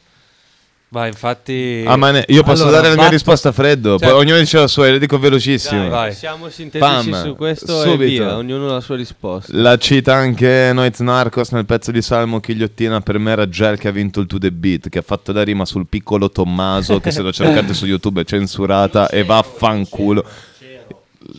Ma 0.93 1.07
infatti... 1.07 1.83
Ah, 1.87 1.95
ma 1.95 2.11
ne- 2.11 2.23
io 2.27 2.43
posso 2.43 2.65
Allora, 2.65 2.81
dare 2.81 2.93
la 2.93 3.01
mia 3.01 3.09
risposta 3.09 3.49
a 3.49 3.51
freddo, 3.51 3.97
Cioè- 3.97 4.09
poi 4.11 4.19
ognuno 4.19 4.37
dice 4.37 4.59
la 4.59 4.67
sua, 4.67 4.85
e 4.85 4.91
le 4.91 4.99
dico 4.99 5.17
velocissimo. 5.17 5.81
Dai, 5.81 5.89
Vai. 5.89 6.13
Siamo 6.13 6.49
sintetici 6.49 7.09
Pam, 7.09 7.23
su 7.23 7.35
questo 7.35 7.81
subito. 7.81 8.03
e 8.03 8.05
via, 8.05 8.35
ognuno 8.37 8.69
ha 8.69 8.73
la 8.73 8.79
sua 8.79 8.95
risposta. 8.95 9.51
La 9.55 9.75
cita 9.77 10.13
anche 10.13 10.69
Noiz 10.71 10.99
Narcos 10.99 11.49
nel 11.49 11.65
pezzo 11.65 11.89
di 11.89 12.03
Salmo 12.03 12.39
Chigliottina. 12.39 13.01
Per 13.01 13.17
me 13.17 13.31
era 13.31 13.49
Gel 13.49 13.79
che 13.79 13.87
ha 13.87 13.91
vinto 13.91 14.19
il 14.19 14.27
To 14.27 14.37
The 14.37 14.51
Beat, 14.51 14.89
che 14.89 14.99
ha 14.99 15.03
fatto 15.03 15.31
la 15.31 15.41
rima 15.43 15.65
sul 15.65 15.87
piccolo 15.87 16.29
Tommaso, 16.29 16.99
che 16.99 17.09
se 17.09 17.23
lo 17.23 17.31
cercate 17.33 17.73
su 17.73 17.87
YouTube 17.87 18.21
è 18.21 18.23
censurata 18.23 19.09
e 19.09 19.23
vaffanculo. 19.23 20.23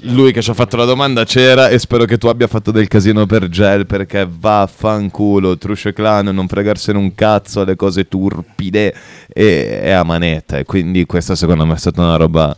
Lui 0.03 0.33
che 0.33 0.41
ci 0.41 0.49
ha 0.49 0.55
fatto 0.55 0.77
la 0.77 0.87
domanda 0.87 1.25
c'era 1.25 1.69
e 1.69 1.79
spero 1.79 2.07
che 2.07 2.17
tu 2.17 2.29
abbia 2.29 2.47
fatto 2.47 2.71
del 2.71 2.89
casino 2.89 3.27
per 3.27 3.49
Gel 3.49 3.85
perché 3.85 4.27
vaffanculo, 4.29 5.59
Trusce 5.59 5.93
Clan, 5.93 6.27
non 6.29 6.49
fregarsene 6.49 6.97
un 6.97 7.15
cazzo 7.15 7.61
alle 7.61 7.77
cose 7.77 8.09
turpide 8.09 8.95
e, 9.29 9.81
e 9.83 9.91
a 9.91 10.03
manetta. 10.03 10.57
E 10.57 10.65
quindi 10.65 11.05
questa 11.05 11.35
secondo 11.35 11.67
me 11.67 11.75
è 11.75 11.79
stata 11.79 12.01
una 12.01 12.17
roba 12.17 12.57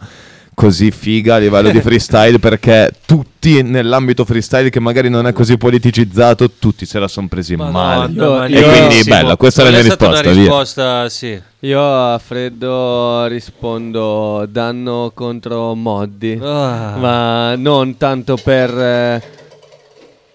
così 0.59 0.91
figa 0.91 1.35
a 1.35 1.39
livello 1.39 1.69
di 1.71 1.81
freestyle 1.85 2.39
perché 2.39 2.91
tutti 3.05 3.61
nell'ambito 3.63 4.25
freestyle 4.25 4.71
che 4.71 4.81
magari 4.81 5.11
non 5.11 5.27
è 5.27 5.35
così 5.35 5.59
politicizzato 5.59 6.51
tutti 6.59 6.87
se 6.87 6.99
la 6.99 7.09
sono 7.09 7.29
presi 7.29 7.57
male 7.57 7.73
Madonna, 7.73 8.47
e 8.47 8.51
io- 8.53 8.63
quindi 8.63 8.79
Bellissimo. 8.89 9.15
bella 9.17 9.37
questa 9.37 9.61
è 9.61 9.65
la 9.67 9.71
mia 9.73 9.81
è 9.81 9.83
stata 9.83 10.07
risposta 10.07 10.31
una 10.31 10.39
risposta, 10.41 11.09
sì. 11.11 11.41
Io 11.61 11.83
a 11.83 12.19
freddo 12.19 13.27
rispondo 13.27 14.47
danno 14.49 15.11
contro 15.15 15.75
Moddi, 15.75 16.39
Ah. 16.43 16.97
ma 16.97 17.55
non 17.57 17.99
tanto 17.99 18.37
per 18.43 18.71
eh, 18.79 19.23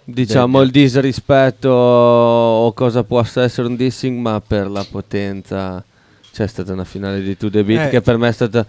diciamo 0.04 0.62
il 0.62 0.70
disrispetto 0.72 1.70
o 1.70 2.74
cosa 2.74 3.04
possa 3.04 3.44
essere 3.44 3.68
un 3.68 3.76
dissing, 3.76 4.20
ma 4.20 4.42
per 4.46 4.70
la 4.70 4.86
potenza. 4.90 5.84
C'è 6.34 6.48
stata 6.48 6.72
una 6.74 6.86
finale 6.86 7.22
di 7.22 7.36
To 7.36 7.50
The 7.50 7.64
Beat 7.64 7.88
Eh. 7.88 7.90
che 7.90 8.02
per 8.02 8.18
me 8.18 8.30
è 8.30 8.32
stata 8.32 8.66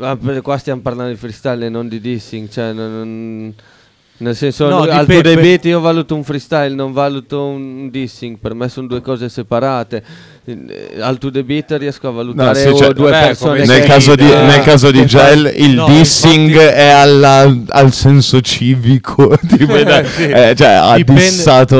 Ah, 0.00 0.16
qua 0.42 0.56
stiamo 0.58 0.80
parlando 0.80 1.10
di 1.12 1.18
freestyle 1.18 1.66
e 1.66 1.68
non 1.68 1.88
di 1.88 2.00
dissing, 2.00 2.48
cioè 2.48 2.72
non- 2.72 2.92
non- 2.92 3.54
nel 4.20 4.34
senso 4.34 4.68
No, 4.68 4.80
al 4.82 5.06
The 5.06 5.36
Beat 5.36 5.64
io 5.66 5.78
valuto 5.80 6.14
un 6.16 6.24
freestyle, 6.24 6.74
non 6.74 6.92
valuto 6.92 7.44
un 7.46 7.88
dissing, 7.90 8.36
per 8.38 8.52
me 8.54 8.68
sono 8.68 8.86
due 8.88 9.00
cose 9.00 9.28
separate. 9.28 10.02
Eh, 10.44 10.96
Al 11.00 11.18
To 11.18 11.30
The 11.30 11.44
Beat 11.44 11.72
riesco 11.78 12.08
a 12.08 12.10
valutare 12.10 12.54
sì, 12.58 12.74
cioè, 12.74 12.92
due 12.92 13.10
vabbè, 13.10 13.26
persone 13.26 13.60
come 13.60 13.66
nel, 13.78 13.86
caso 13.86 14.14
di, 14.14 14.24
nel 14.24 14.60
caso 14.62 14.90
di 14.90 15.04
Gel 15.04 15.52
il 15.56 15.74
no, 15.74 15.86
dissing 15.86 16.48
infatti- 16.50 16.74
è 16.74 16.88
alla- 16.88 17.56
al 17.68 17.92
senso 17.92 18.40
civico 18.40 19.38
tipo, 19.46 19.76
eh, 19.76 20.54
cioè 20.56 20.68
ha 20.68 20.94
Dipende- 20.96 21.20
dissato 21.20 21.76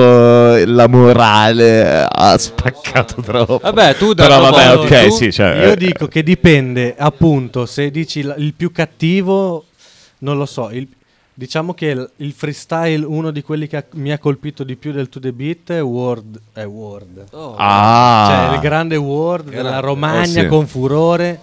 la 0.67 0.87
morale 0.87 2.07
ha 2.11 2.37
spaccato 2.39 3.23
troppo. 3.23 3.59
Vabbè, 3.63 3.97
tu 3.97 4.15
però 4.15 4.29
Danno 4.41 4.51
vabbè 4.51 4.67
Mondo, 4.77 4.83
ok 4.83 5.07
tu- 5.09 5.15
sì 5.15 5.33
cioè, 5.33 5.65
Io 5.65 5.73
eh, 5.73 5.77
dico 5.77 6.07
che 6.07 6.23
dipende, 6.23 6.95
appunto, 6.97 7.65
se 7.67 7.91
dici 7.91 8.19
il 8.21 8.53
più 8.57 8.71
cattivo, 8.71 9.65
non 10.19 10.37
lo 10.37 10.47
so, 10.47 10.69
il- 10.71 10.87
diciamo 11.39 11.73
che 11.73 11.87
il, 11.87 12.11
il 12.17 12.33
freestyle, 12.33 13.05
uno 13.05 13.31
di 13.31 13.43
quelli 13.43 13.69
che 13.69 13.77
ha- 13.77 13.85
mi 13.93 14.11
ha 14.11 14.19
colpito 14.19 14.65
di 14.65 14.75
più 14.75 14.91
del 14.91 15.09
To 15.09 15.21
The 15.21 15.31
Beat 15.33 15.71
è 15.71 15.83
Word, 15.83 16.41
è 16.53 16.65
Word. 16.65 17.27
ah 17.57 18.47
Cioè 18.49 18.55
il 18.57 18.61
grande 18.61 18.97
Word 18.97 19.51
della. 19.51 19.79
Romagna 19.79 20.23
Eh, 20.41 20.43
sì. 20.43 20.47
con 20.49 20.67
furore 20.67 21.39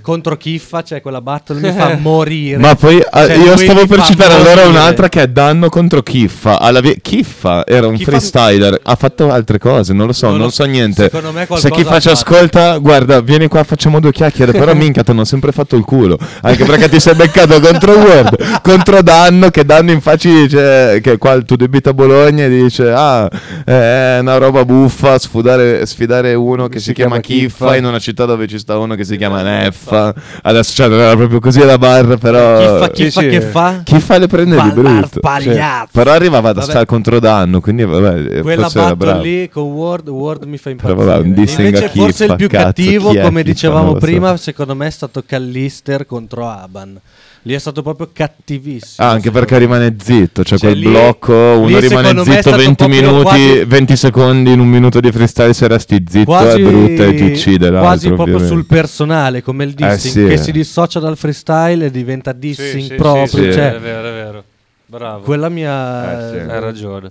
contro 0.00 0.36
Kiffa, 0.36 0.82
cioè 0.82 1.00
quella 1.00 1.20
battle 1.20 1.60
mi 1.60 1.72
fa 1.72 1.96
morire. 2.00 2.58
Ma 2.58 2.74
poi 2.74 2.98
eh, 2.98 3.04
Cioè, 3.12 3.34
io 3.36 3.56
stavo 3.56 3.86
per 3.86 4.02
citare 4.02 4.34
allora 4.34 4.66
un'altra 4.66 5.08
che 5.08 5.22
è 5.22 5.28
Danno 5.28 5.68
contro 5.68 6.02
Kiffa. 6.02 6.58
Alla 6.60 6.80
vi- 6.80 6.98
Kiffa 7.00 7.66
era 7.66 7.86
un 7.86 7.96
Kiffa- 7.96 8.10
freestyler, 8.10 8.78
ha 8.82 8.94
fatto 8.96 9.30
altre 9.30 9.58
cose, 9.58 9.92
non 9.92 10.06
lo 10.06 10.12
so, 10.12 10.26
Non 10.28 10.36
non, 10.36 10.46
lo- 10.46 10.52
so 10.52 10.64
niente. 10.64 11.04
secondo 11.04 11.32
me 11.32 11.46
Se 11.56 11.70
Kiffa 11.70 12.00
ci 12.00 12.08
ascolta, 12.08 12.76
guarda, 12.78 13.20
vieni 13.20 13.48
qua, 13.48 13.64
facciamo 13.64 14.00
due 14.00 14.12
chiacchiere. 14.12 14.52
Però 14.52 14.72
minchia, 14.76 15.02
ti 15.02 15.10
hanno 15.10 15.24
sempre 15.24 15.52
fatto 15.52 15.76
il 15.76 15.84
culo. 15.84 16.18
Anche 16.42 16.64
perché 16.64 16.88
ti 16.88 17.00
sei 17.00 17.14
beccato 17.14 17.58
contro 17.60 17.92
Word, 17.92 18.60
contro 18.62 19.02
Danno, 19.02 19.50
che 19.50 19.64
Danno 19.64 19.90
infatti 19.90 20.28
dice 20.30 21.00
che 21.02 21.16
qua 21.18 21.32
il 21.32 21.44
tuo 21.44 21.56
debito 21.56 21.90
a 21.90 21.94
Bologna 21.94 22.44
e 22.44 22.48
dice 22.48 22.90
ah, 22.90 23.28
è 23.64 24.18
una 24.20 24.36
roba 24.36 24.64
buffa 24.64 25.18
sfidare, 25.18 25.84
sfidare 25.86 26.34
uno 26.34 26.68
che 26.68 26.78
si, 26.80 26.92
chiama 26.92 27.20
Kiffa 27.20 27.76
in 27.76 27.84
una 27.84 27.98
città 27.98 28.24
dove 28.24 28.46
ci 28.46 28.58
sta 28.58 28.76
uno 28.78 28.94
che 28.94 29.04
si 29.04 29.16
chiama 29.16 29.42
Neffa. 29.62 30.14
Adesso 30.42 30.72
cioè, 30.74 30.88
non 30.88 31.00
era 31.00 31.16
proprio 31.16 31.40
così 31.40 31.60
alla 31.60 31.78
barra, 31.78 32.16
però... 32.16 32.58
Kiffa, 32.58 32.90
Kiffa 32.90 33.20
sì. 33.20 33.28
che 33.28 33.40
fa? 33.40 33.80
Chi 33.84 34.00
fa 34.00 34.18
le 34.18 34.26
prende 34.26 34.60
di 34.60 34.70
brutto? 34.70 35.20
pagliazzo. 35.20 35.88
però 35.92 36.12
arrivava 36.12 36.52
da 36.52 36.60
Vabbè. 36.60 36.70
stare 36.70 36.86
contro 36.86 37.18
danno, 37.20 37.60
quindi 37.60 37.84
vabbè, 37.84 38.40
Quella 38.40 38.68
battle 38.68 39.20
lì 39.20 39.48
con 39.48 39.64
Word, 39.64 40.08
Word 40.08 40.44
mi 40.44 40.56
fa 40.56 40.70
Però 40.74 40.92
impazzire. 40.92 41.04
vabbè, 41.04 41.18
un 41.20 41.26
Invece 41.26 41.84
a 41.84 41.88
forse 41.88 42.24
il 42.24 42.36
più 42.36 42.48
cattivo, 42.48 43.10
chi 43.10 43.20
come 43.20 43.42
dicevamo 43.42 43.94
prima, 43.94 44.36
secondo 44.36 44.74
me 44.74 44.86
è 44.86 44.90
stato 44.90 45.22
Callister 45.24 46.06
contro 46.06 46.48
Aban. 46.48 47.00
Lì 47.46 47.52
è 47.52 47.58
stato 47.58 47.82
proprio 47.82 48.08
cattivissimo. 48.10 49.06
Ah, 49.06 49.10
anche 49.10 49.30
perché 49.30 49.58
rimane 49.58 49.96
zitto, 50.00 50.42
cioè, 50.44 50.56
Cioè, 50.58 50.70
quel 50.70 50.78
lì- 50.80 50.88
blocco, 50.88 51.32
uno 51.34 51.78
rimane 51.78 52.12
me 52.14 52.24
zitto 52.24 52.40
stato 52.40 52.56
20 52.56 52.74
proprio 52.86 53.00
minuti, 53.02 53.22
quasi- 53.22 53.64
20 53.66 53.96
secondi 53.96 54.52
in 54.52 54.60
un 54.60 54.68
minuto 54.68 54.98
di 55.00 55.12
freestyle 55.12 55.52
se 55.52 55.68
resti 55.68 56.02
zitto 56.08 56.24
quasi, 56.24 56.60
è 56.60 56.64
brutta 56.64 57.04
e 57.04 57.14
ti 57.14 57.22
uccide 57.24 57.64
l'altro, 57.68 57.80
quasi 57.80 58.06
proprio 58.06 58.24
ovviamente. 58.36 58.54
sul 58.54 58.64
personale 58.66 59.42
come 59.42 59.64
il 59.64 59.70
Eh, 59.70 59.74
dissing 59.74 60.14
sì, 60.14 60.24
che 60.26 60.32
eh. 60.32 60.36
si 60.38 60.52
dissocia 60.52 61.00
dal 61.00 61.18
freestyle 61.18 61.84
e 61.84 61.90
diventa 61.90 62.32
dissing 62.32 62.88
sì, 62.90 62.94
proprio 62.94 63.26
sì, 63.26 63.36
sì, 63.36 63.52
cioè, 63.52 63.74
è 63.74 63.78
vero, 63.78 64.08
è 64.08 64.12
vero. 64.12 64.44
Bravo. 64.86 65.20
quella 65.24 65.48
mia 65.50 66.28
Eh, 66.28 66.30
sì. 66.32 66.50
Hai 66.50 66.60
ragione. 66.60 67.10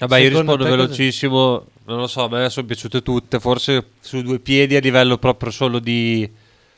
Vabbè, 0.00 0.18
io 0.18 0.28
Secondo 0.28 0.52
rispondo 0.56 0.64
te 0.64 0.70
cosa- 0.70 0.82
velocissimo. 0.82 1.64
Non 1.86 1.98
lo 1.98 2.06
so, 2.08 2.24
a 2.24 2.28
me 2.28 2.48
sono 2.50 2.66
piaciute 2.66 3.02
tutte. 3.02 3.38
Forse 3.38 3.84
su 4.00 4.22
due 4.22 4.38
piedi 4.40 4.74
a 4.74 4.80
livello 4.80 5.18
proprio 5.18 5.50
solo 5.52 5.78
di 5.78 6.28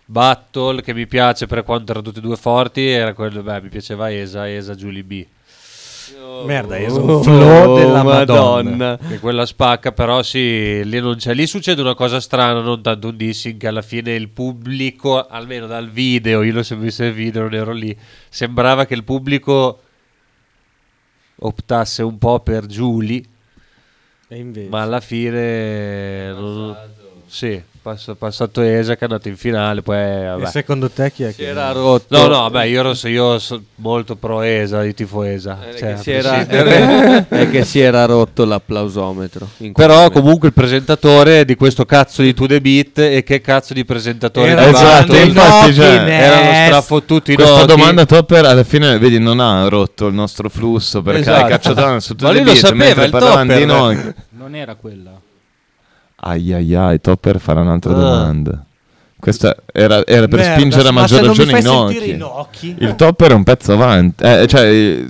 battle 0.07 0.81
che 0.83 0.95
mi 0.95 1.07
piace 1.07 1.47
per 1.47 1.63
quanto 1.65 1.91
erano 1.91 2.07
tutti 2.07 2.19
e 2.19 2.23
due 2.23 2.37
forti. 2.37 2.87
Era 2.87 3.13
quello, 3.13 3.43
beh, 3.43 3.63
mi 3.63 3.69
piaceva 3.69 4.11
Esa, 4.11 4.49
Esa, 4.49 4.75
Julie 4.75 5.03
B. 5.03 5.27
merda 6.45 6.77
è 6.77 6.89
Oh, 6.91 7.19
un 7.19 7.23
flow 7.23 7.77
della 7.77 8.03
Madonna. 8.03 8.71
Madonna. 8.71 8.99
Che 9.09 9.19
quella 9.19 9.45
spacca, 9.45 9.93
però 9.93 10.23
sì, 10.23 10.85
lì 10.85 11.01
non 11.01 11.17
c'è. 11.17 11.35
Lì 11.35 11.47
succede 11.47 11.81
una 11.81 11.95
cosa 11.95 12.21
strana, 12.21 12.61
non 12.61 12.81
tanto 12.83 13.09
un 13.09 13.17
dissing, 13.17 13.59
che 13.59 13.67
alla 13.67 13.83
fine 13.83 14.15
il 14.15 14.29
pubblico, 14.29 15.27
almeno 15.27 15.67
dal 15.67 15.91
video, 15.91 16.43
io 16.43 16.53
l'ho 16.53 16.77
visto 16.77 17.05
il 17.05 17.13
video, 17.13 17.43
non 17.43 17.55
ero 17.55 17.73
lì, 17.73 17.97
sembrava 18.29 18.85
che 18.87 18.95
il 18.95 19.03
pubblico 19.05 19.81
optasse 21.39 22.03
un 22.03 22.17
po' 22.17 22.41
per 22.41 22.65
Julie, 22.67 23.23
e 24.29 24.39
invece 24.39 24.69
ma 24.71 24.83
alla 24.83 25.01
fine... 25.01 26.33
non- 26.33 26.77
sì, 27.27 27.61
pass- 27.87 28.15
passato 28.19 28.63
Esa 28.63 28.95
che 28.95 29.01
è 29.01 29.05
andato 29.05 29.29
in 29.29 29.37
finale, 29.37 29.81
poi 29.81 29.97
e 29.97 30.25
vabbè. 30.25 30.47
secondo 30.47 30.91
te 30.91 31.13
chi 31.13 31.23
è 31.23 31.31
Si 31.31 31.37
che 31.37 31.47
era 31.47 31.71
rotto. 31.71 32.17
No, 32.17 32.27
no, 32.27 32.51
beh, 32.51 32.67
io, 32.67 32.81
ero, 32.81 32.95
io 33.09 33.39
sono 33.39 33.63
molto 33.77 34.17
pro 34.17 34.41
Esa, 34.41 34.83
io 34.83 34.93
tifo 34.93 35.23
Esa. 35.23 35.61
È 35.63 35.79
cioè, 35.79 35.95
che 35.95 36.03
si 36.03 36.11
era, 36.11 36.45
è 37.29 37.49
che 37.49 37.65
si 37.65 37.79
era 37.79 38.05
rotto 38.05 38.45
l'applausometro. 38.45 39.49
Però 39.73 39.95
momento. 39.95 40.21
comunque 40.21 40.49
il 40.49 40.55
presentatore 40.55 41.45
di 41.45 41.55
questo 41.55 41.85
cazzo 41.85 42.23
di 42.23 42.35
To 42.35 42.47
The 42.47 42.61
Beat 42.61 42.99
e 42.99 43.23
che 43.23 43.41
cazzo 43.41 43.73
di 43.73 43.85
presentatore 43.85 44.51
Era 44.51 44.65
di 44.65 44.71
Esatto, 44.71 45.15
infatti, 45.15 45.75
cioè, 45.75 45.87
erano 46.09 46.67
strafottuti 46.67 47.35
Questa 47.37 47.55
noti. 47.55 47.67
domanda 47.67 48.05
Topper 48.05 48.47
alla 48.47 48.65
fine, 48.65 48.99
vedi, 48.99 49.21
non 49.21 49.39
ha 49.39 49.69
rotto 49.69 50.09
il 50.09 50.15
nostro 50.15 50.49
flusso 50.49 51.03
perché 51.03 51.21
Esatto. 51.21 51.45
hai 51.45 51.51
cacciato 51.51 52.01
su 52.01 52.15
Ma 52.19 52.31
tutti 52.31 52.33
lui 52.33 52.41
i 52.41 52.45
lo 52.45 52.51
beat, 52.53 52.57
sapeva, 52.57 52.85
mentre 52.85 53.05
il 53.05 53.11
parlavano 53.11 53.41
Topper. 53.43 53.59
di 53.59 53.65
noi. 53.65 54.15
Non 54.31 54.55
era 54.57 54.75
quella. 54.75 55.21
Ai 56.29 56.53
ai 56.53 56.75
ai, 56.75 57.01
Topper 57.01 57.39
farà 57.39 57.61
un'altra 57.61 57.93
Ah. 57.93 57.95
domanda. 58.01 58.65
Questa 59.19 59.57
era, 59.73 60.05
era 60.07 60.29
per 60.29 60.41
Merda, 60.41 60.55
spingere 60.57 60.89
a 60.89 60.93
ma 60.93 61.01
maggior 61.01 61.21
mi 61.23 61.27
ragione 61.29 61.49
i 61.49 61.53
fai 61.53 61.63
sentire 61.63 62.05
i 62.07 62.17
Noki. 62.17 62.69
Noki? 62.69 62.85
Il 62.85 62.95
Topper 62.97 63.31
è 63.31 63.35
un 63.35 63.45
pezzo 63.45 63.73
avanti. 63.73 64.23
Eh, 64.25 64.47
cioè, 64.47 64.67
il, 64.67 65.09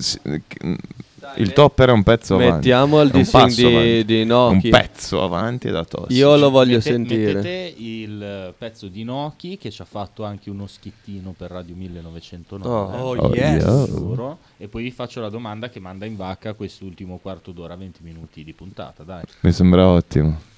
il 1.38 1.52
Topper 1.52 1.88
è 1.88 1.92
un 1.92 2.02
pezzo 2.02 2.34
avanti. 2.34 2.52
Mettiamo 2.54 3.00
il 3.02 3.10
un 3.12 3.20
dissing 3.20 3.50
di, 3.50 4.04
di 4.04 4.20
Un 4.22 4.26
Noki. 4.28 4.68
pezzo 4.70 5.22
avanti 5.22 5.70
da 5.70 5.84
tosse. 5.84 6.12
Io 6.14 6.36
lo 6.36 6.50
voglio 6.50 6.76
Mette- 6.76 6.90
sentire. 6.90 7.32
Mettete 7.34 7.74
il 7.82 8.22
eh, 8.22 8.54
pezzo 8.56 8.86
di 8.88 9.02
Noki 9.04 9.58
che 9.58 9.70
ci 9.70 9.82
ha 9.82 9.86
fatto 9.86 10.24
anche 10.24 10.48
uno 10.50 10.66
schittino 10.66 11.34
per 11.36 11.50
Radio 11.50 11.74
1909. 11.74 12.96
Oh, 12.96 13.16
Oh, 13.16 13.34
yes. 13.34 13.64
Loro. 13.64 14.38
E 14.56 14.68
poi 14.68 14.84
vi 14.84 14.90
faccio 14.92 15.20
la 15.20 15.28
domanda 15.28 15.68
che 15.68 15.80
manda 15.80 16.06
in 16.06 16.16
vacca 16.16 16.54
quest'ultimo 16.54 17.18
quarto 17.20 17.50
d'ora, 17.50 17.74
20 17.76 18.00
minuti 18.02 18.44
di 18.44 18.52
puntata. 18.52 19.02
Dai. 19.02 19.24
Mi 19.40 19.52
sembra 19.52 19.86
ottimo. 19.88 20.54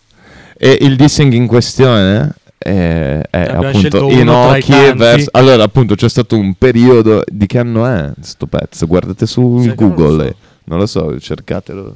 E 0.57 0.79
il 0.81 0.97
dissing 0.97 1.33
in 1.33 1.47
questione 1.47 2.35
è, 2.59 3.21
è 3.31 3.41
Abbiamo 3.41 3.69
appunto 3.69 4.11
Inoki 4.11 4.73
verso... 4.97 5.29
Allora, 5.33 5.63
appunto, 5.63 5.95
c'è 5.95 6.09
stato 6.09 6.37
un 6.37 6.55
periodo... 6.55 7.23
Di 7.27 7.47
che 7.47 7.59
anno 7.59 7.87
è 7.87 8.13
sto 8.21 8.47
pezzo? 8.47 8.87
Guardate 8.87 9.27
su 9.27 9.73
Google. 9.75 10.27
eh. 10.27 10.35
Non 10.65 10.79
lo 10.79 10.87
so, 10.87 11.19
cercatelo. 11.19 11.95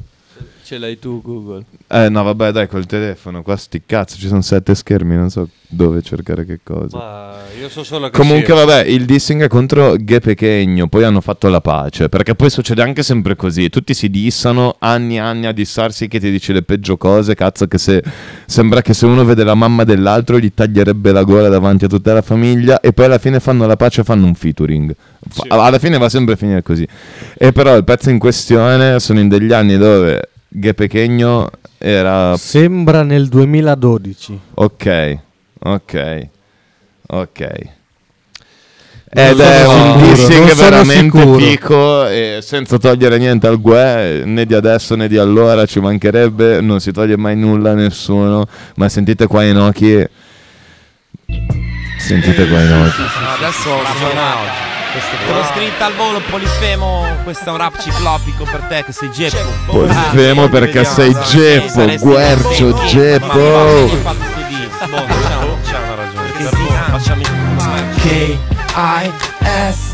Ce 0.73 0.79
l'hai 0.79 0.99
tu, 0.99 1.20
Google. 1.20 1.66
Eh 1.87 2.09
no, 2.09 2.23
vabbè, 2.23 2.51
dai, 2.51 2.66
col 2.66 2.87
telefono, 2.87 3.43
qua 3.43 3.57
sti 3.57 3.83
cazzo, 3.85 4.16
ci 4.16 4.27
sono 4.27 4.41
sette 4.41 4.75
schermi, 4.75 5.14
non 5.14 5.29
so 5.29 5.47
dove 5.68 6.01
cercare 6.01 6.47
che 6.47 6.61
cosa. 6.64 6.97
Ma 6.97 7.35
io 7.61 7.68
so 7.68 7.85
solo 7.85 8.09
che 8.09 8.16
Comunque, 8.16 8.55
sì. 8.57 8.64
vabbè, 8.64 8.85
il 8.87 9.05
dissing 9.05 9.43
è 9.43 9.49
contro 9.49 9.97
Ghe 9.99 10.20
Pechegno, 10.20 10.89
poi 10.89 11.05
hanno 11.05 11.20
fatto 11.20 11.49
la 11.49 11.61
pace, 11.61 12.09
perché 12.09 12.35
poi 12.35 12.49
succede 12.49 12.81
anche 12.81 13.03
sempre 13.03 13.37
così, 13.37 13.68
tutti 13.68 13.93
si 13.93 14.09
dissano 14.09 14.77
anni 14.79 15.16
e 15.16 15.18
anni 15.18 15.45
a 15.45 15.53
dissarsi 15.53 16.09
che 16.09 16.18
ti 16.18 16.31
dice 16.31 16.55
le 16.55 16.62
peggio 16.62 16.97
cose, 16.97 17.35
cazzo 17.35 17.66
che 17.66 17.77
se 17.77 18.03
sembra 18.47 18.81
che 18.81 18.95
se 18.95 19.05
uno 19.05 19.27
vede 19.27 19.45
la 19.45 19.55
mamma 19.55 19.85
dell'altro 19.85 20.39
gli 20.39 20.55
taglierebbe 20.55 21.12
la 21.12 21.23
gola 21.23 21.51
davanti 21.51 21.85
a 21.85 21.89
tutta 21.89 22.14
la 22.14 22.23
famiglia 22.23 22.81
e 22.81 22.95
poi 22.95 23.05
alla 23.05 23.18
fine 23.18 23.41
fanno 23.41 23.66
la 23.66 23.77
pace 23.77 24.01
e 24.01 24.05
fanno 24.05 24.25
un 24.25 24.35
featuring. 24.35 24.97
Fa- 25.29 25.45
Alla 25.49 25.79
fine 25.79 25.99
va 25.99 26.09
sempre 26.09 26.33
a 26.33 26.37
finire 26.39 26.62
così. 26.62 26.89
E 27.37 27.53
però 27.53 27.77
il 27.77 27.85
pezzo 27.85 28.09
in 28.09 28.18
questione 28.18 28.99
sono 29.01 29.20
in 29.20 29.29
degli 29.29 29.53
anni 29.53 29.77
dove 29.77 30.31
Ghe 30.55 30.74
Pechegno 30.74 31.48
era 31.78 32.36
Sembra 32.36 33.03
nel 33.03 33.28
2012. 33.28 34.38
Ok, 34.55 35.18
ok, 35.61 36.28
ok. 37.07 37.48
Ed 39.14 39.40
è 39.40 39.66
un 39.66 39.98
dissing 39.98 40.53
veramente 40.53 41.18
sicuro. 41.18 41.38
fico 41.38 42.07
e 42.07 42.38
senza 42.42 42.78
togliere 42.78 43.18
niente 43.18 43.46
al 43.46 43.61
Gue, 43.61 44.22
né 44.24 44.44
di 44.44 44.55
adesso 44.55 44.94
né 44.94 45.09
di 45.09 45.16
allora, 45.16 45.64
ci 45.64 45.80
mancherebbe, 45.80 46.61
non 46.61 46.80
si 46.80 46.92
toglie 46.92 47.16
mai 47.16 47.36
nulla 47.36 47.70
a 47.70 47.74
nessuno, 47.74 48.46
ma 48.76 48.88
sentite 48.88 49.26
qua 49.26 49.44
i 49.44 49.53
Noki. 49.53 50.05
Sentite 51.98 52.46
qua 52.46 52.61
i 52.61 52.68
Noki. 52.68 53.03
Adesso 53.36 53.61
sono 53.62 54.72
Te 54.93 55.32
l'ho 55.32 55.45
scritta 55.45 55.86
al 55.86 55.95
volo 55.95 56.20
polifemo, 56.20 57.07
questo 57.24 57.49
è 57.49 57.53
un 57.53 57.57
rap 57.57 57.80
ciclopico 57.80 58.45
per 58.45 58.61
te 58.68 58.84
che 58.84 58.93
sei 58.93 59.11
Geppo. 59.11 59.49
Polifemo 59.66 60.45
Ah, 60.45 60.49
perché 60.49 60.84
sei 60.84 61.16
Geppo, 61.30 61.97
Guercio, 61.99 62.74
Geppo. 62.84 63.32
Boh, 63.32 63.86
diciamo, 63.86 65.59
c'è 65.64 65.78
una 65.78 65.95
ragione. 65.95 66.20
Facciamo 66.90 67.22
K-I-S-S 68.03 69.93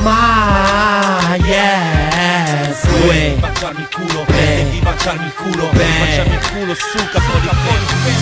Ma 0.00 1.36
yes 1.36 2.88
Uè 3.06 3.36
baciarmi 3.38 3.82
il 3.82 3.88
culo, 3.94 4.24
devi 4.26 4.78
baciarmi 4.78 5.24
il 5.26 5.32
culo, 5.34 5.68
baciarmi 5.70 6.34
il 6.34 6.40
culo 6.50 6.74
su 6.74 6.98
capo 7.12 7.38
di 7.40 7.48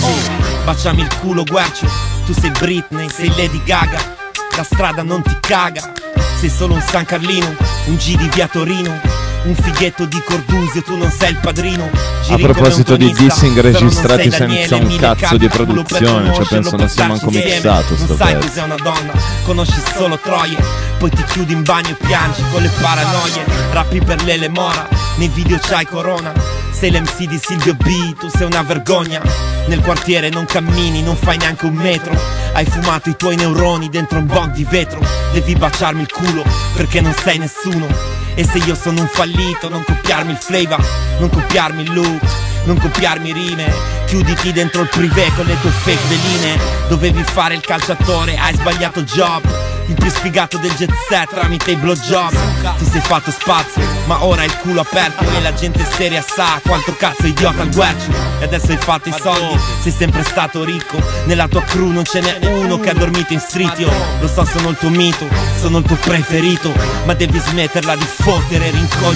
oh. 0.02 0.64
Baciami 0.64 1.02
il 1.02 1.08
culo, 1.20 1.44
guarcio, 1.44 1.86
tu 2.26 2.32
sei 2.32 2.50
Britney, 2.50 3.08
sei 3.08 3.28
Lady 3.28 3.62
Gaga, 3.64 4.19
la 4.56 4.62
strada 4.62 5.02
non 5.02 5.22
ti 5.22 5.36
caga, 5.40 5.92
sei 6.38 6.48
solo 6.48 6.74
un 6.74 6.80
San 6.80 7.04
Carlino, 7.04 7.54
un 7.86 7.96
G 7.96 8.16
di 8.16 8.28
via 8.28 8.46
Torino, 8.48 9.00
un 9.44 9.54
fighetto 9.54 10.04
di 10.04 10.20
Cordusio, 10.24 10.82
tu 10.82 10.96
non 10.96 11.10
sei 11.10 11.30
il 11.30 11.38
padrino. 11.38 11.84
A 11.84 12.22
Giri 12.22 12.42
un 12.42 12.52
proposito 12.52 12.96
di 12.96 13.12
dissing 13.12 13.58
registrati 13.60 14.28
Daniele, 14.28 14.66
senza 14.66 14.76
un 14.76 14.96
cazzo 14.98 15.36
di 15.36 15.48
produzione, 15.48 16.32
cioè 16.34 16.44
penso 16.46 16.76
non 16.76 16.88
sia 16.88 17.06
manco 17.06 17.30
mixato 17.30 17.96
sto 17.96 18.06
Non 18.08 18.16
sai 18.16 18.34
pezzo. 18.34 18.46
cos'è 18.46 18.62
una 18.62 18.76
donna, 18.76 19.12
conosci 19.44 19.80
solo 19.96 20.18
troie. 20.18 20.56
Poi 20.98 21.10
ti 21.10 21.24
chiudi 21.24 21.52
in 21.54 21.62
bagno 21.62 21.88
e 21.90 21.94
piangi 21.94 22.42
con 22.52 22.60
le 22.60 22.70
paranoie. 22.80 23.44
Rappi 23.72 24.00
per 24.00 24.22
Lele 24.24 24.48
Mora, 24.48 24.86
nei 25.16 25.28
video 25.28 25.58
c'hai 25.58 25.86
corona. 25.86 26.32
Sei 26.70 26.90
l'MC 26.90 27.24
di 27.24 27.38
Silvio 27.42 27.74
B, 27.74 28.14
tu 28.18 28.28
sei 28.28 28.46
una 28.46 28.62
vergogna. 28.62 29.20
Nel 29.66 29.80
quartiere 29.80 30.28
non 30.28 30.44
cammini, 30.44 31.02
non 31.02 31.16
fai 31.16 31.38
neanche 31.38 31.64
un 31.66 31.74
metro. 31.74 32.12
Hai 32.52 32.64
fumato 32.66 33.08
i 33.08 33.16
tuoi 33.16 33.36
neuroni 33.36 33.88
dentro 33.88 34.18
un 34.18 34.26
bong 34.26 34.52
di 34.52 34.66
vetro. 34.68 35.00
Devi 35.32 35.54
baciarmi 35.54 36.02
il 36.02 36.10
culo, 36.12 36.44
perché 36.74 37.00
non 37.00 37.14
sei 37.22 37.38
nessuno. 37.38 37.86
E 38.34 38.44
se 38.44 38.58
io 38.58 38.74
sono 38.74 39.00
un 39.00 39.08
fallito, 39.08 39.29
non 39.68 39.84
copiarmi 39.84 40.32
il 40.32 40.38
flavor 40.38 40.84
Non 41.18 41.30
copiarmi 41.30 41.82
il 41.82 41.92
look, 41.92 42.22
non 42.64 42.78
copiarmi 42.78 43.32
rime. 43.32 43.98
Chiuditi 44.06 44.52
dentro 44.52 44.82
il 44.82 44.88
privé 44.88 45.30
con 45.36 45.46
le 45.46 45.60
tue 45.60 45.70
fake 45.70 46.06
veline. 46.08 46.58
Dovevi 46.88 47.22
fare 47.22 47.54
il 47.54 47.60
calciatore, 47.60 48.36
hai 48.36 48.54
sbagliato 48.54 49.02
job. 49.02 49.42
Il 49.86 49.94
più 49.94 50.08
sfigato 50.08 50.56
del 50.58 50.72
jet 50.74 50.92
set 51.08 51.30
tramite 51.30 51.72
i 51.72 51.76
blowjob. 51.76 52.32
Ti 52.78 52.84
sei 52.84 53.00
fatto 53.00 53.30
spazio, 53.30 53.82
ma 54.06 54.24
ora 54.24 54.42
hai 54.42 54.46
il 54.46 54.56
culo 54.58 54.82
aperto 54.82 55.24
E 55.24 55.40
la 55.40 55.52
gente 55.52 55.84
seria 55.84 56.22
sa 56.22 56.60
quanto 56.62 56.94
cazzo 56.96 57.22
è 57.22 57.26
idiota 57.26 57.62
il 57.62 57.74
guercio. 57.74 58.10
E 58.40 58.44
adesso 58.44 58.70
hai 58.70 58.78
fatto 58.78 59.08
i 59.08 59.14
soldi, 59.18 59.58
sei 59.82 59.92
sempre 59.92 60.22
stato 60.22 60.64
ricco. 60.64 60.98
Nella 61.24 61.48
tua 61.48 61.62
crew 61.62 61.90
non 61.90 62.04
ce 62.04 62.20
n'è 62.20 62.38
uno 62.46 62.78
che 62.78 62.90
ha 62.90 62.94
dormito 62.94 63.32
in 63.32 63.40
street 63.40 63.78
Io 63.78 63.90
lo 64.20 64.28
so 64.28 64.44
sono 64.44 64.70
il 64.70 64.76
tuo 64.76 64.90
mito, 64.90 65.26
sono 65.60 65.78
il 65.78 65.84
tuo 65.84 65.96
preferito 65.96 66.72
Ma 67.04 67.14
devi 67.14 67.38
smetterla 67.38 67.96
di 67.96 68.04
fottere 68.04 68.70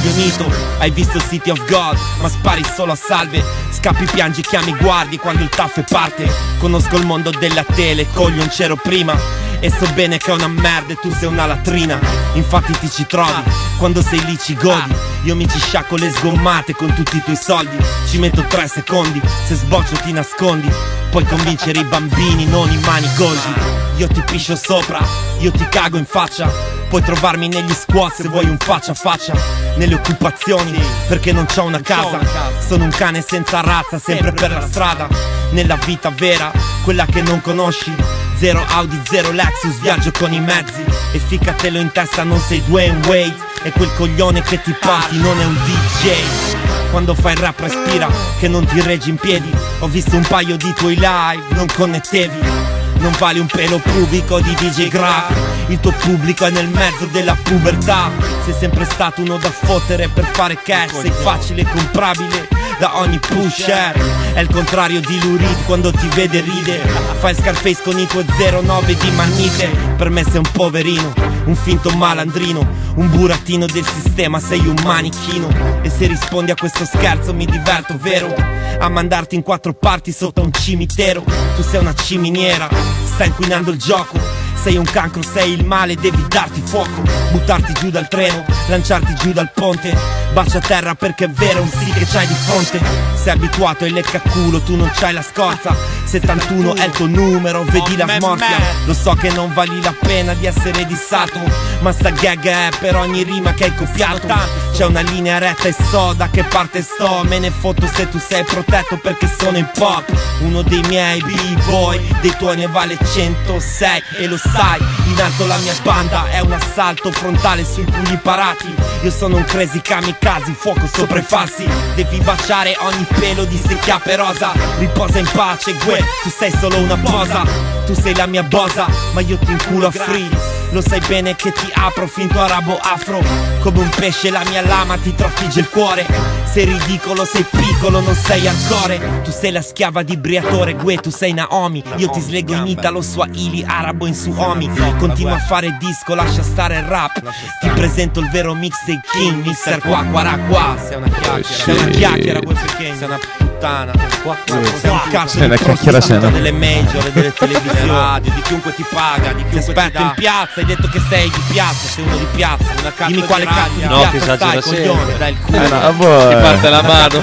rincoglionito 0.05 0.53
Hai 0.79 0.91
visto 0.91 1.19
City 1.21 1.51
of 1.51 1.59
God, 1.69 1.99
ma 2.21 2.29
spari 2.29 2.63
solo 2.65 2.93
a 2.93 2.97
salve 2.97 3.43
Scappi, 3.71 4.05
piangi, 4.05 4.43
chiami, 4.43 4.75
guardi 4.77 5.19
quando 5.19 5.43
il 5.43 5.51
taff 5.51 5.83
parte. 5.91 6.27
Conosco 6.59 6.97
il 6.97 7.05
mondo 7.05 7.31
della 7.31 7.65
tele, 7.65 8.07
coglion 8.15 8.49
c'ero 8.49 8.77
prima. 8.77 9.15
E 9.61 9.69
so 9.71 9.87
bene 9.93 10.17
che 10.17 10.31
è 10.31 10.35
una 10.35 10.49
merda 10.49 10.95
e 10.95 10.97
tu 10.97 11.13
sei 11.13 11.29
una 11.29 11.45
latrina. 11.45 11.99
Infatti 12.33 12.73
ti 12.79 12.89
ci 12.91 13.05
trovi, 13.05 13.43
quando 13.77 14.01
sei 14.01 14.25
lì 14.25 14.39
ci 14.39 14.55
godi. 14.55 14.95
Io 15.25 15.37
mi 15.37 15.47
ci 15.47 15.59
sciacco 15.59 15.97
le 15.97 16.11
sgommate 16.11 16.75
con 16.75 16.95
tutti 16.95 17.17
i 17.17 17.23
tuoi 17.23 17.37
soldi. 17.37 17.77
Ci 18.09 18.19
metto 18.19 18.43
tre 18.49 18.69
secondi, 18.69 19.21
se 19.47 19.55
sboccio 19.55 19.97
ti 19.97 20.13
nascondi. 20.13 20.71
Puoi 21.11 21.27
convincere 21.27 21.81
i 21.81 21.85
bambini, 21.85 22.47
non 22.47 22.71
i 22.71 22.79
manigoldi 22.79 23.84
Io 23.97 24.09
ti 24.09 24.21
piscio 24.23 24.57
sopra, 24.57 24.99
io 25.39 25.53
ti 25.53 25.65
cago 25.69 25.97
in 25.97 26.05
faccia. 26.05 26.51
Puoi 26.89 27.01
trovarmi 27.03 27.47
negli 27.47 27.73
squat 27.73 28.15
se 28.15 28.29
vuoi 28.29 28.47
un 28.47 28.57
faccia 28.59 28.91
a 28.91 28.95
faccia. 28.95 29.33
Nelle 29.77 29.95
occupazioni, 29.95 30.77
perché 31.07 31.31
non 31.31 31.47
c'ho 31.47 31.63
una 31.63 31.81
casa. 31.81 32.19
Sono 32.59 32.85
un 32.85 32.91
cane 32.91 33.23
senza 33.23 33.61
razza, 33.61 34.01
sempre 34.01 34.33
per 34.33 34.51
la 34.51 34.67
strada. 34.67 35.09
Nella 35.51 35.77
vita 35.77 36.11
vera, 36.11 36.51
quella 36.83 37.07
che 37.07 37.23
non 37.23 37.41
conosci. 37.41 37.95
Zero 38.37 38.65
Audi, 38.67 39.01
zero 39.09 39.31
Lexus, 39.31 39.79
viaggio 39.79 40.11
con 40.11 40.33
i 40.33 40.41
mezzi. 40.41 40.83
E 41.13 41.19
ficcatelo 41.21 41.79
in 41.79 41.93
testa, 41.93 42.25
non 42.25 42.41
sei 42.41 42.65
Dwayne 42.65 43.07
Wade. 43.07 43.37
E 43.63 43.71
quel 43.71 43.95
coglione 43.95 44.43
che 44.43 44.61
ti 44.61 44.73
porti 44.73 45.19
non 45.19 45.41
è 45.41 45.45
un 45.45 45.55
DJ 45.55 46.73
quando 46.91 47.15
fai 47.15 47.35
rap 47.35 47.59
respira, 47.59 48.09
che 48.39 48.47
non 48.47 48.65
ti 48.67 48.81
reggi 48.81 49.11
in 49.11 49.17
piedi. 49.17 49.51
Ho 49.81 49.89
visto 49.89 50.15
un 50.15 50.23
paio 50.23 50.57
di 50.57 50.73
tuoi 50.75 50.95
live, 50.95 51.43
non 51.51 51.67
connettevi 51.67 52.74
Non 53.05 53.15
vali 53.19 53.39
un 53.39 53.47
pelo 53.47 53.77
pubico 53.81 54.41
di 54.41 54.55
DJ 54.55 54.89
Graf 54.89 55.31
Il 55.69 55.79
tuo 55.79 55.93
pubblico 55.93 56.47
è 56.47 56.51
nel 56.51 56.69
mezzo 56.69 57.05
della 57.05 57.37
pubertà. 57.41 58.11
Sei 58.45 58.55
sempre 58.55 58.87
stato 58.87 59.21
uno 59.21 59.37
da 59.37 59.51
fottere 59.51 60.09
per 60.09 60.25
fare 60.25 60.57
cash. 60.57 61.01
Sei 61.01 61.11
facile 61.11 61.61
e 61.61 61.67
comprabile 61.67 62.64
da 62.79 62.99
ogni 62.99 63.18
pusher. 63.18 63.95
È 64.35 64.41
il 64.41 64.49
contrario 64.49 65.01
di 65.01 65.20
Lurid 65.20 65.64
quando 65.64 65.91
ti 65.91 66.09
vede 66.14 66.41
ride. 66.41 66.79
Fai 67.18 67.35
Scarface 67.35 67.83
con 67.83 67.99
i 67.99 68.07
tuoi 68.07 68.25
09 68.27 68.97
di 68.97 69.11
mannite 69.12 69.68
Per 69.97 70.11
me 70.11 70.22
sei 70.25 70.37
un 70.37 70.51
poverino, 70.53 71.12
un 71.47 71.55
finto 71.55 71.89
malandrino 71.91 72.66
Un 72.97 73.09
burattino 73.09 73.66
del 73.66 73.87
sistema, 73.87 74.41
sei 74.41 74.66
un 74.66 74.77
manichino. 74.83 75.49
E 75.83 75.91
se 75.91 76.07
rispondi 76.07 76.51
a 76.51 76.55
questo 76.55 76.85
scherzo 76.85 77.33
mi 77.33 77.47
diverto, 77.47 77.97
vero? 77.99 78.35
A 78.79 78.89
mandarti 78.89 79.35
in 79.35 79.43
quattro 79.43 79.72
parti 79.72 80.12
sotto 80.12 80.43
un 80.43 80.53
cimitero. 80.53 81.22
Tu 81.57 81.62
sei 81.62 81.81
una 81.81 81.95
ciminiera, 81.95 82.68
stai 83.05 83.29
inquinando 83.29 83.70
il 83.70 83.79
gioco 83.79 84.44
sei 84.65 84.79
un 84.79 84.85
cancro, 84.87 85.23
sei 85.23 85.53
il 85.53 85.67
male, 85.67 85.95
devi 85.95 86.25
darti 86.27 86.62
fuoco 86.65 87.03
Buttarti 87.35 87.73
giù 87.73 87.91
dal 87.91 88.07
treno, 88.07 88.45
lanciarti 88.69 89.12
giù 89.17 89.33
dal 89.33 89.51
ponte. 89.53 90.23
Bacia 90.33 90.59
a 90.59 90.61
terra 90.61 90.95
perché 90.95 91.25
è 91.25 91.31
vero 91.31 91.62
un 91.62 91.69
sì 91.69 91.91
che 91.91 92.07
c'hai 92.07 92.29
di 92.29 92.35
fronte. 92.35 92.81
Sei 93.21 93.33
abituato 93.33 93.83
ai 93.83 93.91
leccaculo, 93.91 94.61
tu 94.61 94.77
non 94.77 94.89
c'hai 94.95 95.12
la 95.12 95.23
scorza. 95.23 95.75
71 96.05 96.77
è 96.77 96.85
il 96.85 96.91
tuo 96.93 97.07
numero, 97.07 97.65
vedi 97.65 97.97
la 97.97 98.07
smorfia. 98.07 98.57
Lo 98.85 98.95
so 98.95 99.15
che 99.15 99.33
non 99.33 99.53
vali 99.53 99.83
la 99.83 99.93
pena 99.99 100.35
di 100.35 100.47
essere 100.47 100.87
dissato 100.87 101.41
Ma 101.81 101.91
sta 101.91 102.11
gag 102.11 102.47
è 102.47 102.69
per 102.79 102.95
ogni 102.95 103.25
rima 103.25 103.53
che 103.53 103.65
hai 103.65 103.75
copiato. 103.75 104.29
C'è 104.73 104.85
una 104.85 105.01
linea 105.01 105.39
retta 105.39 105.67
e 105.67 105.75
so 105.91 106.12
da 106.12 106.29
che 106.31 106.45
parte 106.45 106.83
sto. 106.83 107.25
Me 107.25 107.41
ne 107.41 107.51
fotto 107.51 107.89
se 107.93 108.09
tu 108.09 108.19
sei 108.19 108.45
protetto 108.45 108.97
perché 108.97 109.29
sono 109.39 109.59
in 109.59 109.69
pop. 109.77 110.05
Uno 110.41 110.62
dei 110.62 110.83
miei 110.87 111.21
b-boy, 111.21 112.01
dei 112.21 112.35
tuoi 112.37 112.57
ne 112.57 112.69
vale 112.69 112.97
106 112.97 114.03
E 114.21 114.27
lo 114.27 114.37
sai, 114.55 114.81
in 115.07 115.21
alto 115.21 115.47
la 115.47 115.57
mia 115.59 115.75
banda 115.83 116.29
è 116.31 116.41
un 116.41 116.53
assalto 116.53 117.11
frontale 117.11 117.65
sui 117.65 117.85
pugni 117.85 118.17
parati. 118.19 118.73
Io 119.03 119.11
sono 119.11 119.37
un 119.37 119.45
crazy 119.45 119.81
kamikaze, 119.83 120.53
fuoco 120.53 120.87
sopra 120.87 121.19
i 121.19 121.23
falsi. 121.23 121.67
Devi 121.95 122.21
baciare 122.21 122.77
ogni 122.81 123.07
pelo 123.19 123.45
di 123.45 123.57
secchiape 123.57 124.17
rosa 124.17 124.53
Riposa 124.79 125.19
in 125.19 125.29
pace, 125.33 125.75
gue, 125.85 125.99
tu 126.23 126.31
sei 126.31 126.53
solo 126.59 126.79
una 126.79 126.97
posa. 126.97 127.43
Tu 127.85 127.95
sei 127.95 128.15
la 128.15 128.27
mia 128.27 128.43
bosa, 128.43 128.87
ma 129.13 129.21
io 129.21 129.37
ti 129.39 129.51
inculo 129.51 129.89
a 129.89 129.91
free 129.91 130.63
Lo 130.75 130.81
sai 130.81 131.01
bene 131.07 131.37
che 131.37 131.53
ti 131.53 131.70
apro 131.72 132.09
finto 132.09 132.41
arabo 132.41 132.77
afro. 132.77 133.22
Come 133.61 133.79
un 133.79 133.89
pesce 133.91 134.29
la 134.29 134.43
mia 134.49 134.61
lama 134.61 134.97
ti 134.97 135.14
trafigge 135.14 135.61
il 135.61 135.68
cuore. 135.68 136.05
Sei 136.51 136.64
ridicolo, 136.64 137.25
sei 137.25 137.45
piccolo, 137.49 138.01
non 138.01 138.14
sei 138.14 138.47
ancora 138.49 138.97
Tu 139.22 139.31
sei 139.31 139.53
la 139.53 139.62
schiava 139.62 140.03
di 140.03 140.16
Briatore, 140.16 140.75
Gue, 140.75 140.97
tu 140.97 141.11
sei 141.11 141.33
Naomi. 141.33 141.81
Io 141.99 142.11
ti 142.11 142.18
slego 142.18 142.55
in 142.55 142.66
italo, 142.66 143.01
swahili, 143.03 143.64
arabo 143.64 144.07
in 144.07 144.14
suomi 144.14 144.68
Continua 144.99 145.37
a 145.37 145.39
fare 145.39 145.77
disco, 145.79 146.16
lascia 146.16 146.43
stare 146.43 146.79
il 146.79 146.85
rap. 146.85 147.22
Ti 147.61 147.68
presento 147.68 148.18
il 148.18 148.29
vero 148.31 148.53
mix 148.55 148.85
dei 148.85 149.01
king, 149.12 149.45
mister 149.45 149.79
qua 149.79 150.05
qua 150.11 150.37
qua. 150.49 150.77
Sei 150.85 150.97
una 150.97 151.09
chiacchiera, 151.09 151.43
sei 151.45 151.77
una 151.77 151.87
chiacchiera, 151.87 152.41
Gue 152.41 152.55
Peking 152.55 152.97
Sei 152.97 153.07
una 153.07 153.44
puttana 153.55 153.93
un 154.25 155.01
cazzo 155.11 155.37
Sei 155.39 155.47
una 155.47 155.55
di 155.57 155.63
chiacchiera, 155.63 156.01
sei 156.01 156.17
una- 156.17 156.31
delle 156.31 156.53
major 156.53 157.07
e 157.07 157.13
delle 157.13 157.33
televisioni 157.39 157.89
radio, 157.91 158.33
di 158.35 158.41
chiunque 158.43 158.75
ti 158.75 158.85
paga, 158.93 159.33
di 159.33 159.45
chiunque 159.49 159.51
ti 159.51 159.81
aspetta 159.81 160.01
in 160.01 160.13
piazza, 160.17 160.61
hai 160.61 160.67
detto 160.67 160.89
che 160.89 161.01
sei 161.09 161.31
di 161.31 161.41
piazza, 161.51 161.87
sei 161.89 162.05
uno 162.05 162.17
di 162.17 162.27
piazza, 162.35 162.65
una 162.81 162.93
cazzo 162.93 163.11
Dimmi 163.11 163.27
quale 163.27 163.45
cazzo 163.45 163.71
di 163.77 163.85
No, 163.85 163.99
piazza 164.11 164.37
stai, 164.37 164.61
coglione, 164.61 165.17
dai 165.19 165.33
il 165.33 165.39
culo. 165.41 165.63
Eh, 165.63 165.69
no, 165.69 165.93
voi. 165.97 166.29
Ti 166.35 166.41
parte 166.41 166.69
la 166.71 166.83
mano. 166.83 167.23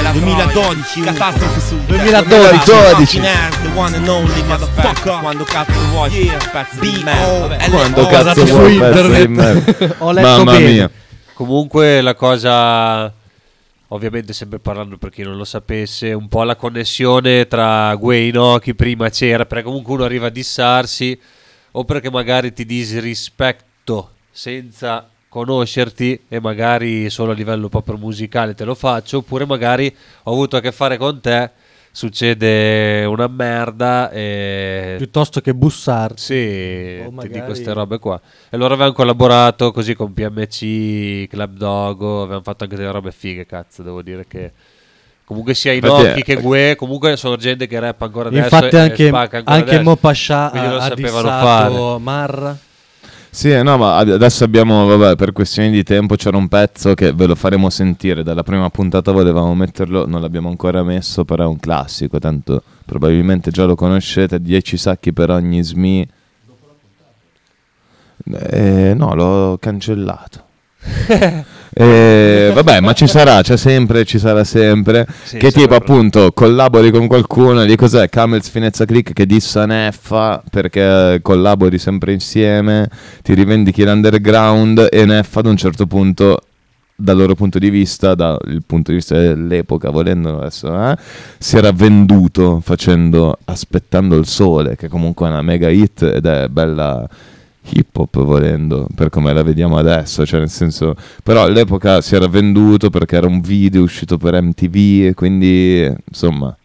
La 0.00 0.12
2012, 0.12 1.00
catastrofe 1.02 1.60
su 1.60 1.78
2012. 1.86 3.20
the 3.20 3.68
one 3.74 3.94
and 3.96 4.08
only 4.08 4.42
motherfucker 4.44 5.18
Quando 5.20 5.44
cazzo 5.44 5.72
vuoi 5.90 6.30
B.O.L.O. 6.78 7.68
Quando 7.70 8.02
Oh, 8.02 8.06
cazzo 8.06 8.46
su 8.46 8.54
vuoi 8.54 8.74
internet. 8.74 8.94
pezzo 8.94 9.26
di 9.26 9.28
merda. 9.28 9.94
Ho 10.04 10.12
letto 10.12 10.28
Mamma 10.28 10.52
bene. 10.52 10.70
mia. 10.72 10.90
Comunque 11.34 12.00
la 12.00 12.14
cosa, 12.14 13.12
ovviamente 13.88 14.32
sempre 14.32 14.58
parlando 14.58 14.96
per 14.98 15.10
chi 15.10 15.22
non 15.22 15.36
lo 15.36 15.44
sapesse, 15.44 16.12
un 16.12 16.28
po' 16.28 16.42
la 16.42 16.56
connessione 16.56 17.46
tra 17.46 17.94
Gue 17.94 18.18
Inoki 18.18 18.74
prima 18.74 19.08
c'era, 19.08 19.46
perché 19.46 19.64
comunque 19.64 19.94
uno 19.94 20.04
arriva 20.04 20.26
a 20.26 20.30
dissarsi 20.30 21.18
o 21.72 21.84
perché 21.84 22.10
magari 22.10 22.52
ti 22.52 22.66
disrispetto 22.66 24.12
senza 24.30 25.08
conoscerti 25.28 26.24
e 26.28 26.40
magari 26.40 27.10
solo 27.10 27.32
a 27.32 27.34
livello 27.34 27.68
proprio 27.68 27.96
musicale 27.96 28.54
te 28.54 28.64
lo 28.64 28.74
faccio, 28.74 29.18
oppure 29.18 29.46
magari 29.46 29.94
ho 30.24 30.32
avuto 30.32 30.56
a 30.56 30.60
che 30.60 30.72
fare 30.72 30.96
con 30.96 31.20
te, 31.20 31.50
succede 31.98 33.04
una 33.06 33.26
merda 33.26 34.08
e... 34.12 34.94
Piuttosto 34.98 35.40
che 35.40 35.52
bussarti. 35.52 36.22
Sì, 36.22 37.00
O 37.04 37.08
ti 37.08 37.14
magari- 37.16 37.32
dico 37.32 37.44
queste 37.46 37.72
robe 37.72 37.98
qua. 37.98 38.20
E 38.48 38.56
loro 38.56 38.74
avevano 38.74 38.94
collaborato 38.94 39.72
così 39.72 39.94
con 39.94 40.12
PMC, 40.14 41.26
Club 41.26 41.56
Dogo, 41.56 42.18
avevano 42.20 42.42
fatto 42.42 42.62
anche 42.62 42.76
delle 42.76 42.92
robe 42.92 43.10
fighe, 43.10 43.46
cazzo, 43.46 43.82
devo 43.82 44.02
dire 44.02 44.26
che... 44.28 44.52
Comunque 45.24 45.54
sia 45.54 45.72
Infatti, 45.72 46.04
Inoki 46.04 46.22
che 46.22 46.32
eh, 46.34 46.40
Gue, 46.40 46.74
comunque 46.76 47.16
sono 47.16 47.36
gente 47.36 47.66
che 47.66 47.78
rappa 47.80 48.06
ancora 48.06 48.28
adesso 48.28 48.44
Infatti 48.44 48.76
anche, 48.76 49.08
e 49.08 49.10
anche 49.10 49.36
adesso. 49.44 49.82
Mo 49.82 49.96
Pascià 49.96 50.48
Quindi 50.50 50.68
lo 50.68 50.74
ha, 50.76 50.78
ha 50.78 50.82
sapevano 50.82 51.22
dissato 51.28 51.44
fare. 51.44 51.98
Marra. 51.98 52.58
Sì, 53.30 53.50
eh, 53.50 53.62
no, 53.62 53.76
ma 53.76 53.96
ad- 53.98 54.10
adesso 54.10 54.42
abbiamo, 54.44 54.86
vabbè, 54.86 55.14
per 55.16 55.32
questioni 55.32 55.70
di 55.70 55.82
tempo 55.82 56.16
c'era 56.16 56.36
un 56.36 56.48
pezzo 56.48 56.94
che 56.94 57.12
ve 57.12 57.26
lo 57.26 57.34
faremo 57.34 57.70
sentire. 57.70 58.22
Dalla 58.22 58.42
prima 58.42 58.68
puntata 58.70 59.12
volevamo 59.12 59.54
metterlo, 59.54 60.06
non 60.06 60.20
l'abbiamo 60.20 60.48
ancora 60.48 60.82
messo, 60.82 61.24
però 61.24 61.44
è 61.44 61.46
un 61.46 61.58
classico, 61.60 62.18
tanto 62.18 62.62
probabilmente 62.84 63.50
già 63.50 63.64
lo 63.64 63.74
conoscete. 63.74 64.40
10 64.40 64.76
sacchi 64.76 65.12
per 65.12 65.30
ogni 65.30 65.62
SMI. 65.62 66.08
Eh, 68.50 68.94
no, 68.94 69.14
l'ho 69.14 69.56
cancellato. 69.58 70.44
Eh, 71.74 72.50
vabbè, 72.54 72.80
ma 72.80 72.92
ci 72.92 73.06
sarà, 73.06 73.42
c'è 73.42 73.56
sempre, 73.56 74.04
ci 74.04 74.18
sarà 74.18 74.44
sempre. 74.44 75.06
Sì, 75.24 75.36
che 75.38 75.50
tipo, 75.52 75.68
per- 75.68 75.82
appunto, 75.82 76.32
collabori 76.32 76.90
con 76.90 77.06
qualcuno. 77.06 77.64
Di 77.64 77.76
cos'è? 77.76 78.08
Camels 78.08 78.48
Finezza 78.48 78.84
Click 78.84 79.12
che 79.12 79.26
dissa 79.26 79.66
Neffa 79.66 80.42
perché 80.50 81.20
collabori 81.22 81.78
sempre 81.78 82.12
insieme. 82.12 82.88
Ti 83.22 83.34
rivendichi 83.34 83.84
l'underground. 83.84 84.88
E 84.90 85.04
Neffa 85.04 85.40
ad 85.40 85.46
un 85.46 85.56
certo 85.56 85.86
punto. 85.86 86.40
Dal 87.00 87.16
loro 87.16 87.36
punto 87.36 87.60
di 87.60 87.70
vista, 87.70 88.16
dal 88.16 88.40
punto 88.66 88.90
di 88.90 88.96
vista 88.96 89.16
dell'epoca, 89.16 89.88
volendo 89.90 90.40
adesso, 90.40 90.66
eh, 90.66 90.96
si 91.38 91.56
era 91.56 91.70
venduto 91.70 92.58
facendo 92.60 93.38
Aspettando 93.44 94.16
il 94.16 94.26
sole, 94.26 94.74
che 94.74 94.88
comunque 94.88 95.28
è 95.28 95.30
una 95.30 95.42
mega 95.42 95.68
hit 95.68 96.02
ed 96.02 96.26
è 96.26 96.48
bella 96.48 97.08
hip 97.70 97.96
hop 97.96 98.22
volendo 98.22 98.86
per 98.94 99.08
come 99.08 99.32
la 99.32 99.42
vediamo 99.42 99.76
adesso 99.76 100.26
cioè 100.26 100.40
nel 100.40 100.50
senso 100.50 100.94
però 101.22 101.44
all'epoca 101.44 102.00
si 102.00 102.14
era 102.14 102.26
venduto 102.26 102.90
perché 102.90 103.16
era 103.16 103.26
un 103.26 103.40
video 103.40 103.82
uscito 103.82 104.18
per 104.18 104.40
MTV 104.40 105.06
e 105.06 105.14
quindi 105.14 105.90
insomma 106.08 106.56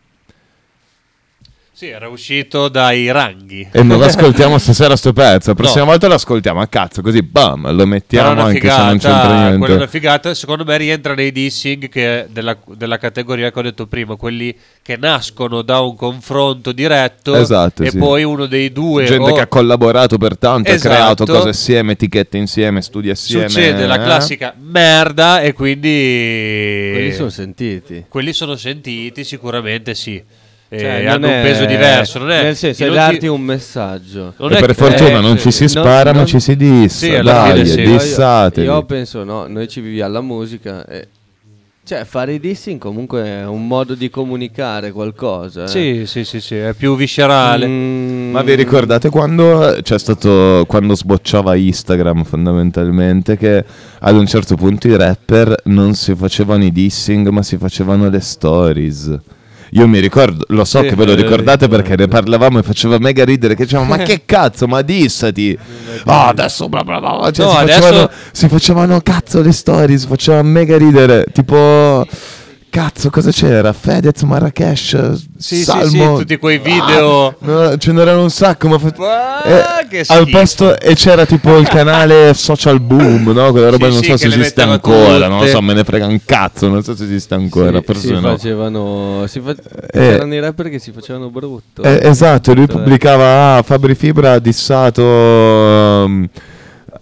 Sì, 1.76 1.88
era 1.88 2.08
uscito 2.08 2.70
dai 2.70 3.12
ranghi. 3.12 3.68
e 3.72 3.82
non 3.82 4.00
l'ascoltiamo 4.00 4.58
stasera 4.60 4.96
sto 4.96 5.12
pezzo 5.12 5.50
la 5.50 5.56
prossima 5.56 5.80
No. 5.84 5.90
volta 5.90 6.08
lo 6.08 6.14
ascoltiamo 6.14 6.62
a 6.62 6.68
cazzo 6.68 7.02
così 7.02 7.24
bam 7.24 7.74
lo 7.74 7.86
mettiamo 7.88 8.40
anche 8.44 8.60
figata, 8.60 8.78
se 8.82 8.88
non 8.90 8.98
c'entra 9.00 9.22
quella 9.28 9.46
è 9.48 9.50
niente 9.58 9.72
una 9.74 9.88
figata, 9.88 10.34
secondo 10.36 10.64
me 10.66 10.78
rientra 10.78 11.16
nei 11.16 11.32
dissing 11.32 11.90
che 11.90 12.28
della, 12.30 12.56
della 12.76 13.00
categoria 13.00 13.52
che 13.52 13.58
ho 13.60 13.62
detto 13.64 13.88
prima, 13.88 14.16
quelli 14.16 14.56
che 14.84 14.98
nascono 14.98 15.64
da 15.64 15.80
un 15.80 15.96
confronto 15.96 16.72
diretto 16.74 17.34
Esatto, 17.36 17.82
e 17.82 17.90
sì. 17.90 17.98
poi 17.98 18.24
uno 18.24 18.46
dei 18.46 18.72
due 18.72 19.06
gente 19.06 19.32
o- 19.32 19.34
che 19.34 19.42
ha 19.42 19.48
collaborato 19.48 20.20
per 20.20 20.38
tanto 20.38 20.70
Esatto. 20.70 20.94
ha 20.94 20.96
creato 20.98 21.26
cose 21.26 21.50
assieme 21.50 21.94
etichette 21.94 22.38
insieme 22.38 22.84
studi 22.84 23.10
assieme 23.10 23.50
succede 23.50 23.88
la 23.88 23.96
eh? 24.00 24.04
classica 24.04 24.54
merda 24.58 25.42
e 25.42 25.54
quindi 25.54 26.90
Quelli 26.94 27.14
sono 27.14 27.30
sentiti. 27.30 28.06
quelli 28.08 28.32
sono 28.32 28.56
sentiti 28.56 29.24
sicuramente 29.24 29.96
sì 29.96 30.24
Cioè, 30.80 31.06
hanno 31.06 31.20
non 31.20 31.30
un 31.30 31.36
è- 31.38 31.42
peso 31.42 31.66
diverso 31.66 32.20
non 32.20 32.32
è 32.32 32.44
Nel 32.44 32.56
senso, 32.56 32.84
è 32.84 32.88
non 32.88 32.96
darti 32.96 33.20
ti- 33.20 33.28
un 33.28 33.42
messaggio. 33.42 34.34
non 34.38 34.52
E 34.54 34.58
è 34.58 34.60
per 34.60 34.76
fortuna 34.76 35.18
eh, 35.18 35.22
non 35.22 35.38
ci 35.38 35.52
si 35.52 35.60
non- 35.62 35.70
spara 35.70 36.12
ma 36.12 36.18
non- 36.20 36.26
ci 36.28 36.40
si 36.40 36.56
dissa 36.56 37.06
Sì, 37.06 37.22
dai 37.22 37.66
sì. 37.66 37.82
Io- 37.82 37.92
dissatevi 37.98 38.68
Io, 38.68 38.84
penso, 38.86 39.24
no, 39.24 39.46
noi 39.48 39.68
ci 39.68 39.82
viviamo 39.82 40.14
la 40.14 40.22
musica 40.22 40.86
e... 40.86 41.08
Cioè, 41.86 42.06
fare 42.06 42.36
i 42.36 42.40
dissing 42.40 42.80
comunque 42.80 43.26
è 43.26 43.46
un 43.46 43.68
modo 43.68 43.94
di 43.94 44.10
comunicare 44.10 44.94
qualcosa. 44.94 45.66
eh. 45.66 45.68
sì 45.68 46.04
sì 46.06 46.24
sì 46.24 46.40
sì 46.40 46.56
è 46.56 46.74
più 46.74 46.96
viscerale 46.96 47.68
Mm, 47.68 48.32
Ma 48.32 48.42
vi 48.42 48.56
ricordate 48.56 49.10
quando 49.10 49.78
c'è 49.82 50.00
stato 50.00 50.64
quando 50.66 50.96
sbocciava 50.96 51.56
Instagram 51.56 52.24
fondamentalmente 52.24 53.36
che 53.36 53.66
ad 54.00 54.16
un 54.16 54.26
certo 54.26 54.56
punto 54.56 54.88
i 54.88 54.96
rapper 54.96 55.54
non 55.66 55.94
si 55.94 56.16
facevano 56.16 56.64
i 56.64 56.72
dissing 56.72 57.28
ma 57.28 57.44
si 57.44 57.58
facevano 57.58 58.08
le 58.10 58.22
stories. 58.22 59.20
Io 59.76 59.88
mi 59.88 60.00
ricordo, 60.00 60.46
lo 60.50 60.66
so 60.66 60.82
Sì, 60.82 60.90
che 60.90 60.96
ve 60.96 61.06
lo 61.06 61.16
lo 61.16 61.22
ricordate 61.22 61.68
perché 61.68 61.96
ne 61.96 62.08
parlavamo 62.08 62.60
e 62.60 62.64
faceva 62.64 62.98
mega 63.00 63.26
ridere 63.26 63.56
che 63.56 63.64
dicevamo 63.64 63.90
ma 63.90 63.98
che 64.04 64.22
cazzo, 64.26 64.68
ma 64.68 64.82
dissati. 64.82 65.58
Ah, 66.06 66.28
adesso 66.28 66.70
bla 66.70 66.84
bla 66.84 67.00
bla, 67.00 67.32
cioè, 67.32 67.46
No, 67.46 67.52
si, 67.52 67.58
adesso- 67.58 67.82
facevano, 67.82 68.10
si 68.32 68.48
facevano 68.50 69.02
cazzo 69.02 69.42
le 69.42 69.52
stories, 69.52 70.06
faceva 70.06 70.42
mega 70.44 70.78
ridere, 70.78 71.26
tipo 71.34 72.06
cazzo 72.74 73.12
cosa 73.12 73.30
c'era? 73.30 73.72
Fedez, 73.72 74.24
Marrakesh, 74.24 75.12
Sì, 75.38 75.58
sì, 75.58 75.64
Salmo. 75.64 76.16
sì, 76.16 76.22
tutti 76.24 76.38
quei 76.38 76.58
video- 76.58 77.28
Ah, 77.28 77.36
no, 77.42 77.78
ce 77.78 77.92
n'erano 77.92 78.24
un 78.24 78.32
sacco, 78.32 78.68
ma 78.68 78.80
fa- 78.80 78.94
Ah, 78.98 79.48
eh, 79.82 79.88
che 79.88 80.00
al 80.00 80.22
schifo. 80.24 80.38
posto 80.40 80.80
e 80.80 80.96
c'era 80.96 81.28
tipo 81.28 81.56
il 81.58 81.68
canale 81.68 82.34
Social 82.34 82.80
Boom, 82.80 83.30
no? 83.30 83.52
Quella 83.52 83.70
roba 83.70 83.86
Sì, 83.90 83.94
non 83.94 84.02
sì, 84.02 84.10
so 84.10 84.18
se 84.18 84.28
esiste 84.28 84.62
ancora, 84.64 85.28
non 85.28 85.46
so, 85.48 85.62
me 85.62 85.74
ne 85.74 85.84
frega 85.84 86.08
un 86.08 86.20
cazzo, 86.26 86.68
non 86.68 86.82
so 86.82 86.96
se 86.96 87.04
esiste 87.04 87.36
ancora, 87.36 87.78
Sì, 87.78 87.84
forse 87.86 88.08
si 88.08 88.12
no. 88.14 88.22
facevano... 88.22 89.26
Si 89.28 89.40
fa- 89.40 89.52
Eh. 89.52 89.90
C'erano 89.92 90.34
i 90.34 90.40
rapper 90.40 90.70
che 90.72 90.80
si 90.80 90.92
facevano 90.92 91.30
brutto. 91.30 91.84
Eh, 91.84 92.00
esatto, 92.02 92.56
lui 92.56 92.66
pubblicava 92.66 93.58
ah, 93.58 93.62
Fabri 93.62 93.94
Fibra 93.94 94.32
ha 94.32 94.40
dissato 94.40 95.04
um, 95.04 96.28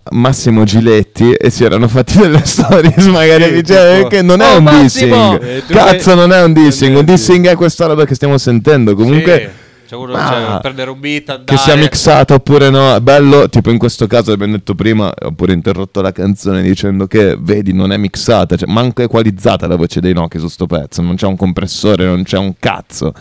Massimo 0.10 0.64
Giletti 0.64 1.32
e 1.34 1.49
si 1.49 1.64
erano 1.64 1.88
fatti 1.88 2.18
delle 2.18 2.41
stories 2.45 3.06
magari 3.08 3.43
Sì, 3.45 3.52
diceva 3.54 3.95
tipo, 3.95 4.08
che 4.08 4.22
non 4.22 4.41
è 4.41 4.54
"Oh, 4.54 4.58
un 4.58 4.64
Massimo!" 4.64 5.38
dissing. 5.38 5.43
E 5.58 5.66
tu 5.66 5.74
Cazzo, 5.74 6.10
che- 6.10 6.16
non 6.16 6.32
è 6.34 6.43
un 6.43 6.54
dissing, 6.54 6.97
un 6.97 7.06
dissing 7.06 7.47
è 7.47 7.56
questa 7.56 7.86
roba 7.86 8.06
che 8.06 8.16
stiamo 8.16 8.38
sentendo. 8.38 8.95
Comunque 8.95 9.38
Sì, 9.38 9.60
cioè 9.89 9.99
uno 9.99 10.14
Ah, 10.14 10.28
cioè, 10.54 10.60
prendere 10.62 10.89
un 10.89 10.99
beat 10.99 11.30
andare 11.30 11.45
che 11.45 11.58
sia 11.58 11.76
mixata 11.76 12.34
oppure 12.34 12.70
no, 12.70 12.95
è 12.95 12.99
bello, 13.02 13.47
tipo 13.49 13.70
in 13.70 13.78
questo 13.78 14.08
caso 14.08 14.32
abbiamo 14.32 14.54
detto 14.54 14.74
prima, 14.74 15.14
ho 15.24 15.32
pure 15.34 15.52
interrotto 15.54 16.02
la 16.02 16.12
canzone 16.14 16.62
dicendo 16.62 17.08
che 17.08 17.36
vedi 17.39 17.74
non 17.74 17.91
è 17.91 17.97
mixata, 17.97 18.56
cioè 18.56 18.72
manco 18.72 19.02
equalizzata 19.02 19.68
la 19.68 19.76
voce 19.76 19.99
dei 19.99 20.14
Nokia 20.14 20.39
su 20.39 20.47
sto 20.47 20.66
pezzo, 20.66 21.02
non 21.02 21.16
c'è 21.16 21.28
un 21.28 21.36
compressore, 21.36 22.06
non 22.06 22.24
c'è 22.24 22.38
un 22.38 22.54
cazzo. 22.58 23.14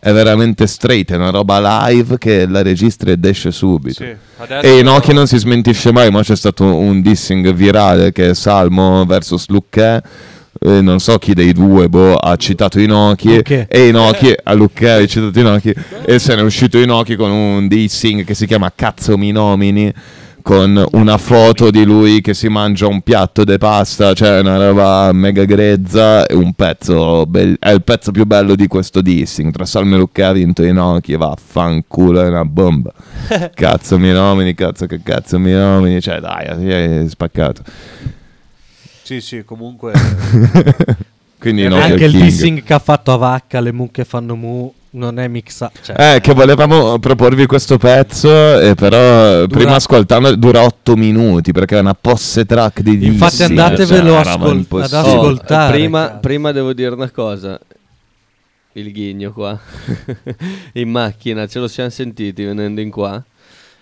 È 0.00 0.12
veramente 0.12 0.66
straight, 0.66 1.12
è 1.12 1.16
una 1.16 1.30
roba 1.30 1.86
live 1.88 2.18
che 2.18 2.46
la 2.46 2.62
registri 2.62 3.10
ed 3.12 3.24
esce 3.24 3.50
subito. 3.50 4.04
Sì, 4.04 4.14
E 4.62 4.78
Inoki 4.78 5.12
non 5.12 5.26
si 5.26 5.36
smentisce 5.38 5.92
mai, 5.92 6.10
ma 6.10 6.22
c'è 6.22 6.36
stato 6.36 6.64
un 6.64 7.00
dissing 7.02 7.52
virale 7.52 8.12
che 8.12 8.30
è 8.30 8.34
Salmo 8.34 9.04
versus 9.06 9.48
Lucche. 9.48 10.02
eh, 10.60 10.80
non 10.80 10.98
so 10.98 11.18
chi 11.18 11.34
dei 11.34 11.52
due 11.52 11.88
boh, 11.88 12.16
ha 12.16 12.34
citato 12.36 12.80
Inoki 12.80 13.36
e 13.68 13.88
Inoki 13.88 14.34
a 14.42 14.52
Lucche 14.54 14.90
ha 14.90 15.06
citato 15.06 15.38
Inoki 15.38 15.72
e 16.04 16.18
se 16.18 16.34
ne 16.34 16.40
è 16.40 16.44
uscito 16.44 16.78
Inoki 16.78 17.14
con 17.14 17.30
un 17.30 17.68
dissing 17.68 18.24
che 18.24 18.34
si 18.34 18.44
chiama 18.46 18.72
Cazzo 18.74 19.16
mi 19.16 19.30
nomini 19.30 19.92
con 20.48 20.82
una 20.92 21.18
foto 21.18 21.70
di 21.70 21.84
lui 21.84 22.22
che 22.22 22.32
si 22.32 22.48
mangia 22.48 22.86
un 22.86 23.02
piatto 23.02 23.44
di 23.44 23.58
pasta, 23.58 24.14
cioè 24.14 24.40
una 24.40 24.56
roba 24.56 25.12
mega 25.12 25.44
grezza 25.44 26.24
e 26.24 26.34
un 26.34 26.54
pezzo 26.54 27.26
bel- 27.26 27.58
è 27.60 27.68
il 27.68 27.82
pezzo 27.82 28.12
più 28.12 28.24
bello 28.24 28.54
di 28.54 28.66
questo 28.66 29.02
dissing, 29.02 29.52
tra 29.52 29.66
Salmelo 29.66 30.08
che 30.10 30.22
ha 30.22 30.32
vinto 30.32 30.62
Inoki 30.62 31.12
e 31.12 31.16
vaffanculo 31.18 32.22
è 32.22 32.28
una 32.28 32.46
bomba. 32.46 32.94
cazzo 33.52 33.98
mi 33.98 34.10
nomini, 34.10 34.54
cazzo 34.54 34.86
che 34.86 35.02
cazzo 35.02 35.38
mi 35.38 35.52
nomini, 35.52 36.00
cioè 36.00 36.18
dai, 36.18 36.46
è 36.46 37.04
spaccato. 37.06 37.62
Sì, 39.02 39.20
sì, 39.20 39.44
comunque... 39.44 39.92
Quindi 41.38 41.64
Eh, 41.64 41.68
è 41.68 41.78
Anche 41.78 42.04
il 42.06 42.12
dissing 42.12 42.62
che 42.62 42.72
ha 42.72 42.78
fatto 42.78 43.12
a 43.12 43.16
Vacca, 43.16 43.60
le 43.60 43.72
mucche 43.72 44.06
fanno 44.06 44.34
mu, 44.34 44.72
non 44.90 45.18
è 45.18 45.28
mixato. 45.28 45.78
Cioè, 45.82 46.14
Eh, 46.14 46.20
che 46.20 46.32
volevamo 46.32 46.98
proporvi 46.98 47.46
questo 47.46 47.78
pezzo, 47.78 48.58
e 48.60 48.74
però 48.74 49.46
prima 49.46 49.74
ascoltando 49.74 50.34
dura 50.36 50.62
8 50.62 50.96
minuti 50.96 51.52
perché 51.52 51.76
è 51.76 51.80
una 51.80 51.94
posse 51.94 52.44
track 52.44 52.80
di 52.80 53.06
Infatti 53.06 53.36
Dissing, 53.36 53.58
andatevelo 53.58 54.22
cioè, 54.22 54.32
ascol- 54.32 54.66
ad 54.82 54.92
ascoltare. 54.92 55.68
Oh, 55.68 55.76
prima, 55.76 56.08
prima 56.20 56.52
devo 56.52 56.72
dire 56.72 56.94
una 56.94 57.10
cosa. 57.10 57.58
Il 58.72 58.92
ghigno 58.92 59.32
qua 59.32 59.58
in 60.74 60.88
macchina 60.90 61.46
ce 61.48 61.58
lo 61.58 61.66
siamo 61.66 61.90
sentiti 61.90 62.44
venendo 62.44 62.80
in 62.80 62.90
qua 62.90 63.20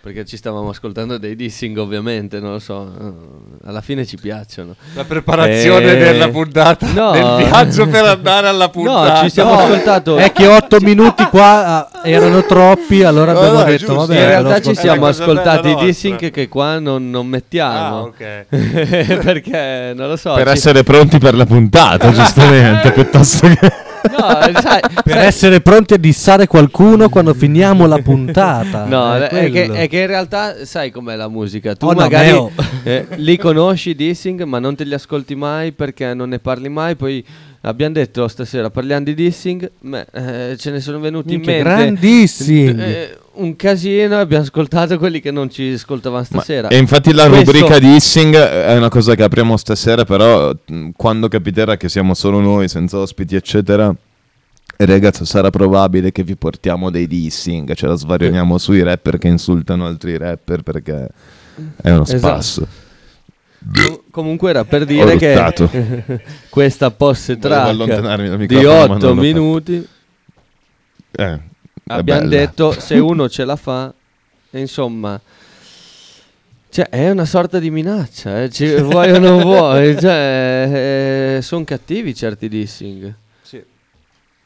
perché 0.06 0.24
ci 0.24 0.36
stavamo 0.36 0.68
ascoltando 0.68 1.18
dei 1.18 1.34
dissing 1.34 1.76
ovviamente 1.78 2.38
non 2.38 2.52
lo 2.52 2.58
so 2.60 2.92
eh, 2.96 3.66
alla 3.66 3.80
fine 3.80 4.06
ci 4.06 4.16
piacciono 4.16 4.76
La 4.94 5.02
preparazione 5.04 5.90
Eh, 5.92 5.96
della 5.96 6.28
puntata, 6.28 6.86
no. 6.92 7.10
del 7.10 7.44
viaggio 7.44 7.88
per 7.88 8.04
andare 8.14 8.46
alla 8.46 8.68
puntata. 8.68 9.14
no 9.14 9.22
ci 9.24 9.30
siamo 9.30 9.54
No, 9.54 9.58
ascoltato 9.58 10.16
È 10.16 10.30
che 10.30 10.46
8 10.46 10.76
minuti 10.80 11.24
qua 11.24 11.90
ah, 11.90 12.00
erano 12.04 12.44
troppi, 12.46 13.02
allora 13.02 13.32
No, 13.32 13.38
abbiamo 13.40 13.58
no, 13.58 13.64
detto, 13.64 13.78
giusto. 13.78 13.94
vabbè. 13.94 14.20
in 14.20 14.26
realtà 14.26 14.60
ci 14.60 14.74
siamo 14.76 15.06
ascoltati 15.06 15.68
i 15.70 15.74
dissing 15.74 16.30
che 16.30 16.48
qua 16.48 16.78
non, 16.78 17.10
non 17.10 17.26
mettiamo 17.26 17.96
Ah, 17.96 18.02
ok. 18.02 18.46
perché 19.24 19.92
non 19.96 20.06
lo 20.08 20.16
so 20.16 20.34
Per 20.34 20.46
ci- 20.46 20.52
essere 20.52 20.84
pronti 20.84 21.18
per 21.18 21.34
la 21.34 21.46
puntata, 21.46 22.10
giustamente, 22.14 22.92
piuttosto 22.92 23.48
che... 23.48 23.72
no, 24.10 24.60
sai, 24.60 24.80
Per 24.80 25.14
sai- 25.14 25.26
essere 25.26 25.60
pronti 25.60 25.94
a 25.94 25.98
dissare 25.98 26.46
qualcuno 26.46 27.08
quando 27.08 27.34
finiamo 27.34 27.86
la 27.86 27.98
puntata. 27.98 28.84
No, 28.84 29.14
è 29.16 29.28
è, 29.28 29.50
che, 29.50 29.70
è 29.70 29.88
che 29.88 30.00
in 30.00 30.06
realtà 30.06 30.64
sai 30.64 30.90
com'è 30.90 31.16
la 31.16 31.28
musica. 31.28 31.74
Tu 31.74 31.86
Oh, 31.86 31.92
no, 31.92 32.00
magari 32.00 32.30
Meo. 32.32 32.50
eh, 32.84 33.06
li 33.16 33.36
conosci 33.36 33.94
dissing, 33.94 34.42
ma 34.44 34.58
non 34.58 34.74
te 34.74 34.84
li 34.84 34.94
ascolti 34.94 35.34
mai 35.34 35.72
perché 35.72 36.14
non 36.14 36.28
ne 36.30 36.38
parli 36.38 36.68
mai. 36.68 36.94
Poi 36.96 37.24
abbiamo 37.62 37.94
detto 37.94 38.26
stasera 38.28 38.70
parliamo 38.70 39.04
di 39.04 39.14
dissing, 39.14 39.70
beh, 39.80 40.06
eh, 40.12 40.56
ce 40.56 40.70
ne 40.70 40.80
sono 40.80 40.98
venuti 41.00 41.34
Minchia, 41.34 41.56
in 41.58 41.62
mente 41.64 41.78
grandissimi. 41.84 42.74
eh, 42.82 43.18
un 43.36 43.56
casino. 43.56 44.18
Abbiamo 44.18 44.42
ascoltato 44.44 44.98
quelli 44.98 45.20
che 45.20 45.30
non 45.30 45.50
ci 45.50 45.72
ascoltavamo 45.74 46.24
stasera. 46.24 46.68
E 46.68 46.76
infatti 46.76 47.12
la 47.12 47.28
Questo- 47.28 47.52
rubrica 47.52 47.78
dissing 47.78 48.34
è 48.36 48.76
una 48.76 48.88
cosa 48.88 49.14
che 49.14 49.22
apriamo 49.22 49.56
stasera, 49.56 50.04
però 50.04 50.52
quando 50.96 51.28
capiterà 51.28 51.76
che 51.76 51.88
siamo 51.88 52.14
solo 52.14 52.40
noi, 52.40 52.68
senza 52.68 52.98
ospiti, 52.98 53.34
eccetera, 53.36 53.94
ragazzi, 54.78 55.24
sarà 55.24 55.50
probabile 55.50 56.12
che 56.12 56.22
vi 56.22 56.36
portiamo 56.36 56.90
dei 56.90 57.06
dissing, 57.06 57.72
ce 57.74 57.86
la 57.86 57.94
svarioniamo 57.94 58.58
sui 58.58 58.82
rapper 58.82 59.18
che 59.18 59.28
insultano 59.28 59.86
altri 59.86 60.16
rapper 60.16 60.62
perché 60.62 61.08
è 61.82 61.90
uno 61.90 62.02
Esatto. 62.02 62.18
spasso. 62.18 62.66
Com- 63.74 64.00
comunque 64.12 64.50
era 64.50 64.64
per 64.64 64.84
dire 64.84 65.16
che 65.16 65.34
questa 66.50 66.90
posse 66.92 67.36
track 67.38 67.72
di 67.74 68.36
microfono, 68.36 68.68
ma 68.68 68.82
8 68.82 68.88
non 68.88 68.98
l'ho 68.98 68.98
fatto. 69.08 69.14
minuti 69.14 69.88
Eh, 71.18 71.38
abbiamo 71.88 72.20
bella. 72.28 72.36
detto 72.36 72.72
se 72.72 72.94
uno 72.98 73.28
ce 73.28 73.44
la 73.44 73.56
fa, 73.56 73.92
insomma, 74.50 75.20
cioè, 76.68 76.88
è 76.88 77.10
una 77.10 77.24
sorta 77.24 77.58
di 77.58 77.70
minaccia, 77.70 78.42
eh, 78.42 78.50
ci 78.50 78.74
vuoi 78.80 79.10
o 79.12 79.18
non 79.18 79.40
vuoi, 79.42 79.98
cioè, 79.98 81.38
sono 81.40 81.64
cattivi 81.64 82.14
certi 82.14 82.48
dissing. 82.48 83.14
Sì. 83.42 83.62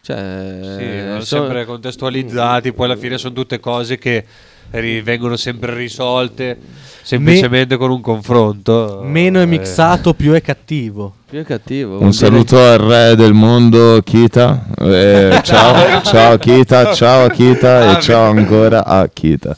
Cioè, 0.03 0.59
Sì, 0.62 0.84
vanno 1.09 1.20
son- 1.22 1.41
sempre 1.41 1.64
contestualizzati, 1.64 2.72
poi 2.72 2.86
alla 2.86 2.97
fine 2.97 3.18
sono 3.18 3.34
tutte 3.34 3.59
cose 3.59 3.99
che 3.99 4.24
vengono 4.70 5.36
sempre 5.36 5.74
risolte 5.74 6.57
semplicemente 7.03 7.76
con 7.76 7.91
un 7.91 8.01
confronto. 8.01 9.01
Meno 9.03 9.41
è 9.41 9.43
Eh, 9.43 9.47
mixato, 9.47 10.14
più 10.14 10.32
è 10.32 10.41
cattivo. 10.43 11.16
Più 11.31 11.39
è 11.39 11.45
cattivo. 11.45 12.03
Un 12.03 12.12
saluto 12.12 12.59
al 12.59 12.78
re 12.78 13.14
del 13.14 13.33
mondo, 13.33 14.03
Kita. 14.03 14.66
Eh, 14.78 15.41
ciao, 15.47 16.03
ciao 16.03 16.37
Kita, 16.37 16.93
ciao 16.93 17.28
Kita 17.28 17.97
e 17.97 18.03
ciao 18.03 18.31
ancora 18.31 18.85
a 18.85 19.07
Kita. 19.07 19.57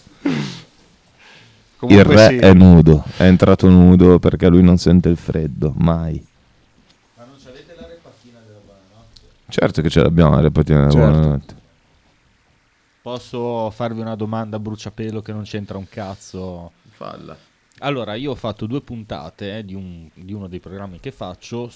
Il 1.88 2.04
re 2.04 2.28
sì. 2.28 2.36
è 2.36 2.52
nudo, 2.52 3.02
è 3.16 3.24
entrato 3.24 3.68
nudo 3.68 4.18
perché 4.18 4.48
lui 4.48 4.62
non 4.62 4.76
sente 4.76 5.08
il 5.08 5.16
freddo, 5.16 5.72
mai. 5.78 6.22
Certo 9.48 9.82
che 9.82 9.88
ce 9.90 10.02
l'abbiamo 10.02 10.34
la 10.34 10.40
repatina 10.42 10.86
della 10.86 10.90
Certo. 10.90 11.08
buonanotte. 11.10 11.54
Posso 13.00 13.70
farvi 13.70 14.00
una 14.00 14.14
domanda 14.14 14.56
a 14.56 14.60
bruciapelo 14.60 15.22
che 15.22 15.32
non 15.32 15.42
c'entra 15.42 15.78
un 15.78 15.88
cazzo? 15.88 16.70
Falla. 16.90 17.36
Allora, 17.84 18.14
io 18.14 18.30
ho 18.30 18.34
fatto 18.36 18.66
due 18.66 18.80
puntate 18.80 19.58
eh, 19.58 19.64
di, 19.64 19.74
un- 19.74 20.08
di 20.14 20.32
uno 20.32 20.46
dei 20.46 20.60
programmi 20.60 21.00
che 21.00 21.10
faccio, 21.10 21.68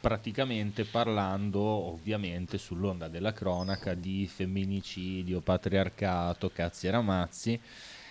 praticamente 0.00 0.84
parlando 0.84 1.60
ovviamente 1.60 2.58
sull'onda 2.58 3.06
della 3.06 3.32
cronaca 3.32 3.94
di 3.94 4.26
femminicidio, 4.26 5.40
patriarcato, 5.40 6.50
cazzi 6.52 6.88
e 6.88 6.90
ramazzi. 6.90 7.60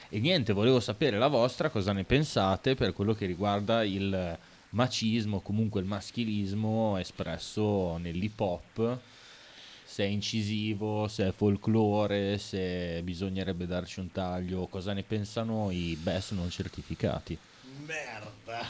E 0.09 0.19
niente, 0.21 0.53
volevo 0.53 0.79
sapere 0.79 1.17
la 1.17 1.27
vostra, 1.27 1.69
cosa 1.69 1.91
ne 1.91 2.05
pensate 2.05 2.75
per 2.75 2.93
quello 2.93 3.13
che 3.13 3.25
riguarda 3.25 3.83
il 3.83 4.37
macismo, 4.69 5.41
comunque 5.41 5.81
il 5.81 5.87
maschilismo 5.87 6.97
espresso 6.97 7.97
nell'hip 7.97 8.39
hop 8.39 8.99
se 9.93 10.05
è 10.05 10.07
incisivo, 10.07 11.07
se 11.07 11.27
è 11.27 11.33
folklore, 11.35 12.39
se 12.39 12.99
bisognerebbe 13.03 13.67
darci 13.67 13.99
un 13.99 14.11
taglio, 14.11 14.65
cosa 14.65 14.91
ne 14.91 15.03
pensano 15.03 15.69
i 15.69 15.95
best 16.01 16.31
non 16.31 16.49
certificati. 16.49 17.37
Merda. 17.85 18.65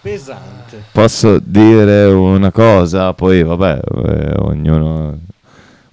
Pesante. 0.00 0.84
Posso 0.92 1.40
dire 1.40 2.04
una 2.04 2.52
cosa, 2.52 3.12
poi 3.14 3.42
vabbè, 3.42 3.80
eh, 3.82 4.34
ognuno, 4.36 5.18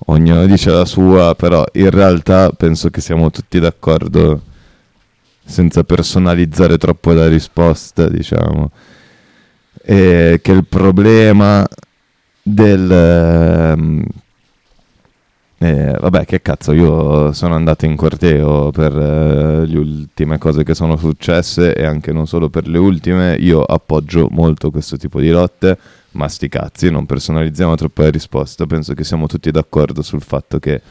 ognuno 0.05 0.45
dice 0.45 0.69
la 0.69 0.85
sua, 0.85 1.33
però 1.33 1.65
in 1.73 1.89
realtà 1.89 2.51
penso 2.51 2.91
che 2.91 3.01
siamo 3.01 3.31
tutti 3.31 3.59
d'accordo, 3.59 4.43
senza 5.43 5.83
personalizzare 5.85 6.77
troppo 6.77 7.13
la 7.13 7.27
risposta, 7.27 8.07
diciamo, 8.07 8.69
e 9.81 10.39
che 10.39 10.51
il 10.51 10.65
problema 10.65 11.67
del... 12.43 14.25
eh, 15.59 15.97
vabbè, 15.99 16.25
che 16.25 16.41
cazzo, 16.41 16.71
io 16.71 17.33
sono 17.33 17.55
andato 17.55 17.85
in 17.85 17.95
corteo 17.95 18.69
per 18.69 18.95
eh, 18.95 19.65
le 19.65 19.77
ultime 19.77 20.37
cose 20.37 20.63
che 20.63 20.75
sono 20.75 20.97
successe 20.97 21.73
e 21.73 21.83
anche 21.83 22.11
non 22.11 22.27
solo 22.27 22.49
per 22.49 22.67
le 22.67 22.77
ultime, 22.77 23.35
io 23.39 23.63
appoggio 23.63 24.27
molto 24.29 24.69
questo 24.69 24.97
tipo 24.97 25.19
di 25.19 25.29
lotte, 25.29 25.77
ma 26.11 26.27
sti 26.27 26.47
cazzi, 26.47 26.91
non 26.91 27.07
personalizziamo 27.07 27.73
troppo 27.75 28.03
la 28.03 28.11
risposta, 28.11 28.67
penso 28.67 28.93
che 28.93 29.03
siamo 29.03 29.25
tutti 29.25 29.49
d'accordo 29.49 30.03
sul 30.03 30.21
fatto 30.21 30.59
che 30.59 30.81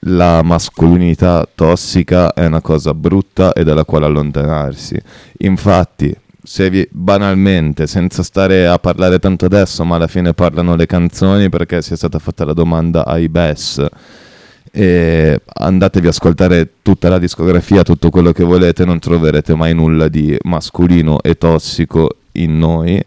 la 0.00 0.42
mascolinità 0.42 1.46
tossica 1.54 2.32
è 2.32 2.46
una 2.46 2.60
cosa 2.62 2.94
brutta 2.94 3.52
e 3.52 3.64
dalla 3.64 3.84
quale 3.84 4.06
allontanarsi. 4.06 4.98
Infatti, 5.38 6.16
se 6.42 6.70
vi, 6.70 6.86
banalmente, 6.90 7.86
senza 7.86 8.22
stare 8.22 8.66
a 8.66 8.78
parlare 8.78 9.18
tanto 9.18 9.44
adesso, 9.44 9.84
ma 9.84 9.96
alla 9.96 10.06
fine 10.06 10.32
parlano 10.32 10.76
le 10.76 10.86
canzoni 10.86 11.48
perché 11.48 11.82
sia 11.82 11.96
stata 11.96 12.18
fatta 12.18 12.44
la 12.44 12.52
domanda 12.52 13.04
ai 13.06 13.28
BES. 13.28 13.86
E 14.72 15.40
andatevi 15.52 16.06
a 16.06 16.10
ascoltare 16.10 16.68
tutta 16.82 17.08
la 17.08 17.18
discografia, 17.18 17.82
tutto 17.82 18.10
quello 18.10 18.32
che 18.32 18.44
volete, 18.44 18.84
non 18.84 18.98
troverete 18.98 19.54
mai 19.54 19.74
nulla 19.74 20.08
di 20.08 20.36
mascolino 20.42 21.20
e 21.22 21.36
tossico 21.36 22.16
in 22.32 22.58
noi. 22.58 23.02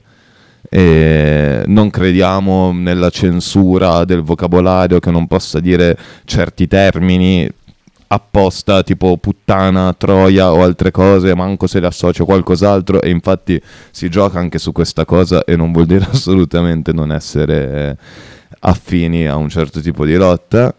E 0.70 1.64
non 1.68 1.90
crediamo 1.90 2.72
nella 2.72 3.10
censura 3.10 4.06
del 4.06 4.22
vocabolario 4.22 5.00
che 5.00 5.12
non 5.12 5.28
possa 5.28 5.60
dire 5.60 5.98
certi 6.26 6.68
termini 6.68 7.48
apposta 8.14 8.84
tipo 8.84 9.18
puttana, 9.18 9.94
troia 9.94 10.52
o 10.52 10.62
altre 10.62 10.92
cose, 10.92 11.36
manco 11.36 11.68
se 11.68 11.80
le 11.80 11.88
associo 11.88 12.24
a 12.24 12.26
qualcos'altro 12.26 13.02
e 13.02 13.10
infatti 13.10 13.62
si 13.92 14.10
gioca 14.10 14.40
anche 14.40 14.60
su 14.60 14.72
questa 14.72 15.06
cosa 15.06 15.44
e 15.44 15.56
non 15.56 15.72
vuol 15.72 15.86
dire 15.86 16.08
assolutamente 16.12 16.94
non 16.94 17.12
essere 17.12 17.98
eh, 17.98 17.98
affini 18.60 19.28
a 19.28 19.36
un 19.36 19.50
certo 19.50 19.82
tipo 19.82 20.06
di 20.06 20.16
lotta 20.16 20.74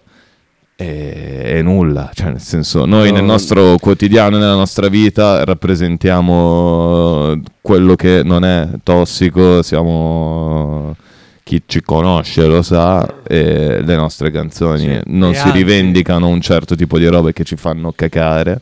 e, 0.76 1.43
e 1.45 1.62
nulla, 1.62 2.11
cioè 2.14 2.30
nel 2.30 2.41
senso 2.41 2.85
noi 2.85 3.11
No. 3.11 3.16
nel 3.16 3.24
nostro 3.24 3.76
quotidiano, 3.78 4.39
nella 4.39 4.55
nostra 4.55 4.89
vita 4.89 5.45
rappresentiamo 5.45 7.41
quello 7.61 7.95
che 7.95 8.22
non 8.24 8.45
è 8.45 8.68
tossico, 8.82 9.62
siamo 9.62 10.97
chi 11.45 11.63
ci 11.67 11.83
conosce 11.83 12.47
lo 12.47 12.63
sa 12.63 13.23
e 13.23 13.81
le 13.83 13.97
nostre 13.97 14.31
canzoni 14.31 14.81
Sì. 14.97 15.01
non 15.07 15.35
si 15.35 15.41
anzi- 15.43 15.53
rivendicano 15.59 16.27
un 16.27 16.41
certo 16.41 16.75
tipo 16.75 16.99
di 16.99 17.07
robe 17.07 17.33
che 17.33 17.45
ci 17.45 17.55
fanno 17.57 17.93
cacare 17.93 18.61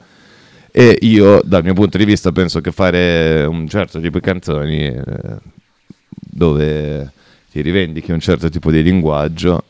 E 0.74 0.96
io, 1.02 1.40
dal 1.44 1.62
mio 1.62 1.74
punto 1.74 1.96
di 1.98 2.04
vista, 2.06 2.32
penso 2.32 2.60
che 2.62 2.72
fare 2.72 3.44
un 3.44 3.68
certo 3.68 4.00
tipo 4.00 4.18
di 4.18 4.24
canzoni 4.24 4.86
eh, 4.86 5.02
dove 6.10 7.12
ti 7.50 7.60
rivendichi 7.60 8.10
un 8.12 8.20
certo 8.20 8.48
tipo 8.48 8.70
di 8.70 8.82
linguaggio, 8.82 9.64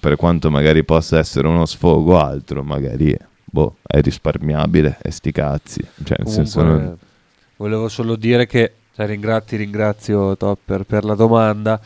per 0.00 0.16
quanto 0.16 0.50
magari 0.50 0.82
possa 0.84 1.18
essere 1.18 1.46
uno 1.46 1.64
sfogo 1.64 2.14
o 2.14 2.18
altro, 2.20 2.64
magari 2.64 3.16
boh, 3.44 3.76
è 3.86 4.00
risparmiabile, 4.00 4.98
e 5.00 5.10
sti 5.12 5.30
cazzi. 5.30 5.80
Cioè, 5.80 6.16
nel 6.18 6.26
Comunque, 6.26 6.32
senso 6.32 6.62
non- 6.64 6.96
volevo 7.56 7.88
solo 7.88 8.16
dire 8.16 8.46
che 8.46 8.72
cioè, 8.96 9.06
ringra- 9.06 9.40
ti 9.42 9.54
ringrazio 9.56 10.36
Topper 10.36 10.82
per 10.82 11.04
la 11.04 11.14
domanda. 11.14 11.80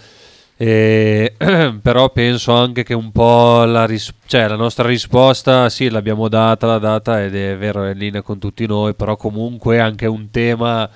E- 0.56 1.34
però 1.82 2.10
penso 2.10 2.52
anche 2.52 2.82
che 2.82 2.94
un 2.94 3.12
po' 3.12 3.64
la, 3.64 3.84
ris- 3.84 4.14
cioè, 4.26 4.48
la 4.48 4.56
nostra 4.56 4.86
risposta 4.88 5.68
sì 5.68 5.88
l'abbiamo 5.90 6.28
data, 6.28 6.66
la 6.66 6.78
data 6.78 7.22
ed 7.22 7.34
è 7.34 7.56
vero 7.56 7.84
è 7.84 7.92
in 7.92 7.98
linea 7.98 8.22
con 8.22 8.38
tutti 8.38 8.66
noi 8.66 8.94
però 8.94 9.16
comunque 9.16 9.76
è 9.76 9.78
anche 9.78 10.06
un 10.06 10.30
tema 10.30 10.88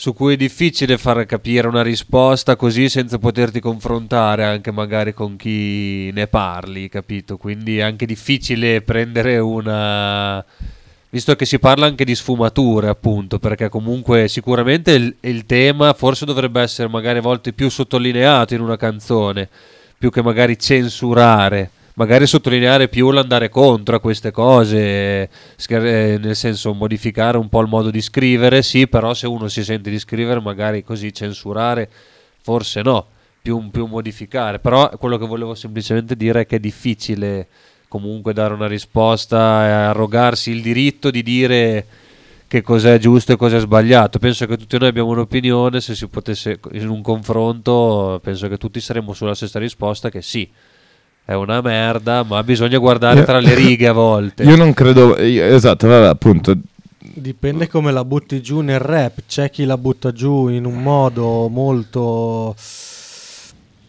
su 0.00 0.14
cui 0.14 0.32
è 0.32 0.36
difficile 0.36 0.96
far 0.96 1.26
capire 1.26 1.68
una 1.68 1.82
risposta 1.82 2.56
così 2.56 2.88
senza 2.88 3.18
poterti 3.18 3.60
confrontare 3.60 4.44
anche 4.44 4.70
magari 4.70 5.12
con 5.12 5.36
chi 5.36 6.10
ne 6.10 6.26
parli, 6.26 6.88
capito? 6.88 7.36
Quindi 7.36 7.76
è 7.76 7.82
anche 7.82 8.06
difficile 8.06 8.80
prendere 8.80 9.36
una... 9.36 10.42
Visto 11.12 11.34
che 11.34 11.44
si 11.44 11.58
parla 11.58 11.86
anche 11.86 12.04
di 12.04 12.14
sfumature, 12.14 12.88
appunto, 12.88 13.40
perché 13.40 13.68
comunque 13.68 14.28
sicuramente 14.28 14.92
il, 14.92 15.16
il 15.20 15.44
tema 15.44 15.92
forse 15.92 16.24
dovrebbe 16.24 16.60
essere 16.62 16.88
magari 16.88 17.18
a 17.18 17.22
volte 17.22 17.52
più 17.52 17.68
sottolineato 17.68 18.54
in 18.54 18.60
una 18.60 18.76
canzone, 18.76 19.48
più 19.98 20.10
che 20.10 20.22
magari 20.22 20.58
censurare 20.58 21.70
magari 22.00 22.26
sottolineare 22.26 22.88
più 22.88 23.10
l'andare 23.10 23.50
contro 23.50 23.96
a 23.96 24.00
queste 24.00 24.30
cose, 24.30 25.28
eh, 25.68 26.18
nel 26.18 26.34
senso 26.34 26.72
modificare 26.72 27.36
un 27.36 27.50
po' 27.50 27.60
il 27.60 27.68
modo 27.68 27.90
di 27.90 28.00
scrivere, 28.00 28.62
sì, 28.62 28.88
però 28.88 29.12
se 29.12 29.26
uno 29.26 29.48
si 29.48 29.62
sente 29.62 29.90
di 29.90 29.98
scrivere 29.98 30.40
magari 30.40 30.82
così 30.82 31.12
censurare, 31.12 31.90
forse 32.40 32.80
no, 32.80 33.06
più, 33.42 33.68
più 33.70 33.84
modificare, 33.84 34.58
però 34.60 34.88
quello 34.98 35.18
che 35.18 35.26
volevo 35.26 35.54
semplicemente 35.54 36.16
dire 36.16 36.40
è 36.40 36.46
che 36.46 36.56
è 36.56 36.60
difficile 36.60 37.48
comunque 37.90 38.32
dare 38.32 38.54
una 38.54 38.68
risposta 38.68 39.66
e 39.66 39.70
arrogarsi 39.70 40.52
il 40.52 40.62
diritto 40.62 41.10
di 41.10 41.24
dire 41.24 41.86
che 42.46 42.62
cos'è 42.62 42.98
giusto 42.98 43.32
e 43.32 43.36
cos'è 43.36 43.58
sbagliato. 43.58 44.20
Penso 44.20 44.46
che 44.46 44.56
tutti 44.56 44.78
noi 44.78 44.88
abbiamo 44.88 45.10
un'opinione, 45.10 45.80
se 45.80 45.96
si 45.96 46.06
potesse 46.06 46.60
in 46.72 46.88
un 46.88 47.02
confronto, 47.02 48.20
penso 48.22 48.46
che 48.46 48.58
tutti 48.58 48.80
saremmo 48.80 49.12
sulla 49.12 49.34
stessa 49.34 49.58
risposta 49.58 50.08
che 50.08 50.22
sì. 50.22 50.48
È 51.24 51.34
una 51.34 51.60
merda, 51.60 52.22
ma 52.22 52.42
bisogna 52.44 52.78
guardare 52.78 53.24
tra 53.24 53.40
le 53.40 53.54
righe 53.54 53.88
a 53.88 53.92
volte. 53.92 54.44
Io 54.44 54.54
non 54.54 54.72
credo, 54.72 55.20
io- 55.20 55.44
esatto, 55.44 55.88
vabbè, 55.88 56.06
appunto, 56.06 56.56
Dipende 57.02 57.66
come 57.66 57.92
la 57.92 58.04
butti 58.04 58.42
giù 58.42 58.60
nel 58.60 58.78
rap. 58.78 59.22
C'è 59.26 59.50
chi 59.50 59.64
la 59.64 59.78
butta 59.78 60.12
giù 60.12 60.48
in 60.48 60.64
un 60.66 60.82
modo 60.82 61.48
molto, 61.48 62.54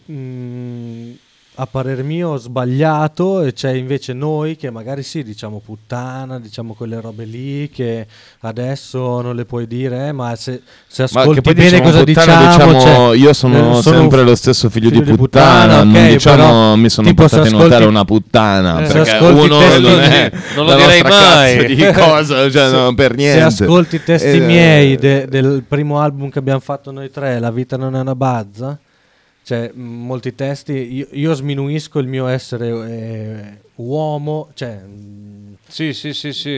mm, 0.09 1.11
a 1.55 1.65
parer 1.67 2.01
mio, 2.03 2.37
sbagliato. 2.37 3.41
E 3.43 3.53
c'è 3.53 3.71
invece 3.73 4.13
noi 4.13 4.55
che 4.55 4.69
magari 4.71 5.03
sì, 5.03 5.23
diciamo 5.23 5.61
puttana, 5.63 6.39
diciamo 6.39 6.73
quelle 6.73 6.99
robe 7.01 7.25
lì 7.25 7.69
che 7.69 8.07
adesso 8.41 9.21
non 9.21 9.35
le 9.35 9.45
puoi 9.45 9.67
dire, 9.67 10.07
eh, 10.07 10.11
ma 10.11 10.35
se, 10.35 10.61
se 10.87 11.07
Ma 11.11 11.21
ascolti 11.21 11.41
poi 11.41 11.53
bene 11.53 11.69
diciamo 11.79 11.89
cosa 11.91 12.03
puttana, 12.03 12.47
diciamo, 12.47 12.73
diciamo, 12.73 12.79
cioè, 13.07 13.17
io 13.17 13.33
sono 13.33 13.77
eh, 13.77 13.81
sempre 13.81 14.19
un 14.21 14.25
lo 14.25 14.35
stesso 14.35 14.69
figlio, 14.69 14.89
di 14.89 14.99
figlio 14.99 15.15
puttana, 15.15 15.83
non 15.83 15.93
ok, 15.95 16.07
diciamo 16.09 16.35
però, 16.37 16.75
mi 16.75 16.89
sono 16.89 17.07
se 17.07 17.13
portato 17.13 17.41
in 17.41 17.47
ascolti- 17.47 17.63
notare 17.69 17.85
una 17.85 18.05
puttana, 18.05 18.81
eh, 18.81 18.85
se 18.87 18.93
perché 18.93 19.23
uno 19.25 19.59
testi- 19.59 19.81
non 19.81 19.99
è 19.99 20.31
non 20.55 20.65
lo 20.65 20.75
direi 20.75 21.01
mai. 21.01 21.75
di 21.75 21.91
cosa, 21.91 22.49
cioè 22.49 22.69
se, 22.69 22.75
no, 22.75 22.93
per 22.95 23.11
se 23.11 23.17
niente. 23.17 23.63
ascolti 23.63 23.95
i 23.97 24.03
testi 24.03 24.27
Eh, 24.37 24.39
miei 24.39 24.95
de- 24.95 25.27
del 25.27 25.63
primo 25.67 25.99
album 25.99 26.29
che 26.29 26.39
abbiamo 26.39 26.59
fatto 26.59 26.91
noi 26.91 27.09
tre, 27.11 27.39
La 27.39 27.51
vita 27.51 27.77
non 27.77 27.95
è 27.95 27.99
una 27.99 28.15
bazza, 28.15 28.77
cioè 29.43 29.71
molti 29.73 30.35
testi, 30.35 30.71
io, 30.95 31.07
io 31.11 31.33
sminuisco 31.33 31.99
il 31.99 32.07
mio 32.07 32.27
essere 32.27 32.67
eh, 32.69 33.57
uomo, 33.75 34.49
cioè, 34.53 34.79
Sì, 35.67 35.93
sì, 35.93 36.13
sì, 36.13 36.31
sì. 36.33 36.51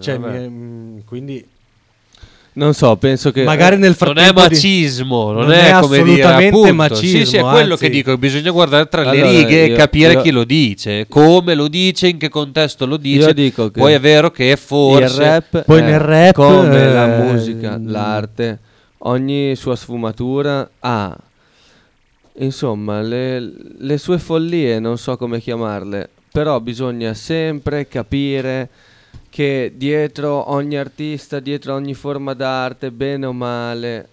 cioè, 0.00 0.18
vabbè. 0.18 0.46
mi- 0.48 1.02
quindi 1.04 1.44
Non 2.54 2.74
so, 2.74 2.96
penso 2.96 3.32
che... 3.32 3.44
magari 3.44 3.76
nel 3.76 3.86
non 3.86 3.94
frattempo 3.94 4.40
è 4.44 4.48
di- 4.48 4.54
macismo, 4.54 5.32
non, 5.32 5.42
non 5.44 5.52
è, 5.52 5.74
è 5.74 5.80
come 5.80 6.02
dire 6.02 6.22
appunto. 6.22 6.74
macismo, 6.74 7.18
Sì, 7.20 7.24
sì, 7.26 7.36
è 7.38 7.40
quello 7.40 7.72
anzi. 7.72 7.84
che 7.86 7.90
dico, 7.90 8.18
bisogna 8.18 8.50
guardare 8.50 8.86
tra 8.88 9.02
le 9.02 9.08
Allora, 9.22 9.30
righe 9.30 9.62
e 9.62 9.66
io- 9.68 9.76
capire 9.76 10.12
io- 10.12 10.20
chi 10.22 10.30
lo 10.30 10.44
dice, 10.44 11.06
come 11.08 11.54
lo 11.54 11.66
dice, 11.68 12.08
in 12.08 12.18
che 12.18 12.28
contesto 12.28 12.84
lo 12.86 12.98
dice. 12.98 13.28
Io 13.28 13.32
dico 13.34 13.70
che 13.70 13.80
Poi 13.80 13.94
è 13.94 14.00
vero 14.00 14.30
che 14.30 14.54
forse 14.56 15.04
il 15.04 15.10
rap 15.18 15.64
Poi 15.64 15.78
è 15.80 15.82
nel 15.82 15.98
rap, 15.98 16.34
come 16.34 16.92
la 16.92 17.16
eh, 17.16 17.22
musica, 17.22 17.78
mm. 17.78 17.88
l'arte, 17.88 18.58
ogni 18.98 19.56
sua 19.56 19.74
sfumatura 19.74 20.68
ha 20.80 21.16
insomma 22.34 23.00
le, 23.00 23.40
le 23.78 23.98
sue 23.98 24.18
follie, 24.18 24.78
non 24.78 24.98
so 24.98 25.16
come 25.16 25.40
chiamarle, 25.40 26.08
però 26.30 26.60
bisogna 26.60 27.14
sempre 27.14 27.86
capire 27.88 28.68
che 29.28 29.72
dietro 29.76 30.50
ogni 30.50 30.76
artista, 30.76 31.40
dietro 31.40 31.74
ogni 31.74 31.94
forma 31.94 32.34
d'arte, 32.34 32.90
bene 32.90 33.26
o 33.26 33.32
male, 33.32 34.08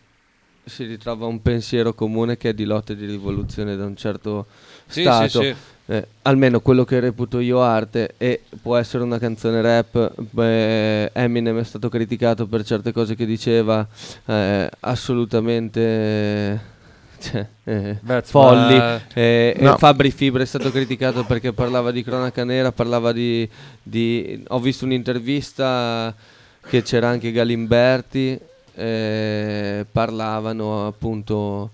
si 0.64 0.86
ritrova 0.86 1.26
un 1.26 1.42
pensiero 1.42 1.94
comune 1.94 2.38
che 2.38 2.50
è 2.50 2.54
di 2.54 2.64
lotta 2.64 2.94
e 2.94 2.96
di 2.96 3.06
rivoluzione 3.06 3.76
da 3.76 3.86
un 3.86 3.96
certo 3.96 4.46
Sì, 4.88 5.02
stato. 5.02 5.42
sì, 5.42 5.48
sì. 5.48 5.56
Eh, 5.92 6.08
almeno 6.22 6.60
quello 6.60 6.86
che 6.86 7.00
reputo 7.00 7.40
io 7.40 7.62
arte 7.62 8.14
e 8.20 8.42
può 8.62 8.78
essere 8.78 9.02
una 9.02 9.18
canzone 9.18 9.60
rap 9.60 10.14
beh, 10.22 11.12
Eminem 11.14 11.58
è 11.58 11.64
stato 11.64 11.90
criticato 11.90 12.46
per 12.46 12.64
certe 12.64 12.92
cose 12.92 13.16
che 13.16 13.26
diceva 13.26 13.88
eh, 14.28 14.70
assolutamente 14.82 16.78
That's 18.06 18.30
folli 18.32 18.76
my- 18.78 19.00
eh, 19.14 19.54
e 19.58 19.62
No. 19.64 19.78
Fabri 19.78 20.12
Fibra 20.12 20.42
è 20.44 20.46
stato 20.46 20.72
criticato 20.72 21.24
perché 21.26 21.52
parlava 21.54 21.92
di 21.92 22.04
cronaca 22.04 22.44
nera 22.44 22.72
parlava 22.72 23.12
di, 23.12 23.48
di- 23.84 24.44
ho 24.48 24.60
visto 24.60 24.86
un'intervista 24.86 26.14
che 26.68 26.82
c'era 26.84 27.10
anche 27.10 27.32
Galimberti 27.32 28.40
eh, 28.76 29.86
parlavano 29.92 30.88
appunto 30.88 31.72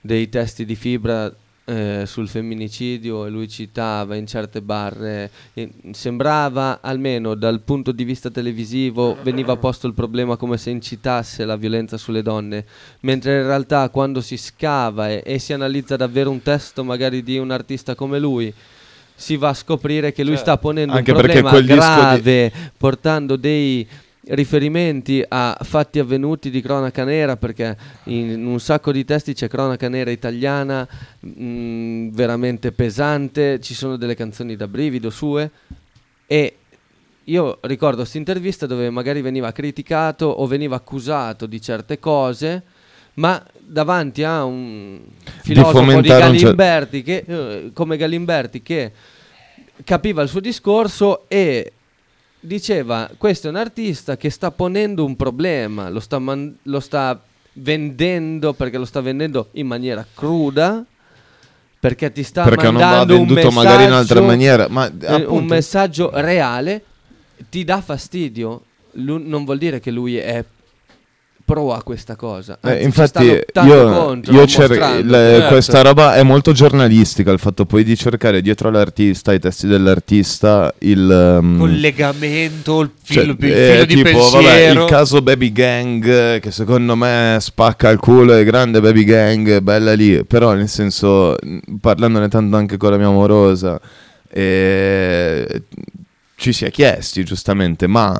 dei 0.00 0.28
testi 0.28 0.64
di 0.64 0.74
Fibra 0.74 1.32
eh, 1.70 2.02
sul 2.04 2.26
femminicidio 2.26 3.26
e 3.26 3.30
lui 3.30 3.48
citava 3.48 4.16
in 4.16 4.26
certe 4.26 4.60
barre, 4.60 5.30
eh, 5.54 5.70
sembrava 5.92 6.80
almeno 6.82 7.36
dal 7.36 7.60
punto 7.60 7.92
di 7.92 8.02
vista 8.02 8.28
televisivo 8.28 9.16
veniva 9.22 9.56
posto 9.56 9.86
il 9.86 9.94
problema 9.94 10.36
come 10.36 10.56
se 10.58 10.70
incitasse 10.70 11.44
la 11.44 11.54
violenza 11.54 11.96
sulle 11.96 12.22
donne, 12.22 12.64
mentre 13.00 13.38
in 13.38 13.46
realtà 13.46 13.88
quando 13.90 14.20
si 14.20 14.36
scava 14.36 15.10
e, 15.10 15.22
e 15.24 15.38
si 15.38 15.52
analizza 15.52 15.94
davvero 15.94 16.30
un 16.30 16.42
testo 16.42 16.82
magari 16.82 17.22
di 17.22 17.38
un 17.38 17.52
artista 17.52 17.94
come 17.94 18.18
lui, 18.18 18.52
si 19.14 19.36
va 19.36 19.50
a 19.50 19.54
scoprire 19.54 20.12
che 20.12 20.24
lui 20.24 20.34
Certo. 20.36 20.50
sta 20.50 20.58
ponendo 20.58 20.96
un 20.96 21.02
problema 21.04 21.50
disco 21.50 21.60
di- 21.60 21.66
grave, 21.66 22.52
portando 22.76 23.36
dei 23.36 23.86
riferimenti 24.28 25.24
a 25.26 25.56
fatti 25.62 25.98
avvenuti 25.98 26.50
di 26.50 26.60
cronaca 26.60 27.04
nera 27.04 27.36
perché 27.36 27.76
in 28.04 28.46
un 28.46 28.60
sacco 28.60 28.92
di 28.92 29.04
testi 29.04 29.32
c'è 29.32 29.48
cronaca 29.48 29.88
nera 29.88 30.10
italiana 30.10 30.86
mh, 31.20 32.10
veramente 32.10 32.72
pesante 32.72 33.60
ci 33.60 33.74
sono 33.74 33.96
delle 33.96 34.14
canzoni 34.14 34.56
da 34.56 34.68
brivido 34.68 35.10
sue. 35.10 35.50
E 36.26 36.54
io 37.24 37.58
ricordo 37.62 37.98
questa 37.98 38.18
intervista 38.18 38.66
dove 38.66 38.90
magari 38.90 39.20
veniva 39.22 39.52
criticato 39.52 40.26
o 40.26 40.46
veniva 40.46 40.76
accusato 40.76 41.46
di 41.46 41.60
certe 41.60 41.98
cose 41.98 42.62
ma 43.14 43.44
davanti 43.58 44.22
a 44.22 44.44
un 44.44 45.00
filosofo 45.42 46.00
di 46.00 46.08
cer- 46.08 46.20
Galimberti 46.20 47.02
che, 47.02 47.24
eh, 47.26 47.70
come 47.72 47.96
Galimberti 47.96 48.62
che 48.62 48.92
capiva 49.84 50.22
il 50.22 50.28
suo 50.28 50.40
discorso 50.40 51.24
e 51.28 51.72
diceva 52.40 53.10
questo 53.16 53.46
è 53.46 53.50
un 53.50 53.56
artista 53.56 54.16
che 54.16 54.30
sta 54.30 54.50
ponendo 54.50 55.04
un 55.04 55.16
problema, 55.16 55.88
lo 55.88 56.00
sta, 56.00 56.18
man- 56.18 56.56
lo 56.62 56.80
sta 56.80 57.20
vendendo 57.54 58.52
perché 58.54 58.78
lo 58.78 58.84
sta 58.84 59.00
vendendo 59.00 59.48
in 59.52 59.66
maniera 59.66 60.06
cruda 60.14 60.84
perché 61.78 62.12
ti 62.12 62.22
sta 62.22 62.44
Perché 62.44 62.70
non 62.70 62.76
va 62.76 63.04
venduto 63.04 63.50
magari 63.50 63.84
in 63.84 63.92
altra 63.92 64.20
maniera, 64.20 64.68
ma, 64.68 64.90
eh, 65.00 65.24
un 65.24 65.46
messaggio 65.46 66.10
reale 66.12 66.84
ti 67.48 67.64
dà 67.64 67.80
fastidio. 67.80 68.64
Lu- 68.94 69.22
non 69.24 69.44
vuol 69.44 69.56
dire 69.56 69.80
che 69.80 69.90
lui 69.90 70.16
è 70.16 70.44
pro 71.50 71.72
a 71.72 71.82
questa 71.82 72.14
cosa 72.14 72.58
Eh, 72.62 72.68
anzi, 72.68 72.78
ci 72.78 72.84
infatti 72.84 73.24
io, 73.64 73.92
contro, 73.92 74.32
io 74.32 74.46
cer- 74.46 74.70
le- 75.04 75.18
Certo. 75.40 75.48
questa 75.48 75.82
roba 75.82 76.14
è 76.14 76.22
molto 76.22 76.52
giornalistica, 76.52 77.32
il 77.32 77.40
fatto 77.40 77.66
poi 77.66 77.82
di 77.82 77.96
cercare 77.96 78.40
dietro 78.40 78.70
l'artista, 78.70 79.32
i 79.32 79.40
testi 79.40 79.66
dell'artista, 79.66 80.72
il... 80.78 81.38
um, 81.40 81.58
collegamento, 81.58 82.80
il 82.82 82.90
cioè, 83.02 83.22
filo, 83.22 83.36
il 83.36 83.52
eh, 83.52 83.72
filo 83.72 83.84
di 83.84 83.94
tipo, 83.94 84.18
vabbè, 84.30 84.44
pensiero. 84.44 84.82
il 84.84 84.88
caso 84.88 85.22
Baby 85.22 85.52
Gang 85.52 86.06
eh, 86.06 86.38
che 86.40 86.50
secondo 86.52 86.94
me 86.94 87.36
spacca 87.40 87.90
il 87.90 87.98
culo 87.98 88.34
è 88.34 88.44
grande 88.44 88.80
Baby 88.80 89.04
Gang 89.04 89.58
bella 89.60 89.92
lì 89.94 90.24
però 90.24 90.52
nel 90.52 90.68
senso 90.68 91.36
parlandone 91.80 92.28
tanto 92.28 92.56
anche 92.56 92.76
con 92.76 92.90
la 92.90 92.96
mia 92.96 93.08
amorosa 93.08 93.80
eh, 94.28 95.62
ci 96.36 96.52
si 96.52 96.64
è 96.64 96.70
chiesti 96.70 97.24
giustamente 97.24 97.88
ma 97.88 98.18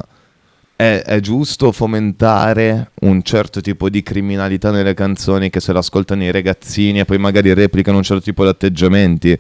è, 0.80 1.02
è 1.02 1.20
giusto 1.20 1.72
fomentare 1.72 2.92
un 3.02 3.22
certo 3.22 3.60
tipo 3.60 3.90
di 3.90 4.02
criminalità 4.02 4.70
nelle 4.70 4.94
canzoni 4.94 5.50
che 5.50 5.60
se 5.60 5.74
l'ascoltano 5.74 6.22
i 6.22 6.30
ragazzini 6.30 7.00
e 7.00 7.04
poi 7.04 7.18
magari 7.18 7.52
replicano 7.52 7.98
un 7.98 8.02
certo 8.02 8.22
tipo 8.22 8.44
di 8.44 8.48
atteggiamenti. 8.48 9.38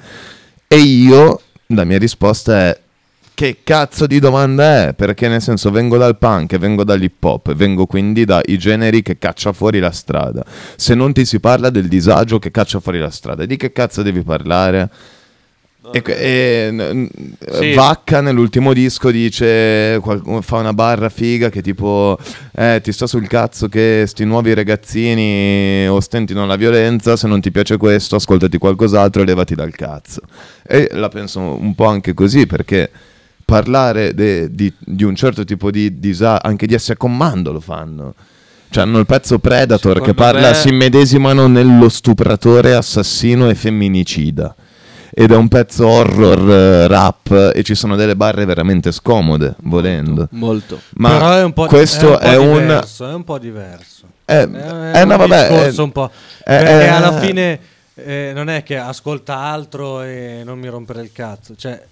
E 0.68 0.76
io, 0.76 1.40
la 1.68 1.84
mia 1.84 1.96
risposta 1.96 2.68
è 2.68 2.78
che 3.32 3.60
cazzo 3.64 4.06
di 4.06 4.18
domanda 4.18 4.88
è? 4.88 4.92
Perché 4.92 5.28
nel 5.28 5.40
senso 5.40 5.70
vengo 5.70 5.96
dal 5.96 6.18
punk, 6.18 6.58
vengo 6.58 6.84
dall'hip 6.84 7.24
hop, 7.24 7.54
vengo 7.54 7.86
quindi 7.86 8.26
dai 8.26 8.58
generi 8.58 9.00
che 9.00 9.16
caccia 9.16 9.54
fuori 9.54 9.78
la 9.78 9.92
strada. 9.92 10.44
Se 10.76 10.94
non 10.94 11.14
ti 11.14 11.24
si 11.24 11.40
parla 11.40 11.70
del 11.70 11.88
disagio 11.88 12.38
che 12.38 12.50
caccia 12.50 12.80
fuori 12.80 12.98
la 12.98 13.08
strada, 13.08 13.46
di 13.46 13.56
che 13.56 13.72
cazzo 13.72 14.02
devi 14.02 14.20
parlare? 14.20 14.90
E, 15.92 16.02
e- 16.06 17.08
Sì. 17.50 17.72
Vacca 17.72 18.20
nell'ultimo 18.20 18.72
disco 18.72 19.10
dice 19.10 20.00
fa 20.40 20.56
una 20.58 20.72
barra 20.74 21.08
figa 21.08 21.48
che 21.48 21.62
tipo 21.62 22.18
eh, 22.54 22.80
ti 22.82 22.92
sta 22.92 23.06
sul 23.06 23.26
cazzo 23.26 23.66
che 23.68 24.04
sti 24.06 24.24
nuovi 24.24 24.52
ragazzini 24.54 25.88
ostentino 25.88 26.44
la 26.46 26.56
violenza 26.56 27.16
se 27.16 27.26
non 27.26 27.40
ti 27.40 27.50
piace 27.50 27.76
questo 27.76 28.16
ascoltati 28.16 28.58
qualcos'altro 28.58 29.22
e 29.22 29.24
levati 29.24 29.54
dal 29.54 29.74
cazzo. 29.74 30.20
E 30.66 30.90
la 30.92 31.08
penso 31.08 31.40
un 31.40 31.74
po' 31.74 31.86
anche 31.86 32.14
così 32.14 32.46
perché 32.46 32.90
parlare 33.44 34.14
de- 34.14 34.54
di, 34.54 34.72
di 34.78 35.02
un 35.02 35.14
certo 35.16 35.44
tipo 35.44 35.70
di 35.70 35.98
disagio 35.98 36.40
anche 36.46 36.66
di 36.66 36.74
essere 36.74 36.98
comando 36.98 37.52
lo 37.52 37.60
fanno. 37.60 38.14
Cioè 38.68 38.84
hanno 38.84 39.00
il 39.00 39.06
pezzo 39.06 39.38
Predator 39.40 39.94
che 40.00 40.10
Secondo 40.10 40.22
parla 40.22 40.48
me- 40.50 40.54
si 40.54 40.68
immedesimano 40.68 41.48
nello 41.48 41.88
stupratore 41.88 42.74
assassino 42.74 43.48
e 43.50 43.54
femminicida 43.56 44.54
ed 45.12 45.32
è 45.32 45.36
un 45.36 45.48
pezzo 45.48 45.86
horror 45.86 46.50
eh, 46.50 46.86
rap 46.86 47.52
e 47.54 47.62
ci 47.62 47.74
sono 47.74 47.96
delle 47.96 48.16
barre 48.16 48.44
veramente 48.44 48.92
scomode 48.92 49.54
volendo 49.62 50.28
Molto. 50.32 50.80
ma 50.94 51.10
Però 51.10 51.32
è 51.32 51.42
un 51.42 51.52
po', 51.52 51.66
questo 51.66 52.18
è 52.18 52.30
è 52.30 52.36
un 52.36 52.46
po' 52.46 52.52
un, 52.52 52.60
diverso, 52.60 53.08
è 53.08 53.14
un 53.14 53.24
po' 53.24 53.38
diverso. 53.38 54.04
Eh, 54.24 54.34
è 54.34 55.00
eh, 55.00 55.04
no, 55.04 55.12
un 55.12 55.18
vabbè, 55.18 55.48
discorso 55.48 55.82
un 55.84 55.92
po'. 55.92 56.10
perché 56.44 56.88
alla 56.88 57.18
fine 57.18 57.60
eh, 57.94 58.32
non 58.34 58.48
è 58.48 58.62
che 58.62 58.76
ascolta 58.78 59.38
altro 59.38 60.02
e 60.02 60.42
non 60.44 60.58
mi 60.58 60.68
rompere 60.68 61.02
il 61.02 61.10
cazzo. 61.12 61.54
Cioè, 61.56 61.82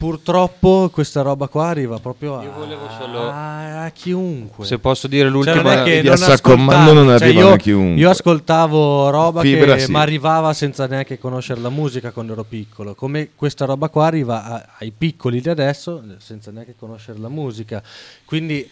purtroppo 0.00 0.88
questa 0.90 1.20
roba 1.20 1.46
qua 1.46 1.66
arriva 1.66 1.98
proprio 1.98 2.38
a, 2.38 2.44
a- 3.28 3.84
a 3.84 3.90
chiunque. 3.90 4.64
Se 4.64 4.78
posso 4.78 5.06
dire 5.06 5.24
Cioè, 5.24 5.30
l'ultima 5.30 5.62
non 5.62 5.72
è 5.72 5.82
che 5.82 6.00
non 6.00 6.12
assaccomando 6.14 6.92
non 6.94 7.18
cioè, 7.18 7.28
io, 7.28 7.52
a 7.52 7.56
chiunque. 7.58 8.00
Io 8.00 8.08
ascoltavo 8.08 9.10
roba 9.10 9.42
Fibra 9.42 9.74
che 9.74 9.82
sì. 9.82 9.90
mi 9.90 9.98
arrivava 9.98 10.54
senza 10.54 10.86
neanche 10.86 11.18
conoscere 11.18 11.60
la 11.60 11.68
musica 11.68 12.12
quando 12.12 12.32
ero 12.32 12.44
piccolo. 12.44 12.94
Come 12.94 13.32
questa 13.36 13.66
roba 13.66 13.90
qua 13.90 14.06
arriva 14.06 14.42
a- 14.42 14.66
ai 14.78 14.90
piccoli 14.90 15.42
di 15.42 15.50
adesso 15.50 16.02
senza 16.16 16.50
neanche 16.50 16.74
conoscere 16.78 17.18
la 17.18 17.28
musica. 17.28 17.82
Quindi 18.24 18.66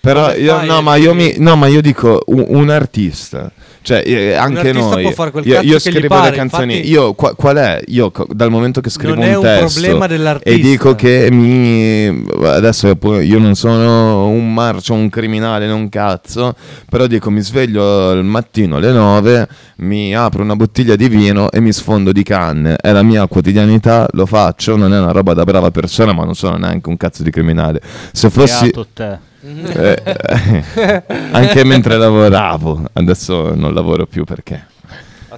Però 0.00 0.32
io, 0.34 0.62
no, 0.64 0.82
ma 0.82 0.96
io 0.96 1.14
mi, 1.14 1.34
no, 1.38 1.56
ma 1.56 1.66
io 1.68 1.80
dico 1.80 2.20
un, 2.26 2.44
un 2.48 2.70
artista, 2.70 3.50
cioè 3.82 4.02
eh, 4.04 4.34
anche 4.34 4.58
artista 4.68 4.90
noi. 4.94 5.02
può 5.02 5.10
fare 5.12 5.30
quel 5.30 5.46
io, 5.46 5.54
cazzo 5.54 5.66
io 5.66 5.78
che 5.78 5.90
gli 5.90 5.92
scrivo 5.94 6.14
pare, 6.14 6.30
le 6.30 6.36
canzoni. 6.36 6.72
infatti- 6.74 6.90
Io 6.90 7.14
qua- 7.14 7.34
qual 7.34 7.56
è? 7.56 7.80
Io 7.86 8.10
co- 8.10 8.26
dal 8.30 8.50
momento 8.50 8.80
che 8.80 8.90
scrivo 8.90 9.14
Non 9.14 9.24
è 9.24 9.28
un 9.30 9.36
un 9.36 9.42
testo 9.42 9.80
problema 9.80 10.06
dell'artista. 10.08 10.50
e 10.58 10.62
dico 10.62 10.94
che 10.96 11.28
mi 11.30 12.24
adesso 12.44 12.96
io 13.20 13.38
non 13.38 13.54
sono 13.54 14.26
un 14.28 14.52
marcio, 14.52 14.94
un 14.94 15.08
criminale, 15.08 15.66
non 15.66 15.88
cazzo, 15.88 16.54
però 16.88 17.06
dico 17.06 17.30
mi 17.30 17.40
sveglio 17.40 18.10
il 18.12 18.24
mattino 18.24 18.76
alle 18.76 18.90
9, 18.92 19.48
mi 19.76 20.14
apro 20.16 20.42
una 20.42 20.56
bottiglia 20.56 20.96
di 20.96 21.08
vino 21.08 21.50
e 21.50 21.60
mi 21.60 21.72
sfondo 21.72 22.10
di 22.12 22.22
canne. 22.24 22.76
È 22.76 22.90
la 22.92 23.02
mia 23.02 23.26
quotidianità, 23.26 24.08
lo 24.12 24.26
faccio, 24.26 24.76
non 24.76 24.92
è 24.92 24.98
una 24.98 25.12
roba 25.12 25.32
da 25.34 25.44
brava 25.44 25.70
persona, 25.70 26.12
ma 26.12 26.24
non 26.24 26.34
sono 26.34 26.56
neanche 26.56 26.88
un 26.88 26.96
cazzo 26.96 27.22
di 27.22 27.30
criminale. 27.30 27.80
Se 28.12 28.30
fossi 28.30 28.64
Beato 28.70 28.86
te. 28.92 29.30
Eh, 29.44 30.02
anche 31.32 31.64
mentre 31.64 31.96
lavoravo, 31.96 32.84
adesso 32.92 33.54
non 33.54 33.74
lavoro 33.74 34.06
più 34.06 34.24
perché 34.24 34.66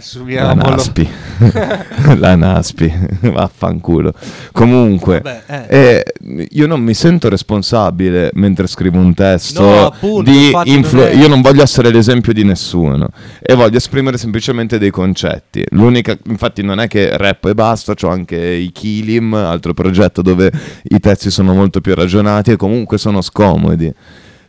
la 0.05 0.51
Assumiamolo. 0.51 0.69
Naspi, 0.71 1.09
la 2.19 2.37
Naspi, 2.37 2.93
vaffanculo. 3.21 4.13
Comunque, 4.53 5.21
Vabbè, 5.23 5.67
eh, 5.69 6.05
io 6.51 6.67
non 6.67 6.83
mi 6.83 6.93
sento 6.95 7.29
responsabile 7.29 8.31
mentre 8.35 8.67
scrivo 8.67 8.99
un 8.99 9.15
testo 9.15 9.63
No, 9.63 9.87
appunto, 9.87 10.31
influ- 10.65 11.03
non 11.03 11.11
è- 11.11 11.15
Io 11.17 11.29
non 11.29 11.41
voglio 11.41 11.63
essere 11.63 11.91
l'esempio 11.91 12.33
di 12.33 12.45
nessuno 12.45 13.09
e 13.41 13.55
voglio 13.55 13.79
esprimere 13.79 14.19
semplicemente 14.19 14.79
dei 14.79 14.91
concetti. 14.91 15.65
L'unica, 15.71 16.17
infatti, 16.27 16.63
non 16.63 16.81
è 16.81 16.87
che 16.89 17.17
rap 17.17 17.45
e 17.47 17.55
basta, 17.55 17.95
ho 17.99 18.09
anche 18.09 18.37
i 18.37 18.71
Kilim, 18.73 19.33
altro 19.35 19.73
progetto 19.75 20.21
dove 20.23 20.53
i 20.85 21.01
testi 21.01 21.31
sono 21.31 21.55
molto 21.55 21.81
più 21.81 21.95
ragionati 21.95 22.51
e 22.53 22.57
comunque 22.57 22.99
sono 22.99 23.23
scomodi. 23.23 23.93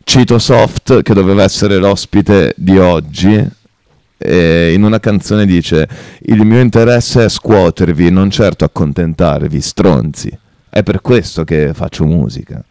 Cito 0.08 0.38
Soft, 0.38 1.02
che 1.02 1.14
doveva 1.14 1.42
essere 1.42 1.78
l'ospite 1.78 2.54
di 2.56 2.78
oggi, 2.78 3.44
e 4.18 4.72
in 4.72 4.82
una 4.82 4.98
canzone 5.00 5.44
dice 5.46 5.86
il 6.22 6.44
mio 6.44 6.60
interesse 6.60 7.24
è 7.24 7.28
scuotervi, 7.28 8.10
non 8.10 8.30
certo 8.30 8.64
accontentarvi, 8.64 9.60
stronzi. 9.60 10.36
È 10.68 10.82
per 10.82 11.00
questo 11.00 11.44
che 11.44 11.72
faccio 11.74 12.04
musica. 12.04 12.62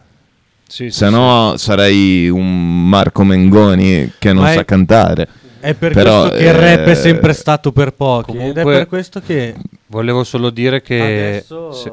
Sì, 0.67 0.85
sì, 0.89 0.97
Se 0.97 1.09
no 1.09 1.53
sarei 1.57 2.27
un 2.29 2.87
Marco 2.89 3.23
Mengoni 3.23 4.13
che 4.17 4.33
non 4.33 4.43
Ma 4.43 4.51
è- 4.51 4.55
sa 4.55 4.65
cantare. 4.65 5.27
è 5.59 5.73
per 5.75 5.93
Però, 5.93 6.21
questo 6.21 6.37
che 6.37 6.43
il 6.45 6.53
rap 6.53 6.85
è 6.85 6.89
eh, 6.89 6.95
sempre 6.95 7.33
stato 7.33 7.71
per 7.71 7.91
pochi. 7.93 8.31
ed 8.31 8.37
è 8.37 8.39
Comunque- 8.39 8.73
per 8.73 8.87
questo 8.87 9.21
che 9.21 9.55
Volevo 9.87 10.23
solo 10.23 10.49
dire 10.49 10.81
che 10.81 10.99
adesso 10.99 11.71
se- 11.71 11.91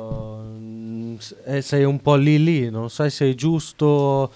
eh, 1.47 1.61
sei 1.63 1.85
un 1.85 2.01
po' 2.01 2.17
lì 2.17 2.43
lì. 2.43 2.71
Non 2.71 2.89
sai 2.91 3.11
se 3.11 3.31
è 3.31 3.35
giusto 3.35 4.31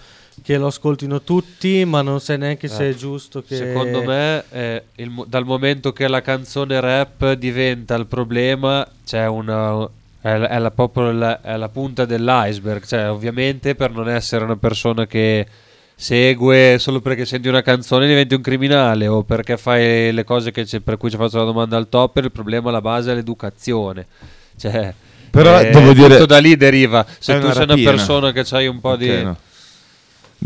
che 0.47 0.59
lo 0.59 0.68
ascoltino 0.68 1.22
tutti, 1.22 1.84
ma 1.84 2.03
non 2.03 2.20
sai 2.20 2.38
neanche 2.38 2.68
se 2.68 2.86
Eh, 2.86 2.90
è 2.90 2.94
giusto 2.94 3.42
che. 3.42 3.57
Secondo 3.57 4.05
me, 4.05 4.44
eh, 4.53 4.82
il 4.94 5.12
dal 5.26 5.44
momento 5.44 5.92
che 5.92 6.07
la 6.07 6.20
canzone 6.22 6.78
rap 6.78 7.32
diventa 7.32 7.97
il 7.97 8.07
problema, 8.07 8.86
c'è 9.05 9.26
una. 9.26 9.88
È, 10.20 10.36
la- 10.36 10.49
è 10.49 10.59
la, 10.61 10.70
proprio 10.70 11.11
la, 11.11 11.40
è 11.40 11.57
la 11.57 11.68
punta 11.68 12.05
dell'iceberg. 12.05 12.84
Cioè, 12.84 13.11
ovviamente, 13.11 13.74
per 13.74 13.90
non 13.90 14.09
essere 14.09 14.44
una 14.44 14.55
persona 14.57 15.05
che 15.07 15.44
segue 15.97 16.76
solo 16.78 17.01
perché 17.01 17.24
senti 17.24 17.49
una 17.49 17.62
canzone 17.62 18.07
diventi 18.07 18.34
un 18.34 18.40
criminale 18.42 19.09
o 19.09 19.24
perché 19.24 19.57
fai 19.57 20.12
le 20.12 20.22
cose 20.24 20.53
che 20.53 20.64
c'è- 20.64 20.78
per 20.80 20.97
cui 20.97 21.11
ci 21.11 21.16
faccio 21.16 21.38
la 21.38 21.44
domanda 21.44 21.76
al 21.76 21.88
top, 21.88 22.18
il 22.18 22.30
problema 22.30 22.68
alla 22.68 22.80
base 22.80 23.11
è 23.11 23.14
l'educazione. 23.16 24.07
Cioè, 24.57 24.94
Però 25.30 25.61
eh, 25.61 25.70
devo 25.70 25.92
dire- 25.92 26.14
tutto 26.14 26.26
da 26.26 26.38
lì 26.38 26.57
deriva. 26.57 27.05
Se 27.18 27.32
tu 27.38 27.44
una 27.47 27.55
sei 27.55 27.64
una 27.64 27.74
persona 27.82 28.30
che 28.32 28.44
hai 28.51 28.66
un 28.68 28.78
po' 28.80 28.90
Ok, 28.90 28.99
di. 28.99 29.22
no. 29.24 29.36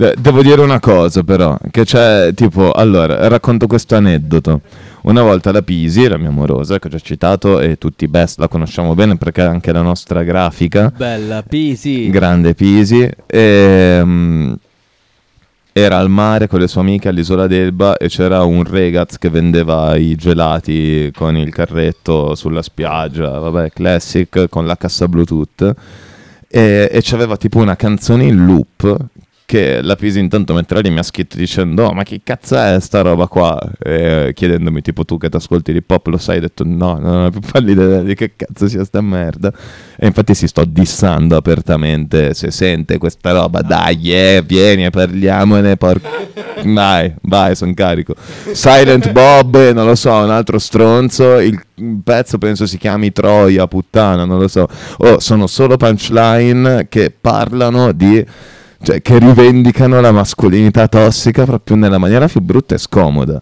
De- 0.01 0.15
devo 0.19 0.41
dire 0.41 0.63
una 0.63 0.81
cosa 0.81 1.23
però, 1.25 1.59
che 1.71 1.85
c'è 1.85 2.33
tipo, 2.33 2.73
allora, 2.73 3.29
racconto 3.29 3.67
questo 3.67 3.97
aneddoto. 3.97 4.63
Una 5.03 5.21
volta 5.21 5.53
la 5.53 5.61
Pisi, 5.61 6.09
la 6.09 6.17
mia 6.17 6.31
amorosa, 6.31 6.79
che 6.79 6.87
ho 6.87 6.91
già 6.91 6.99
citato, 6.99 7.61
e 7.61 7.77
tutti 7.77 8.09
best 8.09 8.39
la 8.39 8.49
conosciamo 8.49 8.95
bene 8.95 9.19
perché 9.19 9.43
è 9.43 9.45
anche 9.45 9.73
la 9.73 9.83
nostra 9.83 10.23
grafica. 10.23 10.91
Bella, 10.97 11.43
Pisi. 11.43 12.09
Grande 12.09 12.55
Pisi. 12.55 13.07
E, 13.27 14.01
mm, 14.03 14.53
era 15.71 15.99
al 15.99 16.09
mare 16.09 16.47
con 16.47 16.61
le 16.61 16.67
sue 16.67 16.81
amiche 16.81 17.09
all'isola 17.09 17.47
d'Elba 17.47 17.99
e 17.99 18.09
c'era 18.09 18.43
un 18.43 18.65
ragazz 18.65 19.17
che 19.17 19.29
vendeva 19.29 19.97
i 19.97 20.15
gelati 20.15 21.13
con 21.15 21.37
il 21.37 21.53
carretto 21.53 22.35
sulla 22.37 22.63
spiaggia, 22.63 23.39
vabbè, 23.39 23.69
classic, 23.71 24.47
con 24.49 24.65
la 24.65 24.79
cassa 24.79 25.07
Bluetooth. 25.09 25.75
E, 26.49 26.89
e 26.91 27.01
c'aveva 27.03 27.37
tipo 27.37 27.59
una 27.59 27.77
canzone 27.77 28.25
in 28.25 28.47
loop 28.47 29.09
che 29.51 29.83
la 29.83 29.97
Pisi 29.97 30.21
intanto 30.21 30.55
mentre 30.55 30.81
lì 30.81 30.91
mi 30.91 31.01
ha 31.01 31.03
scritto 31.03 31.37
dicendo 31.37 31.87
"Oh, 31.87 31.93
ma 31.93 32.05
che 32.05 32.21
cazzo 32.23 32.57
è 32.57 32.79
sta 32.79 33.01
roba 33.01 33.27
qua? 33.27 33.59
E 33.83 34.31
chiedendomi 34.33 34.81
tipo 34.81 35.05
tu 35.05 35.19
che 35.19 35.29
ti 35.29 35.37
ascolti 35.37 35.73
l'hip 35.73 35.91
hop 35.91 36.07
lo 36.07 36.19
sai? 36.19 36.37
Ho 36.37 36.41
detto 36.43 36.63
no 36.65 36.99
non 37.01 37.25
ho 37.25 37.31
più 37.31 37.41
pallida 37.41 38.01
di 38.03 38.15
che 38.15 38.37
cazzo 38.37 38.69
sia 38.69 38.85
sta 38.85 39.01
merda. 39.01 39.53
E 39.99 40.07
infatti 40.07 40.35
si 40.35 40.47
sto 40.47 40.65
dissando 40.65 41.37
apertamente 41.37 42.33
se 42.33 42.53
sente 42.53 42.97
questa 42.99 43.33
roba 43.33 43.61
dai 43.63 44.13
eh, 44.13 44.45
vieni 44.47 44.89
parliamone 44.89 45.77
por- 45.77 46.01
vai 46.67 47.13
vai 47.23 47.57
sono 47.57 47.75
carico. 47.75 48.15
Silent 48.53 49.11
Bob 49.11 49.57
eh, 49.57 49.73
non 49.73 49.85
lo 49.85 49.97
so 49.97 50.13
un 50.13 50.31
altro 50.31 50.61
stronzo 50.61 51.41
il 51.41 51.61
pezzo 52.05 52.39
penso 52.39 52.67
si 52.67 52.79
chiami 52.79 53.11
Troia 53.11 53.67
puttana 53.67 54.25
non 54.25 54.39
lo 54.39 54.47
so. 54.47 54.69
Oh, 54.99 55.19
sono 55.19 55.49
solo 55.49 55.77
punchline 55.77 56.87
che 56.89 57.13
parlano 57.21 57.91
di 57.91 58.25
cioè 58.83 59.03
che 59.03 59.19
rivendicano 59.19 60.01
la 60.01 60.13
mascolinità 60.13 60.89
tossica 60.89 61.45
proprio 61.45 61.77
nella 61.77 61.99
maniera 61.99 62.27
più 62.29 62.41
brutta 62.41 62.75
e 62.75 62.79
scomoda. 62.79 63.41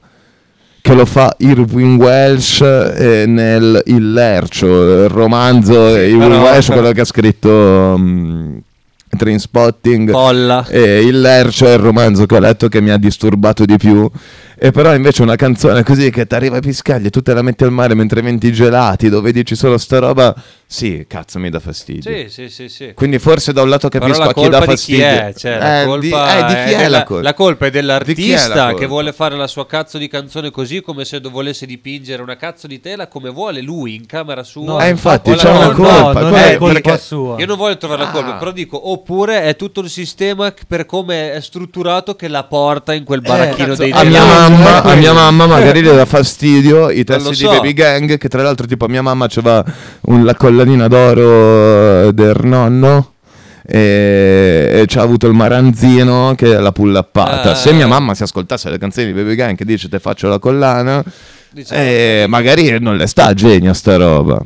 Che 0.80 0.94
lo 0.94 1.04
fa 1.04 1.34
Irwin 1.38 1.96
Welsh 1.96 2.60
eh, 2.60 3.24
nel 3.26 3.82
Il 3.86 4.12
Lercio, 4.12 4.66
il 5.02 5.08
romanzo 5.08 5.88
Irwin 5.96 6.18
però- 6.18 6.42
Welsh, 6.42 6.66
quello 6.68 6.92
che 6.92 7.00
ha 7.00 7.04
scritto 7.04 7.50
um, 7.50 8.60
Trainspotting. 9.16 10.10
Colla. 10.10 10.64
e 10.68 11.00
Il 11.02 11.20
Lercio 11.20 11.66
è 11.66 11.72
il 11.72 11.78
romanzo 11.78 12.26
che 12.26 12.36
ho 12.36 12.38
letto 12.40 12.68
che 12.68 12.80
mi 12.80 12.90
ha 12.90 12.96
disturbato 12.98 13.64
di 13.64 13.76
più 13.76 14.08
E 14.60 14.72
però 14.72 14.92
invece 14.92 15.22
una 15.22 15.36
canzone 15.36 15.84
così 15.84 16.10
che 16.10 16.26
ti 16.26 16.34
arriva 16.34 16.56
ai 16.56 16.60
piscagli 16.62 17.06
e 17.06 17.10
tu 17.10 17.22
te 17.22 17.32
la 17.32 17.42
metti 17.42 17.62
al 17.62 17.70
mare 17.70 17.94
mentre 17.94 18.22
venti 18.22 18.52
gelati, 18.52 19.08
dove 19.08 19.30
dici 19.30 19.54
solo 19.54 19.78
sta 19.78 20.00
roba, 20.00 20.34
sì, 20.66 21.04
cazzo 21.08 21.38
mi 21.38 21.48
dà 21.48 21.60
fastidio. 21.60 22.10
Sì, 22.12 22.26
sì, 22.28 22.48
sì, 22.48 22.68
sì. 22.68 22.92
Quindi 22.94 23.20
forse 23.20 23.52
da 23.52 23.62
un 23.62 23.68
lato 23.68 23.88
capisco 23.88 24.18
la 24.18 24.24
a 24.30 24.32
chi 24.32 24.48
dà 24.48 24.58
chi 24.58 24.64
fastidio. 24.66 25.04
è? 25.04 25.32
Cioè, 25.36 25.58
la 25.58 25.82
Eh, 25.82 25.84
colpa 25.86 26.06
di, 26.06 26.08
eh, 26.08 26.46
di 26.46 26.54
chi 26.74 26.82
è, 26.82 26.88
la 26.88 27.04
colpa? 27.04 27.22
La 27.22 27.34
colpa 27.34 27.66
è 27.66 27.70
chi 27.70 27.76
è 27.76 27.80
dell'artista 27.80 28.64
colpa? 28.64 28.74
che 28.80 28.86
vuole 28.86 29.12
fare 29.12 29.36
la 29.36 29.46
sua 29.46 29.64
cazzo 29.66 29.96
di 29.96 30.08
canzone 30.08 30.50
così 30.50 30.80
come 30.80 31.04
se 31.04 31.20
do- 31.20 31.30
volesse 31.30 31.64
dipingere 31.64 32.20
una 32.20 32.36
cazzo 32.36 32.66
di 32.66 32.80
tela 32.80 33.06
come 33.06 33.30
vuole 33.30 33.60
lui 33.62 33.94
in 33.94 34.06
camera 34.06 34.42
sua. 34.42 34.64
No, 34.64 34.80
Eh, 34.80 34.88
infatti 34.88 35.32
c'è 35.34 35.50
una 35.50 35.70
colpa- 35.70 36.02
colpa. 36.02 36.20
non 36.20 36.34
è 36.34 36.52
è 36.54 36.56
colpa 36.56 36.98
sua. 36.98 37.38
Io 37.38 37.46
non 37.46 37.56
voglio 37.56 37.76
trovare 37.76 38.02
la 38.02 38.10
colpa, 38.10 38.34
Ah. 38.34 38.38
però 38.38 38.50
dico, 38.50 38.90
oppure 38.90 39.42
è 39.42 39.54
tutto 39.54 39.80
il 39.82 39.88
sistema 39.88 40.52
per 40.66 40.84
come 40.84 41.32
è 41.32 41.40
strutturato 41.40 42.16
che 42.16 42.26
la 42.26 42.42
porta 42.42 42.92
in 42.92 43.04
quel 43.04 43.20
baracchino 43.20 43.68
cazzo, 43.68 43.82
dei 43.82 43.92
a 43.92 44.02
mia, 44.02 44.20
delari. 44.22 44.46
Mamma, 44.48 44.82
a 44.82 44.94
mia 44.94 45.12
mamma 45.12 45.46
magari 45.46 45.82
le 45.82 45.94
dà 45.94 46.04
fastidio 46.04 46.90
i 46.90 47.04
testi 47.04 47.34
so. 47.34 47.48
di 47.48 47.56
Baby 47.56 47.72
Gang 47.72 48.18
che 48.18 48.28
tra 48.28 48.42
l'altro 48.42 48.66
tipo 48.66 48.84
a 48.86 48.88
mia 48.88 49.02
mamma 49.02 49.26
un- 50.02 50.24
la 50.24 50.34
collanina 50.34 50.88
d'oro 50.88 52.10
del 52.12 52.36
nonno 52.42 53.12
e, 53.70 54.84
c'ha 54.86 55.02
avuto 55.02 55.26
il 55.26 55.34
maranzino 55.34 56.34
che 56.36 56.56
è 56.56 56.58
la 56.58 56.72
pullappata 56.72 57.50
Ah. 57.50 57.54
se 57.54 57.72
mia 57.72 57.86
mamma 57.86 58.14
si 58.14 58.22
ascoltasse 58.22 58.70
le 58.70 58.78
canzoni 58.78 59.06
di 59.06 59.12
Baby 59.12 59.34
Gang 59.34 59.56
che 59.56 59.64
dice 59.64 59.88
te 59.88 59.98
faccio 59.98 60.28
la 60.28 60.38
collana 60.38 61.02
Diciamo 61.50 61.80
eh, 61.80 62.24
magari 62.28 62.78
non 62.80 62.96
le 62.96 63.06
sta 63.06 63.26
a 63.26 63.34
genio 63.34 63.72
sta 63.74 63.96
roba 63.96 64.38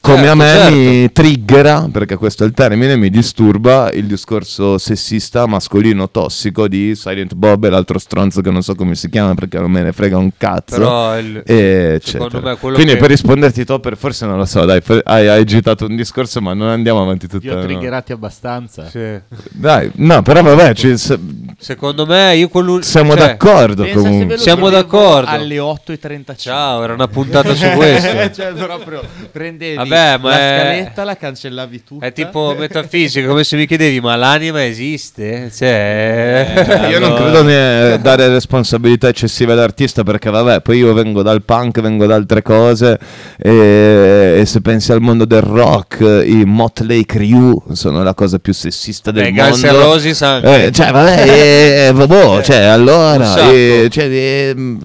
come 0.00 0.16
Certo, 0.16 0.30
a 0.30 0.34
me 0.34 0.46
certo. 0.48 0.74
mi 0.74 1.12
triggera, 1.12 1.88
perché 1.92 2.16
questo 2.16 2.44
è 2.44 2.46
il 2.46 2.52
termine, 2.54 2.96
mi 2.96 3.10
disturba 3.10 3.90
il 3.92 4.06
discorso 4.06 4.78
sessista 4.78 5.46
mascolino 5.46 6.08
tossico 6.10 6.68
di 6.68 6.94
Silent 6.94 7.34
Bob 7.34 7.64
e 7.64 7.68
l'altro 7.70 7.98
stronzo 7.98 8.40
che 8.40 8.50
non 8.50 8.62
so 8.62 8.74
come 8.74 8.94
si 8.94 9.10
chiama 9.10 9.34
perché 9.34 9.58
non 9.58 9.70
me 9.70 9.82
ne 9.82 9.92
frega 9.92 10.16
un 10.16 10.30
cazzo. 10.36 10.76
Però 10.76 11.18
il- 11.18 11.42
e 11.44 11.92
eccetera. 11.96 12.40
me 12.40 12.56
quello 12.56 12.74
Quindi 12.76 12.94
che- 12.94 12.98
per 12.98 13.10
risponderti 13.10 13.64
Topper, 13.64 13.96
forse 13.98 14.24
non 14.24 14.38
lo 14.38 14.46
so, 14.46 14.64
dai, 14.64 14.80
fe- 14.80 15.02
hai, 15.04 15.28
hai 15.28 15.40
agitato 15.40 15.84
un 15.84 15.96
discorso 15.96 16.40
ma 16.40 16.54
non 16.54 16.68
andiamo 16.68 17.02
avanti 17.02 17.26
Vi 17.26 17.38
tutta 17.38 17.52
ho 17.52 17.56
no. 17.56 17.62
triggerati 17.64 18.12
abbastanza. 18.12 18.88
Sì. 18.88 19.20
Dai, 19.50 19.90
no, 19.96 20.22
però 20.22 20.42
vabbè, 20.42 20.74
ci- 20.74 20.96
se- 20.96 21.18
Secondo 21.58 22.06
me 22.06 22.36
io 22.36 22.48
quello 22.48 22.80
siamo 22.80 23.14
cioè, 23.14 23.26
d'accordo 23.26 23.86
comunque. 23.86 24.38
Siamo 24.38 24.70
d'accordo. 24.70 25.28
Alle 25.28 25.58
8.35. 25.58 26.34
Ciao, 26.38 26.82
era 26.82 26.94
una 26.94 27.06
puntata 27.06 27.54
su 27.54 27.66
questo. 27.76 28.30
cioè, 28.32 28.52
proprio 28.54 29.02
prendevi 29.30 29.76
Vabbè, 29.90 30.18
ma 30.22 30.28
la 30.30 30.38
è- 30.38 30.58
scaletta, 30.60 31.04
la 31.04 31.16
cancellavi 31.16 31.84
tutta. 31.84 32.06
È 32.06 32.12
tipo 32.12 32.54
metafisica, 32.58 33.26
come 33.26 33.44
se 33.44 33.56
mi 33.56 33.66
chiedevi, 33.66 34.00
ma 34.00 34.16
l'anima 34.16 34.64
esiste? 34.64 35.50
Cioè, 35.54 36.88
Io 36.90 36.98
non 36.98 37.14
credo 37.14 37.42
né 37.42 37.98
dare 38.00 38.28
responsabilità 38.28 39.08
eccessive 39.08 39.52
all'artista 39.52 40.02
perché 40.02 40.30
vabbè, 40.30 40.60
poi 40.62 40.78
io 40.78 40.92
vengo 40.94 41.22
dal 41.22 41.42
punk, 41.42 41.80
vengo 41.80 42.06
da 42.06 42.14
altre 42.14 42.42
cose 42.42 42.98
e, 43.38 44.36
e 44.40 44.46
se 44.46 44.60
pensi 44.60 44.92
al 44.92 45.00
mondo 45.00 45.24
del 45.24 45.42
rock, 45.42 46.00
i 46.26 46.44
Motley 46.44 47.04
Crue 47.04 47.54
sono 47.72 48.02
la 48.02 48.14
cosa 48.14 48.38
più 48.38 48.52
sessista 48.52 49.10
del 49.10 49.24
Beh, 49.24 49.30
mondo. 49.32 49.48
Guns 49.50 49.62
N' 49.62 49.72
Roses 49.80 50.22
anche. 50.22 50.64
Eh, 50.66 50.72
cioè, 50.72 50.90
vabbè, 50.90 51.88
eh, 51.88 51.92
vabbè, 51.92 52.42
cioè, 52.42 52.64
Un 52.66 52.70
allora, 52.70 53.24
sacco. 53.24 53.50
eh, 53.52 53.88
cioè, 53.90 54.04
eh, 54.04 54.76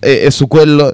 e, 0.00 0.20
e 0.24 0.30
su 0.30 0.46
quello 0.46 0.92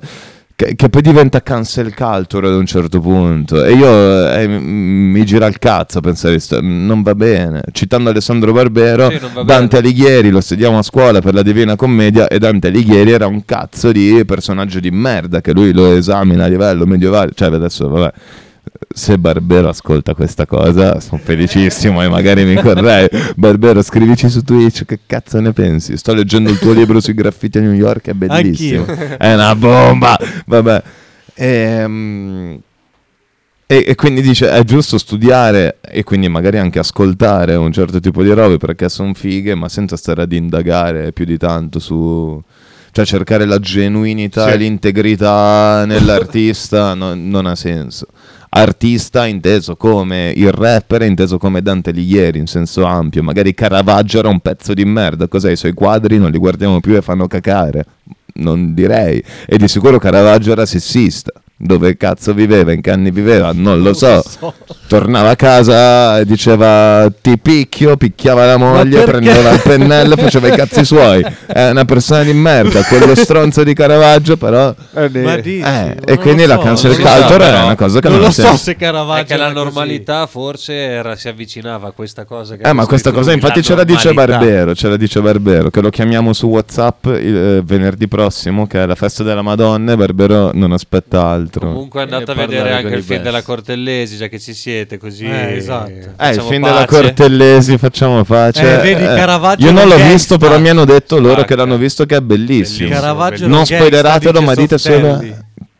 che, 0.60 0.76
che 0.76 0.90
poi 0.90 1.00
diventa 1.00 1.42
cancel 1.42 1.94
culture 1.94 2.48
ad 2.48 2.54
un 2.54 2.66
certo 2.66 3.00
punto. 3.00 3.64
E 3.64 3.72
io 3.72 4.30
eh, 4.30 4.46
mi 4.46 5.24
gira 5.24 5.46
il 5.46 5.58
cazzo 5.58 5.98
a 5.98 6.00
pensare 6.02 6.38
sta- 6.38 6.58
non 6.60 7.00
va 7.02 7.14
bene. 7.14 7.62
Citando 7.72 8.10
Alessandro 8.10 8.52
Barbero 8.52 9.08
Sì, 9.08 9.20
Dante. 9.44 9.78
Alighieri 9.78 10.28
lo 10.28 10.42
studiamo 10.42 10.76
a 10.76 10.82
scuola 10.82 11.20
per 11.20 11.32
la 11.32 11.42
Divina 11.42 11.76
Commedia 11.76 12.28
e 12.28 12.38
Dante 12.38 12.66
Alighieri 12.66 13.12
era 13.12 13.26
un 13.26 13.44
cazzo 13.46 13.90
di 13.90 14.22
personaggio 14.26 14.80
di 14.80 14.90
merda 14.90 15.40
che 15.40 15.52
lui 15.52 15.72
lo 15.72 15.94
esamina 15.94 16.44
a 16.44 16.48
livello 16.48 16.84
medievale. 16.84 17.30
Cioè 17.34 17.48
adesso 17.48 17.88
vabbè 17.88 18.12
se 18.92 19.18
Barbero 19.18 19.68
ascolta 19.68 20.14
questa 20.14 20.46
cosa 20.46 20.98
sono 20.98 21.20
felicissimo 21.22 22.02
e 22.02 22.08
magari 22.08 22.44
mi 22.44 22.56
correi. 22.56 23.08
Barbero 23.36 23.82
scrivici 23.82 24.28
su 24.28 24.42
Twitch 24.42 24.84
che 24.84 25.00
cazzo 25.06 25.38
ne 25.40 25.52
pensi? 25.52 25.96
Sto 25.96 26.12
leggendo 26.12 26.50
il 26.50 26.58
tuo 26.58 26.72
libro 26.72 27.00
sui 27.00 27.14
graffiti 27.14 27.58
a 27.58 27.60
New 27.60 27.72
York 27.72 28.08
è 28.08 28.12
bellissimo. 28.14 28.84
Anch'io. 28.86 29.16
è 29.16 29.34
una 29.34 29.54
bomba! 29.54 30.18
Vabbè. 30.46 30.82
Ehm, 31.34 32.60
e, 33.66 33.84
e 33.86 33.94
quindi 33.94 34.20
dice 34.20 34.50
è 34.50 34.64
giusto 34.64 34.98
studiare 34.98 35.78
e 35.80 36.02
quindi 36.02 36.28
magari 36.28 36.58
anche 36.58 36.80
ascoltare 36.80 37.54
un 37.54 37.70
certo 37.70 38.00
tipo 38.00 38.24
di 38.24 38.32
robe 38.32 38.56
perché 38.56 38.88
sono 38.88 39.14
fighe 39.14 39.54
ma 39.54 39.68
senza 39.68 39.96
stare 39.96 40.22
ad 40.22 40.32
indagare 40.32 41.12
più 41.12 41.24
di 41.24 41.38
tanto 41.38 41.78
su 41.78 42.42
cioè 42.90 43.04
cercare 43.04 43.44
la 43.44 43.60
genuinità 43.60 44.48
Sì. 44.48 44.54
e 44.54 44.56
l'integrità 44.56 45.84
nell'artista 45.86 46.94
no- 46.94 47.14
non 47.14 47.46
ha 47.46 47.54
senso 47.54 48.08
artista 48.50 49.26
inteso 49.26 49.76
come 49.76 50.32
il 50.34 50.50
rapper 50.50 51.02
inteso 51.02 51.38
come 51.38 51.62
Dante 51.62 51.90
Alighieri 51.90 52.38
in 52.38 52.46
senso 52.46 52.84
ampio. 52.84 53.22
Magari 53.22 53.54
Caravaggio 53.54 54.18
era 54.18 54.28
un 54.28 54.40
pezzo 54.40 54.74
di 54.74 54.84
merda 54.84 55.28
cos'è 55.28 55.52
i 55.52 55.56
suoi 55.56 55.72
quadri 55.72 56.18
non 56.18 56.30
li 56.30 56.38
guardiamo 56.38 56.80
più 56.80 56.96
e 56.96 57.02
fanno 57.02 57.26
cacare 57.26 57.84
non 58.34 58.74
direi 58.74 59.22
e 59.46 59.56
di 59.58 59.68
sicuro 59.68 59.98
Caravaggio 59.98 60.52
era 60.52 60.66
sessista 60.66 61.32
dove 61.62 61.94
cazzo 61.98 62.32
viveva, 62.32 62.72
in 62.72 62.80
che 62.80 62.90
anni 62.90 63.10
viveva, 63.10 63.50
non 63.54 63.82
lo 63.82 63.92
so. 63.92 64.24
Tornava 64.88 65.28
a 65.28 65.36
casa 65.36 66.18
e 66.18 66.24
diceva 66.24 67.06
ti 67.20 67.36
picchio, 67.38 67.98
picchiava 67.98 68.46
la 68.46 68.56
moglie, 68.56 69.04
prendeva 69.04 69.50
il 69.50 69.60
pennello 69.62 70.16
faceva 70.16 70.48
i 70.48 70.56
cazzi 70.56 70.86
suoi. 70.86 71.22
È 71.46 71.68
una 71.68 71.84
persona 71.84 72.22
di 72.22 72.32
merda, 72.32 72.82
quello 72.84 73.14
stronzo 73.14 73.62
di 73.62 73.74
Caravaggio 73.74 74.38
però... 74.38 74.74
Ma 74.94 75.36
dici, 75.36 75.58
Eh, 75.58 75.62
non 75.84 75.96
e 76.06 76.16
quindi 76.16 76.46
la 76.46 76.54
so, 76.56 76.62
cancel 76.62 76.90
non 76.92 77.00
lo 77.02 77.06
so, 77.06 77.14
culture 77.18 77.44
è 77.44 77.62
una 77.62 77.76
cosa 77.76 78.00
che 78.00 78.08
non 78.08 78.16
non, 78.16 78.26
lo 78.26 78.32
so 78.32 78.40
senso. 78.42 78.56
se 78.56 78.76
Caravaggio 78.76 79.20
è 79.20 79.24
che 79.26 79.36
la 79.36 79.44
era 79.44 79.52
così. 79.52 79.64
normalità 79.64 80.26
forse 80.26 80.72
era- 80.74 81.14
si 81.16 81.28
avvicinava 81.28 81.88
a 81.88 81.90
questa 81.92 82.24
cosa. 82.24 82.56
Che 82.56 82.66
Eh, 82.66 82.72
ma 82.72 82.86
questa 82.86 83.12
cosa 83.12 83.32
infatti 83.32 83.58
la 83.58 83.62
ce 83.64 83.74
la 83.74 83.84
dice 83.84 84.06
normalità. 84.06 84.38
Barbero, 84.38 84.74
ce 84.74 84.88
la 84.88 84.96
dice 84.96 85.20
Barbero, 85.20 85.68
che 85.68 85.82
lo 85.82 85.90
chiamiamo 85.90 86.32
su 86.32 86.46
Whatsapp 86.46 87.04
il 87.04 87.36
eh, 87.36 87.62
venerdì 87.62 88.08
prossimo, 88.08 88.19
che 88.66 88.82
è 88.82 88.86
la 88.86 88.94
festa 88.94 89.22
della 89.22 89.42
Madonna, 89.42 89.92
e 89.92 89.96
Barbero 89.96 90.50
non 90.52 90.72
aspetta 90.72 91.24
altro. 91.26 91.66
Comunque 91.72 92.02
andate 92.02 92.30
E 92.30 92.34
a 92.34 92.36
vedere 92.36 92.72
anche 92.72 92.94
il 92.94 93.02
film 93.02 93.18
best. 93.18 93.22
della 93.22 93.42
Cortellesi, 93.42 94.16
già 94.16 94.26
che 94.28 94.38
ci 94.38 94.52
siete, 94.52 94.98
così 94.98 95.24
Eh, 95.24 95.56
esatto. 95.56 95.90
Eh, 96.18 96.30
il 96.30 96.40
film 96.42 96.64
della 96.64 96.84
pace. 96.84 97.00
Cortellesi, 97.02 97.78
facciamo 97.78 98.22
pace. 98.24 98.78
Eh, 98.80 98.82
vedi, 98.82 99.04
Caravaggio 99.04 99.64
Io 99.66 99.72
non 99.72 99.84
l'ho 99.84 99.96
gangsta. 99.96 100.12
visto, 100.12 100.38
però 100.38 100.58
mi 100.58 100.68
hanno 100.68 100.84
detto 100.84 101.14
loro 101.16 101.26
Guarda. 101.28 101.44
che 101.44 101.56
l'hanno 101.56 101.76
visto 101.76 102.04
che 102.06 102.16
è 102.16 102.20
bellissimo. 102.20 102.88
Bellissimo. 102.88 102.90
Caravaggio 102.90 103.46
non 103.46 103.64
spoileratelo, 103.64 104.42
ma 104.42 104.54
dite 104.54 104.76
solo... 104.78 105.24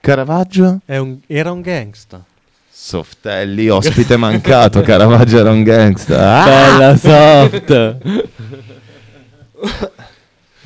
Caravaggio? 0.01 0.79
È 0.87 0.97
un- 0.97 1.19
era 1.27 1.51
un 1.53 1.61
gangsta. 1.61 2.25
Softelli, 2.73 3.69
ospite 3.69 4.17
mancato, 4.17 4.81
Caravaggio 4.83 5.39
era 5.39 5.51
un 5.51 5.63
gangsta. 5.63 6.43
Ah! 6.43 6.45
Bella 6.47 6.97
soft. 6.97 7.97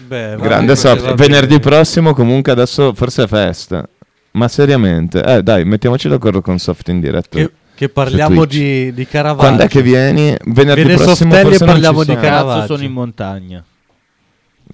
Beh, 0.07 0.37
Grande 0.41 0.75
va 0.75 1.15
Venerdì 1.15 1.61
prossimo 1.61 2.15
comunque 2.15 2.53
adesso 2.53 2.93
forse 2.95 3.25
è 3.25 3.27
festa. 3.27 3.89
Ma 4.33 4.49
seriamente, 4.49 5.23
eh 5.23 5.43
dai, 5.43 5.65
mettiamoci 5.65 6.09
d'accordo 6.09 6.41
con 6.41 6.59
Soft 6.59 6.89
in 6.89 7.01
diretta. 7.01 7.39
Che, 7.39 7.51
che 7.75 7.89
parliamo 7.89 8.45
di, 8.45 8.93
di 8.93 9.07
Caravaggio. 9.07 9.39
Quando 9.41 9.63
è 9.63 9.69
che 9.69 9.81
vieni? 9.81 10.37
Venerdì 10.47 10.83
Viene 10.83 10.97
prossimo 10.97 11.31
Softelli 11.33 11.43
forse 11.43 11.65
non 11.65 11.73
parliamo 11.75 12.01
ci 12.01 12.07
di 12.07 12.13
sono. 12.15 12.25
Caravaggio. 12.27 12.61
Cazzo, 12.61 12.75
sono 12.75 12.87
in 12.87 12.93
montagna. 12.93 13.65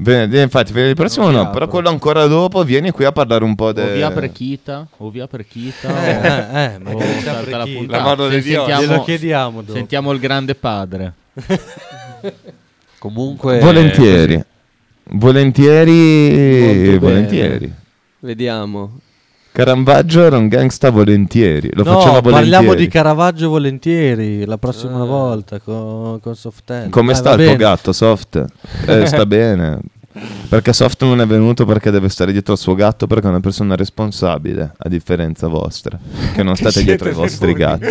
Venerdì, 0.03 0.41
infatti, 0.41 0.73
venerdì 0.73 0.95
prossimo 0.95 1.31
no, 1.31 1.45
mi 1.45 1.51
però 1.51 1.69
quello 1.69 1.91
ancora 1.91 2.25
dopo 2.27 2.65
vieni 2.65 2.91
qui 2.91 3.05
a 3.05 3.13
parlare 3.13 3.45
un 3.45 3.55
po' 3.55 3.67
O 3.67 3.73
del... 3.73 3.93
via 3.97 4.11
per 4.11 4.33
Chita, 4.33 4.87
o 4.97 5.11
via 5.11 5.27
per 5.27 5.45
Chita, 5.47 6.07
Eh, 6.07 6.11
eh, 6.11 6.65
eh, 6.65 6.79
ma 6.79 6.91
o 6.95 7.01
salta 7.23 7.57
la 7.59 7.65
puntata. 7.65 7.99
La 7.99 8.03
mano 8.03 8.29
di 8.29 8.41
Dio. 8.41 8.65
sentiamo- 8.65 8.83
Glielo 8.83 9.03
chiediamo 9.03 9.61
dopo. 9.61 9.73
Sentiamo 9.75 10.13
il 10.13 10.19
grande 10.21 10.55
padre. 10.55 11.13
Comunque 12.99 13.59
Volentieri. 13.61 14.43
Volentieri, 15.13 16.99
volentieri. 16.99 17.73
Vediamo. 18.21 18.99
Caravaggio 19.53 20.23
era 20.23 20.37
un 20.37 20.47
gangsta 20.49 20.91
volentieri. 20.91 21.71
Lo 21.73 21.83
no, 21.83 21.95
faceva 21.95 22.21
volentieri. 22.21 22.51
parliamo 22.51 22.75
di 22.75 22.87
Caravaggio 22.87 23.49
volentieri 23.49 24.45
la 24.45 24.59
prossima 24.59 25.01
Ah. 25.01 25.05
volta 25.05 25.59
con, 25.59 26.21
con 26.21 26.37
Softelli. 26.37 26.91
Come 26.91 27.13
Eh, 27.13 27.15
sta 27.17 27.33
il 27.33 27.45
tuo 27.47 27.57
gatto, 27.57 27.93
Soft? 27.93 28.45
Eh, 28.87 29.07
sta 29.07 29.27
bene. 29.27 29.81
Perché 30.49 30.73
Soft 30.73 31.03
non 31.05 31.21
è 31.21 31.27
venuto 31.27 31.65
perché 31.65 31.91
deve 31.93 32.09
stare 32.09 32.33
dietro 32.33 32.53
al 32.55 32.59
suo 32.59 32.75
gatto 32.75 33.07
perché 33.07 33.27
è 33.27 33.31
una 33.31 33.39
persona 33.41 33.77
responsabile, 33.77 34.73
a 34.77 34.89
differenza 34.89 35.47
vostra, 35.47 35.99
che 36.35 36.43
non 36.43 36.57
state 36.57 36.83
dietro 36.83 37.09
ai 37.09 37.15
vostri 37.15 37.53
gatti. 37.53 37.87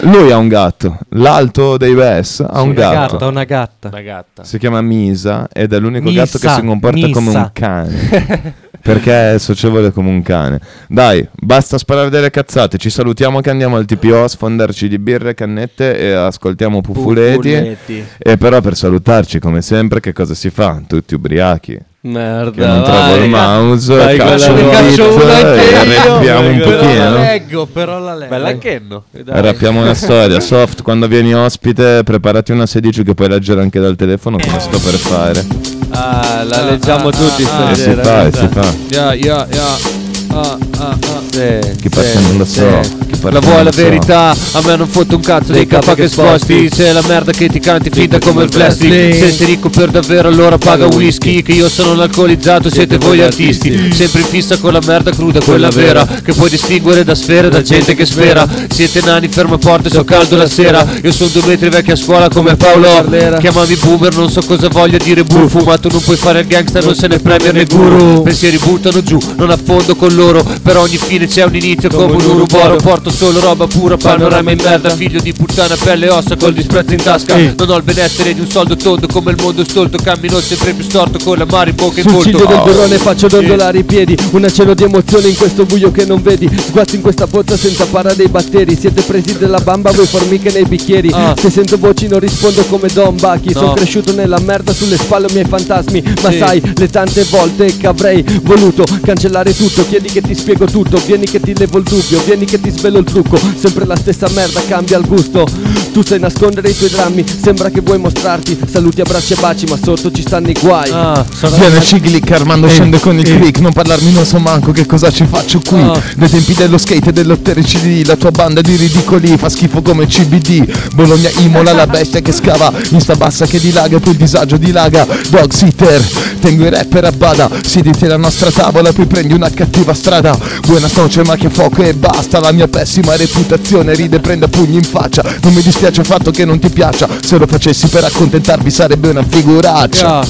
Lui 0.00 0.32
ha 0.32 0.36
un 0.36 0.48
gatto, 0.48 0.98
l'alto 1.10 1.76
dei 1.76 1.94
Bess 1.94 2.40
ha 2.40 2.60
un 2.60 2.70
Una 2.70 2.74
gatto. 2.74 3.12
gatta, 3.12 3.26
una 3.28 3.44
gatta. 3.44 3.88
Una 3.88 4.00
gatta. 4.00 4.42
Si 4.42 4.58
chiama 4.58 4.80
Misa 4.80 5.46
ed 5.52 5.72
è 5.72 5.78
l'unico 5.78 6.08
Misa, 6.08 6.24
gatto 6.24 6.38
che 6.38 6.48
si 6.48 6.66
comporta 6.66 7.08
come 7.10 7.26
Misa. 7.26 7.38
un 7.38 7.50
cane. 7.52 8.54
perché 8.82 9.34
è 9.34 9.38
socievole 9.38 9.92
come 9.92 10.08
un 10.10 10.22
cane. 10.22 10.60
Dai, 10.88 11.26
basta 11.32 11.78
sparare 11.78 12.10
delle 12.10 12.30
cazzate. 12.30 12.78
Ci 12.78 12.90
salutiamo 12.90 13.40
che 13.40 13.50
andiamo 13.50 13.76
al 13.76 13.84
TPO 13.84 14.24
a 14.24 14.28
sfondarci 14.28 14.88
di 14.88 14.98
birre, 14.98 15.34
cannette 15.34 15.96
e 15.96 16.12
ascoltiamo 16.12 16.80
Puffuletti. 16.80 17.36
Puffuletti. 17.36 18.04
E 18.18 18.36
però 18.36 18.60
per 18.60 18.76
salutarci, 18.76 19.38
come 19.38 19.62
sempre, 19.62 20.00
che 20.00 20.12
cosa 20.12 20.34
si 20.34 20.50
fa? 20.50 20.82
Tutti 20.86 21.14
ubriachi. 21.14 21.90
Merda, 22.04 22.50
Che 22.50 22.66
non 22.66 22.82
trovo 22.82 22.98
vai. 22.98 23.22
il 23.22 23.28
mouse, 23.30 23.94
Vai, 23.96 24.16
caccio 24.18 24.52
un 24.54 24.70
Caccio 24.70 25.14
una 25.14 25.38
e 25.38 25.44
anche 25.44 25.64
io. 25.64 26.12
rappiamo 26.14 26.48
un 26.48 26.58
Però 26.58 26.76
pochino. 26.80 26.98
la 27.04 27.10
leggo, 27.20 27.66
però 27.66 27.98
la 28.00 28.14
leggo. 28.16 28.28
Bella 28.34 28.58
Kenno. 28.58 29.04
Rappiamo 29.24 29.80
una 29.82 29.94
storia. 29.94 30.40
Soft, 30.40 30.82
quando 30.82 31.06
vieni 31.06 31.32
ospite, 31.32 32.02
preparati 32.02 32.50
una 32.50 32.66
16 32.66 33.04
che 33.04 33.14
puoi 33.14 33.28
leggere 33.28 33.60
anche 33.60 33.78
dal 33.78 33.94
telefono, 33.94 34.36
come 34.36 34.58
sto 34.58 34.80
per 34.80 34.94
fare. 34.94 35.46
Ah, 35.90 36.42
la 36.44 36.64
leggiamo 36.64 37.10
tutti 37.10 37.42
Eh, 37.42 37.46
si 37.74 37.82
stasera. 37.92 38.02
fa, 38.02 38.10
guarda. 38.28 38.38
si 38.38 38.48
fa. 38.48 38.74
Yeah, 38.88 39.12
yeah, 39.14 39.46
yeah. 39.52 40.00
Ah, 40.34 40.58
ah, 40.78 40.88
ah. 40.98 41.20
Sì, 41.30 41.76
Chi 41.82 41.88
parte 41.88 42.18
non 42.20 42.36
lo 42.38 42.44
so. 42.44 42.64
parte 42.64 43.11
La 43.30 43.38
vuoi 43.38 43.62
la 43.62 43.70
verità? 43.70 44.30
A 44.30 44.60
me 44.64 44.76
non 44.76 44.88
fotte 44.88 45.14
un 45.14 45.20
cazzo 45.20 45.52
dei 45.52 45.66
capa 45.66 45.94
che 45.94 46.08
sposti. 46.08 46.68
C'è 46.68 46.92
la 46.92 47.02
merda 47.06 47.30
che 47.30 47.48
ti 47.48 47.60
canti 47.60 47.88
finta 47.88 48.18
come 48.18 48.42
il 48.42 48.50
plastic 48.50 49.14
Se 49.14 49.30
sei 49.30 49.46
ricco 49.46 49.70
per 49.70 49.90
davvero 49.90 50.28
allora 50.28 50.58
paga 50.58 50.86
whisky. 50.86 51.40
Che 51.42 51.52
io 51.52 51.68
sono 51.68 51.92
un 51.92 52.00
alcolizzato, 52.00 52.68
siete 52.68 52.98
voi 52.98 53.22
artisti. 53.22 53.92
Sempre 53.92 54.22
in 54.22 54.26
fissa 54.26 54.58
con 54.58 54.72
la 54.72 54.80
merda 54.84 55.12
cruda, 55.12 55.40
quella 55.40 55.68
vera 55.70 56.04
Che 56.04 56.32
puoi 56.32 56.50
distinguere 56.50 57.04
da 57.04 57.14
sfere, 57.14 57.48
da 57.48 57.62
gente 57.62 57.94
che 57.94 58.06
spera. 58.06 58.46
Siete 58.68 59.00
nani, 59.04 59.28
ferma 59.28 59.56
porte, 59.56 59.88
so 59.88 60.02
caldo 60.02 60.36
la 60.36 60.48
sera. 60.48 60.84
Io 61.02 61.12
sono 61.12 61.30
due 61.30 61.46
metri 61.46 61.68
vecchio 61.68 61.92
a 61.92 61.96
scuola 61.96 62.28
come 62.28 62.56
Paolo. 62.56 63.06
Chiamami 63.38 63.76
boomer, 63.76 64.16
non 64.16 64.30
so 64.30 64.42
cosa 64.42 64.68
voglia 64.68 64.98
dire 64.98 65.22
buffo 65.22 65.60
Ma 65.60 65.78
tu 65.78 65.88
non 65.90 66.00
puoi 66.00 66.16
fare 66.16 66.40
il 66.40 66.46
gangster, 66.46 66.84
non 66.84 66.94
se 66.94 67.06
ne 67.06 67.18
premier 67.18 67.52
né 67.52 67.64
guru 67.64 68.22
Pensieri 68.22 68.58
buttano 68.58 69.00
giù, 69.02 69.18
non 69.36 69.50
affondo 69.50 69.94
con 69.94 70.12
loro. 70.14 70.44
Per 70.62 70.76
ogni 70.76 70.96
fine 70.96 71.28
c'è 71.28 71.44
un 71.44 71.54
inizio 71.54 71.88
come 71.88 72.14
un 72.14 72.24
uruboro. 72.24 72.76
Porto 72.76 73.10
solo 73.12 73.40
roba 73.40 73.66
pura, 73.66 73.96
panorama 73.96 74.50
in 74.50 74.60
merda 74.62 74.90
Figlio 74.94 75.20
di 75.20 75.32
puttana, 75.32 75.76
pelle 75.76 76.06
e 76.06 76.10
ossa 76.10 76.36
col 76.36 76.52
disprezzo 76.52 76.92
in 76.92 77.02
tasca. 77.02 77.36
Non 77.36 77.70
ho 77.70 77.76
il 77.76 77.82
benessere 77.82 78.34
di 78.34 78.40
un 78.40 78.48
soldo 78.48 78.76
tondo 78.76 79.06
come 79.06 79.30
il 79.32 79.38
mondo 79.40 79.64
stolto 79.64 79.98
Cammino 80.02 80.40
sempre 80.40 80.72
più 80.72 80.84
storto 80.84 81.18
con 81.22 81.36
la 81.38 81.46
mare 81.48 81.70
in 81.70 81.76
bocca 81.76 82.00
e 82.00 82.02
in 82.02 82.08
Sul 82.08 82.22
ciglio 82.22 82.44
del 82.46 82.60
Oh. 82.62 82.64
burrone 82.64 82.98
faccio 82.98 83.26
dondolare 83.28 83.78
i 83.78 83.84
piedi 83.84 84.16
Un 84.32 84.46
cielo 84.52 84.74
di 84.74 84.84
emozioni 84.84 85.30
in 85.30 85.36
questo 85.36 85.64
buio 85.64 85.90
che 85.90 86.04
non 86.04 86.22
vedi. 86.22 86.48
Sguazzi 86.66 86.96
in 86.96 87.02
questa 87.02 87.26
pozza 87.26 87.56
senza 87.56 87.86
para 87.86 88.14
dei 88.14 88.28
batteri 88.28 88.76
Siete 88.76 89.02
presi 89.02 89.36
della 89.38 89.58
bamba 89.58 89.90
voi 89.90 90.06
formiche 90.06 90.50
nei 90.50 90.64
bicchieri. 90.64 91.10
Ah. 91.12 91.34
Se 91.38 91.50
sento 91.50 91.78
voci 91.78 92.08
non 92.08 92.20
rispondo 92.20 92.64
come 92.66 92.88
Don 92.92 93.16
No. 93.22 93.40
Sono 93.52 93.72
cresciuto 93.72 94.12
nella 94.12 94.38
merda 94.38 94.72
sulle 94.72 94.96
spalle 94.96 95.28
miei 95.32 95.44
fantasmi. 95.44 96.02
Ma 96.22 96.32
sai 96.32 96.60
le 96.76 96.88
tante 96.88 97.24
volte 97.30 97.76
che 97.76 97.86
avrei 97.86 98.24
voluto 98.42 98.84
cancellare 99.02 99.54
tutto 99.54 99.86
Chiedi 99.88 100.08
che 100.08 100.20
ti 100.20 100.34
spiego 100.34 100.64
tutto 100.66 101.00
Vieni 101.04 101.26
che 101.26 101.40
ti 101.40 101.56
levo 101.56 101.78
il 101.78 101.84
dubbio 101.84 102.20
Vieni 102.24 102.44
che 102.44 102.60
ti 102.60 102.70
svelo 102.70 103.01
il 103.02 103.10
trucco 103.10 103.38
Sempre 103.56 103.84
la 103.86 103.96
stessa 103.96 104.28
merda 104.30 104.60
cambia 104.66 104.98
il 104.98 105.06
gusto. 105.06 105.46
Tu 105.92 106.02
sai 106.02 106.18
nascondere 106.18 106.70
i 106.70 106.76
tuoi 106.76 106.88
drammi 106.90 107.24
Sembra 107.42 107.68
che 107.70 107.80
vuoi 107.80 107.98
mostrarti. 107.98 108.58
Saluti, 108.70 109.00
abbracci 109.00 109.34
e 109.34 109.36
baci 109.40 109.66
Ma 109.66 109.76
sotto 109.82 110.10
ci 110.10 110.22
stanno 110.22 110.48
i 110.48 110.56
guai. 110.58 110.90
Ah, 110.90 111.24
Viene 111.56 111.80
Cigli 111.82 112.20
che 112.20 112.34
Armando 112.34 112.66
Ehi, 112.66 112.72
scende 112.72 112.98
con 112.98 113.18
il 113.18 113.28
ehi. 113.28 113.36
click 113.38 113.58
Non 113.60 113.72
parlarmi 113.72 114.12
non 114.12 114.24
so 114.24 114.38
manco 114.38 114.72
che 114.72 114.86
cosa 114.86 115.10
ci 115.10 115.26
faccio 115.26 115.60
qui. 115.66 115.80
Ah. 115.80 116.00
Dai 116.16 116.28
tempi 116.30 116.54
dello 116.54 116.78
skate 116.78 117.10
e 117.10 117.12
dell'ottericidi 117.12 118.04
La 118.04 118.16
tua 118.16 118.30
banda 118.30 118.60
di 118.60 118.76
ridicoli 118.76 119.36
fa 119.36 119.48
schifo 119.48 119.82
come 119.82 120.06
CBD 120.06 120.90
Bologna 120.94 121.30
Imola 121.38 121.72
la 121.72 121.86
bestia 121.86 122.20
che 122.20 122.32
scava 122.32 122.72
In 122.90 123.00
sta 123.00 123.14
bassa 123.16 123.46
che 123.46 123.58
dilaga 123.58 123.96
e 123.96 124.00
poi 124.00 124.12
il 124.12 124.18
disagio 124.18 124.56
dilaga. 124.56 125.06
Dog 125.28 125.50
sitter 125.52 126.00
Tengo 126.40 126.64
i 126.64 126.70
rapper 126.70 127.04
a 127.04 127.12
bada 127.12 127.50
Siediti 127.64 128.04
alla 128.06 128.16
nostra 128.16 128.50
tavola 128.50 128.92
poi 128.92 129.06
prendi 129.06 129.34
una 129.34 129.50
cattiva 129.50 129.92
strada. 129.94 130.36
Buona 130.66 130.88
noce 130.94 131.22
ma 131.24 131.36
che 131.36 131.50
fuoco 131.50 131.82
e 131.82 131.94
basta 131.94 132.38
La 132.40 132.52
mia 132.52 132.68
pessima 132.92 133.16
reputazione 133.16 133.94
ride 133.94 134.16
e 134.16 134.20
prende 134.20 134.48
pugni 134.48 134.76
in 134.76 134.82
faccia 134.82 135.22
Non 135.42 135.54
mi 135.54 135.62
dispiace 135.62 136.00
il 136.00 136.06
fatto 136.06 136.30
che 136.30 136.44
non 136.44 136.58
ti 136.58 136.68
piaccia 136.68 137.08
Se 137.22 137.38
lo 137.38 137.46
facessi 137.46 137.88
per 137.88 138.04
accontentarvi 138.04 138.70
sarebbe 138.70 139.08
una 139.08 139.24
figuraccia 139.26 140.22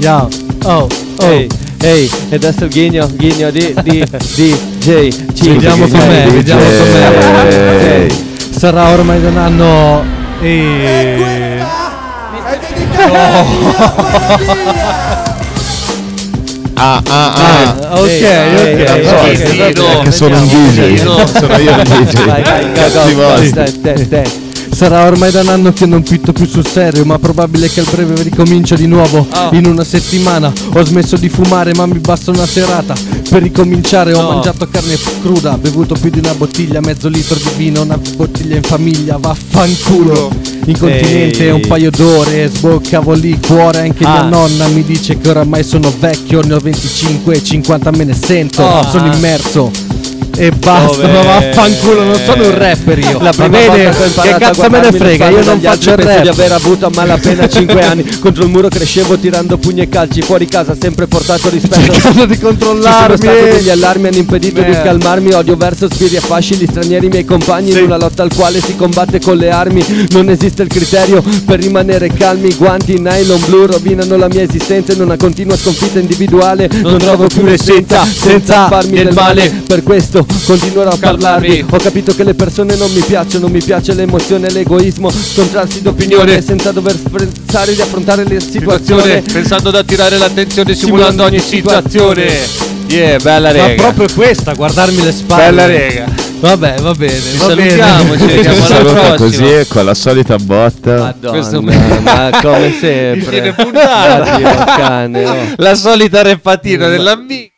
Yeah. 0.00 0.26
Oh, 0.64 0.88
oh. 0.88 0.88
Ehi, 1.22 1.46
ehi, 1.78 2.10
e 2.30 2.34
adesso 2.34 2.66
ghigno, 2.68 3.06
ghigno 3.12 3.50
di, 3.50 3.74
di, 3.82 4.02
di 4.34 4.58
DJ 4.78 5.08
C. 5.34 5.42
Vediamo 5.42 5.86
com'è, 5.86 6.26
vediamo 6.30 6.62
com'è. 6.62 8.06
Sarà 8.56 8.88
ormai 8.88 9.20
da 9.20 9.28
un 9.28 9.36
anno 9.36 10.02
e... 10.40 11.62
Ah, 16.82 17.02
ah, 17.08 17.32
ah. 17.34 18.00
ok, 18.00 18.08
Ehi, 18.08 18.82
ok, 18.82 19.76
ok. 19.76 20.02
che 20.04 20.10
sono 20.10 20.38
un 20.38 20.46
DJ, 20.48 21.02
no. 21.02 21.26
sono 21.26 21.58
io 21.58 21.76
il 21.76 21.82
DJ. 21.82 22.24
Vai, 22.24 22.42
vai, 22.42 22.72
Cazzi 22.72 24.49
Sarà 24.72 25.04
ormai 25.06 25.30
da 25.30 25.42
un 25.42 25.48
anno 25.48 25.72
che 25.74 25.84
non 25.84 26.02
pitto 26.02 26.32
più 26.32 26.46
sul 26.46 26.66
serio 26.66 27.04
Ma 27.04 27.18
probabile 27.18 27.68
che 27.68 27.80
a 27.80 27.84
breve 27.90 28.22
ricomincio 28.22 28.74
di 28.76 28.86
nuovo 28.86 29.26
Oh. 29.30 29.54
In 29.54 29.66
una 29.66 29.84
settimana 29.84 30.50
Ho 30.74 30.84
smesso 30.84 31.16
di 31.16 31.28
fumare 31.28 31.72
ma 31.74 31.84
mi 31.86 31.98
basta 31.98 32.30
una 32.30 32.46
serata 32.46 32.94
Per 33.28 33.42
ricominciare 33.42 34.14
ho 34.14 34.20
No. 34.22 34.28
mangiato 34.32 34.66
carne 34.70 34.96
cruda 35.22 35.56
Bevuto 35.58 35.94
più 36.00 36.08
di 36.10 36.18
una 36.18 36.34
bottiglia, 36.34 36.80
mezzo 36.80 37.08
litro 37.08 37.34
di 37.36 37.50
vino 37.56 37.82
Una 37.82 37.98
bottiglia 38.16 38.56
in 38.56 38.62
famiglia, 38.62 39.18
vaffanculo 39.18 40.30
In 40.66 40.78
continente 40.78 41.44
Ehi. 41.44 41.50
un 41.50 41.66
paio 41.66 41.90
d'ore 41.90 42.48
Sboccavo 42.52 43.12
lì 43.12 43.38
cuore 43.38 43.80
Anche 43.80 44.04
Ah. 44.04 44.10
mia 44.10 44.22
nonna 44.22 44.66
mi 44.68 44.82
dice 44.82 45.18
che 45.18 45.28
oramai 45.28 45.62
sono 45.62 45.92
vecchio 45.98 46.40
Ne 46.42 46.54
ho 46.54 46.58
25 46.58 47.34
e 47.34 47.42
50 47.42 47.90
me 47.90 48.04
ne 48.04 48.14
sento 48.14 48.62
Oh. 48.62 48.88
Sono 48.88 49.12
immerso 49.12 49.70
e 50.40 50.50
basta, 50.52 51.06
ma 51.06 51.20
vaffanculo, 51.22 52.02
non 52.02 52.18
sono 52.24 52.44
un 52.46 52.56
rapper 52.56 52.98
io. 52.98 53.20
La 53.20 53.30
prima 53.30 53.48
bene, 53.48 53.90
volta 53.92 54.22
che 54.22 54.34
cazzo 54.38 54.70
me 54.70 54.80
ne 54.80 54.90
frega, 54.92 55.28
io 55.28 55.44
non 55.44 55.60
faccio 55.60 55.90
il 55.90 55.96
rap. 55.98 56.22
di 56.22 56.28
aver 56.28 56.52
avuto 56.52 56.86
a 56.86 56.90
malapena 56.94 57.46
5 57.46 57.82
anni 57.82 58.04
Contro 58.20 58.44
il 58.44 58.48
muro 58.48 58.68
crescevo 58.68 59.18
tirando 59.18 59.58
pugni 59.58 59.82
e 59.82 59.88
calci 59.90 60.22
Fuori 60.22 60.46
casa 60.46 60.74
sempre 60.80 61.06
portato 61.06 61.50
rispetto 61.50 61.92
Cercando 61.92 62.24
di 62.24 62.34
Ci 62.34 62.40
sono 62.40 62.56
controllarmi. 62.56 63.16
stati 63.18 63.48
degli 63.50 63.68
allarmi, 63.68 64.06
hanno 64.08 64.16
impedito 64.16 64.60
di 64.62 64.68
Merda. 64.70 64.82
calmarmi 64.82 65.32
Odio 65.32 65.56
verso 65.56 65.88
sbirri 65.92 66.16
e 66.16 66.20
fasci, 66.20 66.54
gli 66.56 66.66
stranieri 66.66 67.08
miei 67.08 67.24
compagni 67.26 67.72
In 67.72 67.84
una 67.84 67.98
lotta 67.98 68.22
al 68.22 68.32
quale 68.34 68.60
si 68.62 68.74
combatte 68.76 69.20
con 69.20 69.36
le 69.36 69.50
armi 69.50 69.84
Non 70.12 70.30
esiste 70.30 70.62
il 70.62 70.68
criterio 70.68 71.22
per 71.44 71.60
rimanere 71.60 72.08
calmi 72.08 72.54
Guanti, 72.54 72.98
nylon 72.98 73.40
blu 73.44 73.66
rovinano 73.66 74.16
la 74.16 74.28
mia 74.28 74.42
esistenza 74.42 74.92
In 74.94 75.02
una 75.02 75.16
continua 75.18 75.54
sconfitta 75.56 75.98
individuale 75.98 76.68
Non, 76.80 76.96
trovo 76.96 77.26
più 77.26 77.44
l'essenza 77.44 78.02
senza 78.04 78.68
farmi 78.68 78.96
del 79.02 79.12
male 79.12 79.62
Per 79.66 79.82
questo 79.82 80.24
continuerò 80.44 80.90
a 80.90 80.96
parlarvi 80.98 81.64
Ho 81.70 81.76
capito 81.78 82.14
che 82.14 82.24
le 82.24 82.34
persone 82.34 82.76
non 82.76 82.90
mi 82.92 83.00
piacciono 83.00 83.48
Mi 83.48 83.62
piace 83.62 83.94
l'emozione, 83.94 84.50
l'egoismo 84.50 85.10
Scontrarsi 85.10 85.82
d'opinione 85.82 86.42
senza 86.42 86.72
dover 86.72 86.96
pensare 86.98 87.74
di 87.74 87.80
affrontare 87.80 88.24
le 88.24 88.40
situazioni 88.40 89.22
pensando 89.22 89.68
ad 89.68 89.76
attirare 89.76 90.18
l'attenzione 90.18 90.74
simulando 90.74 91.24
ogni 91.24 91.40
situazione 91.40 92.68
Yeah, 92.86 93.18
bella 93.20 93.52
Ma 93.52 93.66
rega 93.66 93.82
proprio 93.92 94.08
questa, 94.12 94.52
guardarmi 94.52 95.00
le 95.04 95.12
spalle. 95.12 95.44
Bella 95.44 95.66
rega 95.66 96.28
Vabbè, 96.40 96.76
va 96.80 96.92
bene. 96.94 97.20
Ci 97.20 97.36
va 97.36 97.54
bene. 97.54 97.70
salutiamo, 97.70 98.18
ci 98.18 98.24
vediamo 98.24 98.56
alla 98.56 98.64
Saluta 98.66 98.92
prossima 99.14 99.16
così 99.16 99.68
con 99.68 99.84
la 99.84 99.94
solita 99.94 100.36
botta. 100.38 101.14
Questo- 101.20 101.60
Madonna, 101.60 102.00
ma 102.00 102.38
come 102.40 102.66
Mi 102.68 102.76
sempre. 102.80 103.54
Oddio, 103.56 104.64
cane, 104.64 105.24
oh. 105.26 105.36
La 105.58 105.74
solita 105.74 106.22
repatina 106.22 106.88
dell'amico 106.88 107.52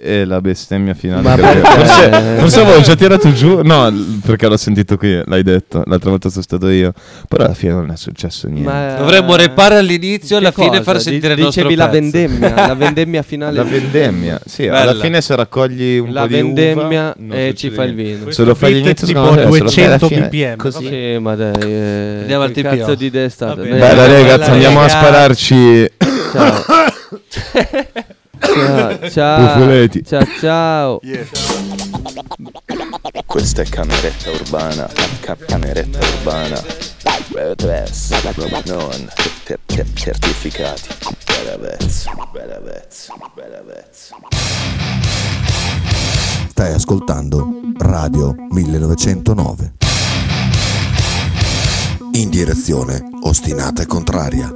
E 0.00 0.24
la 0.24 0.40
bestemmia 0.40 0.94
finale. 0.94 1.22
Ma 1.22 1.34
perché? 1.34 1.58
forse, 1.60 2.36
forse 2.38 2.60
avevo 2.60 2.80
già 2.82 2.94
tirato 2.94 3.32
giù. 3.32 3.62
No, 3.62 3.92
perché 4.24 4.46
l'ho 4.46 4.56
sentito 4.56 4.96
qui, 4.96 5.20
l'hai 5.24 5.42
detto. 5.42 5.82
L'altra 5.86 6.10
volta 6.10 6.28
sono 6.30 6.42
stato 6.42 6.68
io. 6.68 6.92
Però 7.26 7.44
alla 7.44 7.54
fine 7.54 7.72
non 7.72 7.90
è 7.90 7.96
successo 7.96 8.46
niente. 8.46 8.70
Ma- 8.70 8.94
Dovremmo 8.94 9.34
repare 9.34 9.76
all'inizio 9.76 10.36
e 10.36 10.38
alla 10.38 10.50
Che 10.50 10.54
fine 10.62 10.68
cosa? 10.78 10.82
far 10.84 11.00
sentire 11.00 11.34
Di- 11.34 11.40
il 11.40 11.46
nostro 11.46 11.62
Dicevi 11.68 11.74
la 11.80 11.88
pezzo. 11.88 12.00
vendemmia, 12.00 12.54
la 12.68 12.74
vendemmia 12.78 13.22
finale. 13.22 13.56
La 13.56 13.64
vendemmia, 13.64 14.40
sì, 14.46 14.62
Bella. 14.66 14.80
alla 14.82 14.94
fine 14.94 15.20
se 15.20 15.34
raccogli 15.34 15.98
un 15.98 16.12
La 16.12 16.20
po' 16.20 16.26
di 16.28 16.32
vendemmia 16.34 17.14
uva, 17.18 17.34
e 17.34 17.54
ci 17.56 17.70
fa 17.70 17.82
il 17.82 17.94
vino. 17.94 18.30
Se 18.30 18.44
lo 18.44 18.54
fai 18.54 18.72
all'inizio 18.74 19.04
tipo 19.06 19.18
secondo 19.20 19.34
me, 19.34 19.52
se 19.52 19.62
lo 19.64 19.68
fai 19.70 19.84
alla 19.84 19.96
200 19.96 20.06
fine, 20.08 20.28
bpm. 20.28 20.56
Così. 20.56 20.86
Sì, 20.86 21.18
ma 21.20 21.34
dai, 21.34 21.52
eh, 21.60 22.18
Andiamo 22.20 22.42
al 22.44 22.52
cazzo 22.52 22.94
di 22.94 23.10
bene. 23.10 23.78
Bella 23.78 24.06
Dai, 24.06 24.22
ragazzi, 24.22 24.50
andiamo 24.50 24.80
a 24.80 24.88
spararci. 24.88 25.90
Ciao. 26.32 26.64
ciao, 28.40 29.10
ciao, 29.10 29.88
ciao, 30.04 30.26
ciao. 30.40 31.00
Questa 33.26 33.62
è 33.62 33.68
cameretta 33.68 34.30
urbana, 34.30 34.88
ca- 35.20 35.36
cameretta 35.46 35.98
urbana. 35.98 36.62
Reverse, 37.32 38.16
non 38.66 39.08
cer- 39.66 39.92
certificati. 39.94 40.88
Bella 41.26 41.56
vezza, 41.58 42.10
bella 42.32 42.58
vezza, 42.60 43.14
bella 43.34 43.62
vezza. 43.62 44.16
Stai 46.50 46.72
ascoltando 46.72 47.48
Radio 47.78 48.34
1909. 48.50 49.72
In 52.12 52.30
direzione 52.30 53.08
ostinata 53.22 53.82
e 53.82 53.86
contraria. 53.86 54.52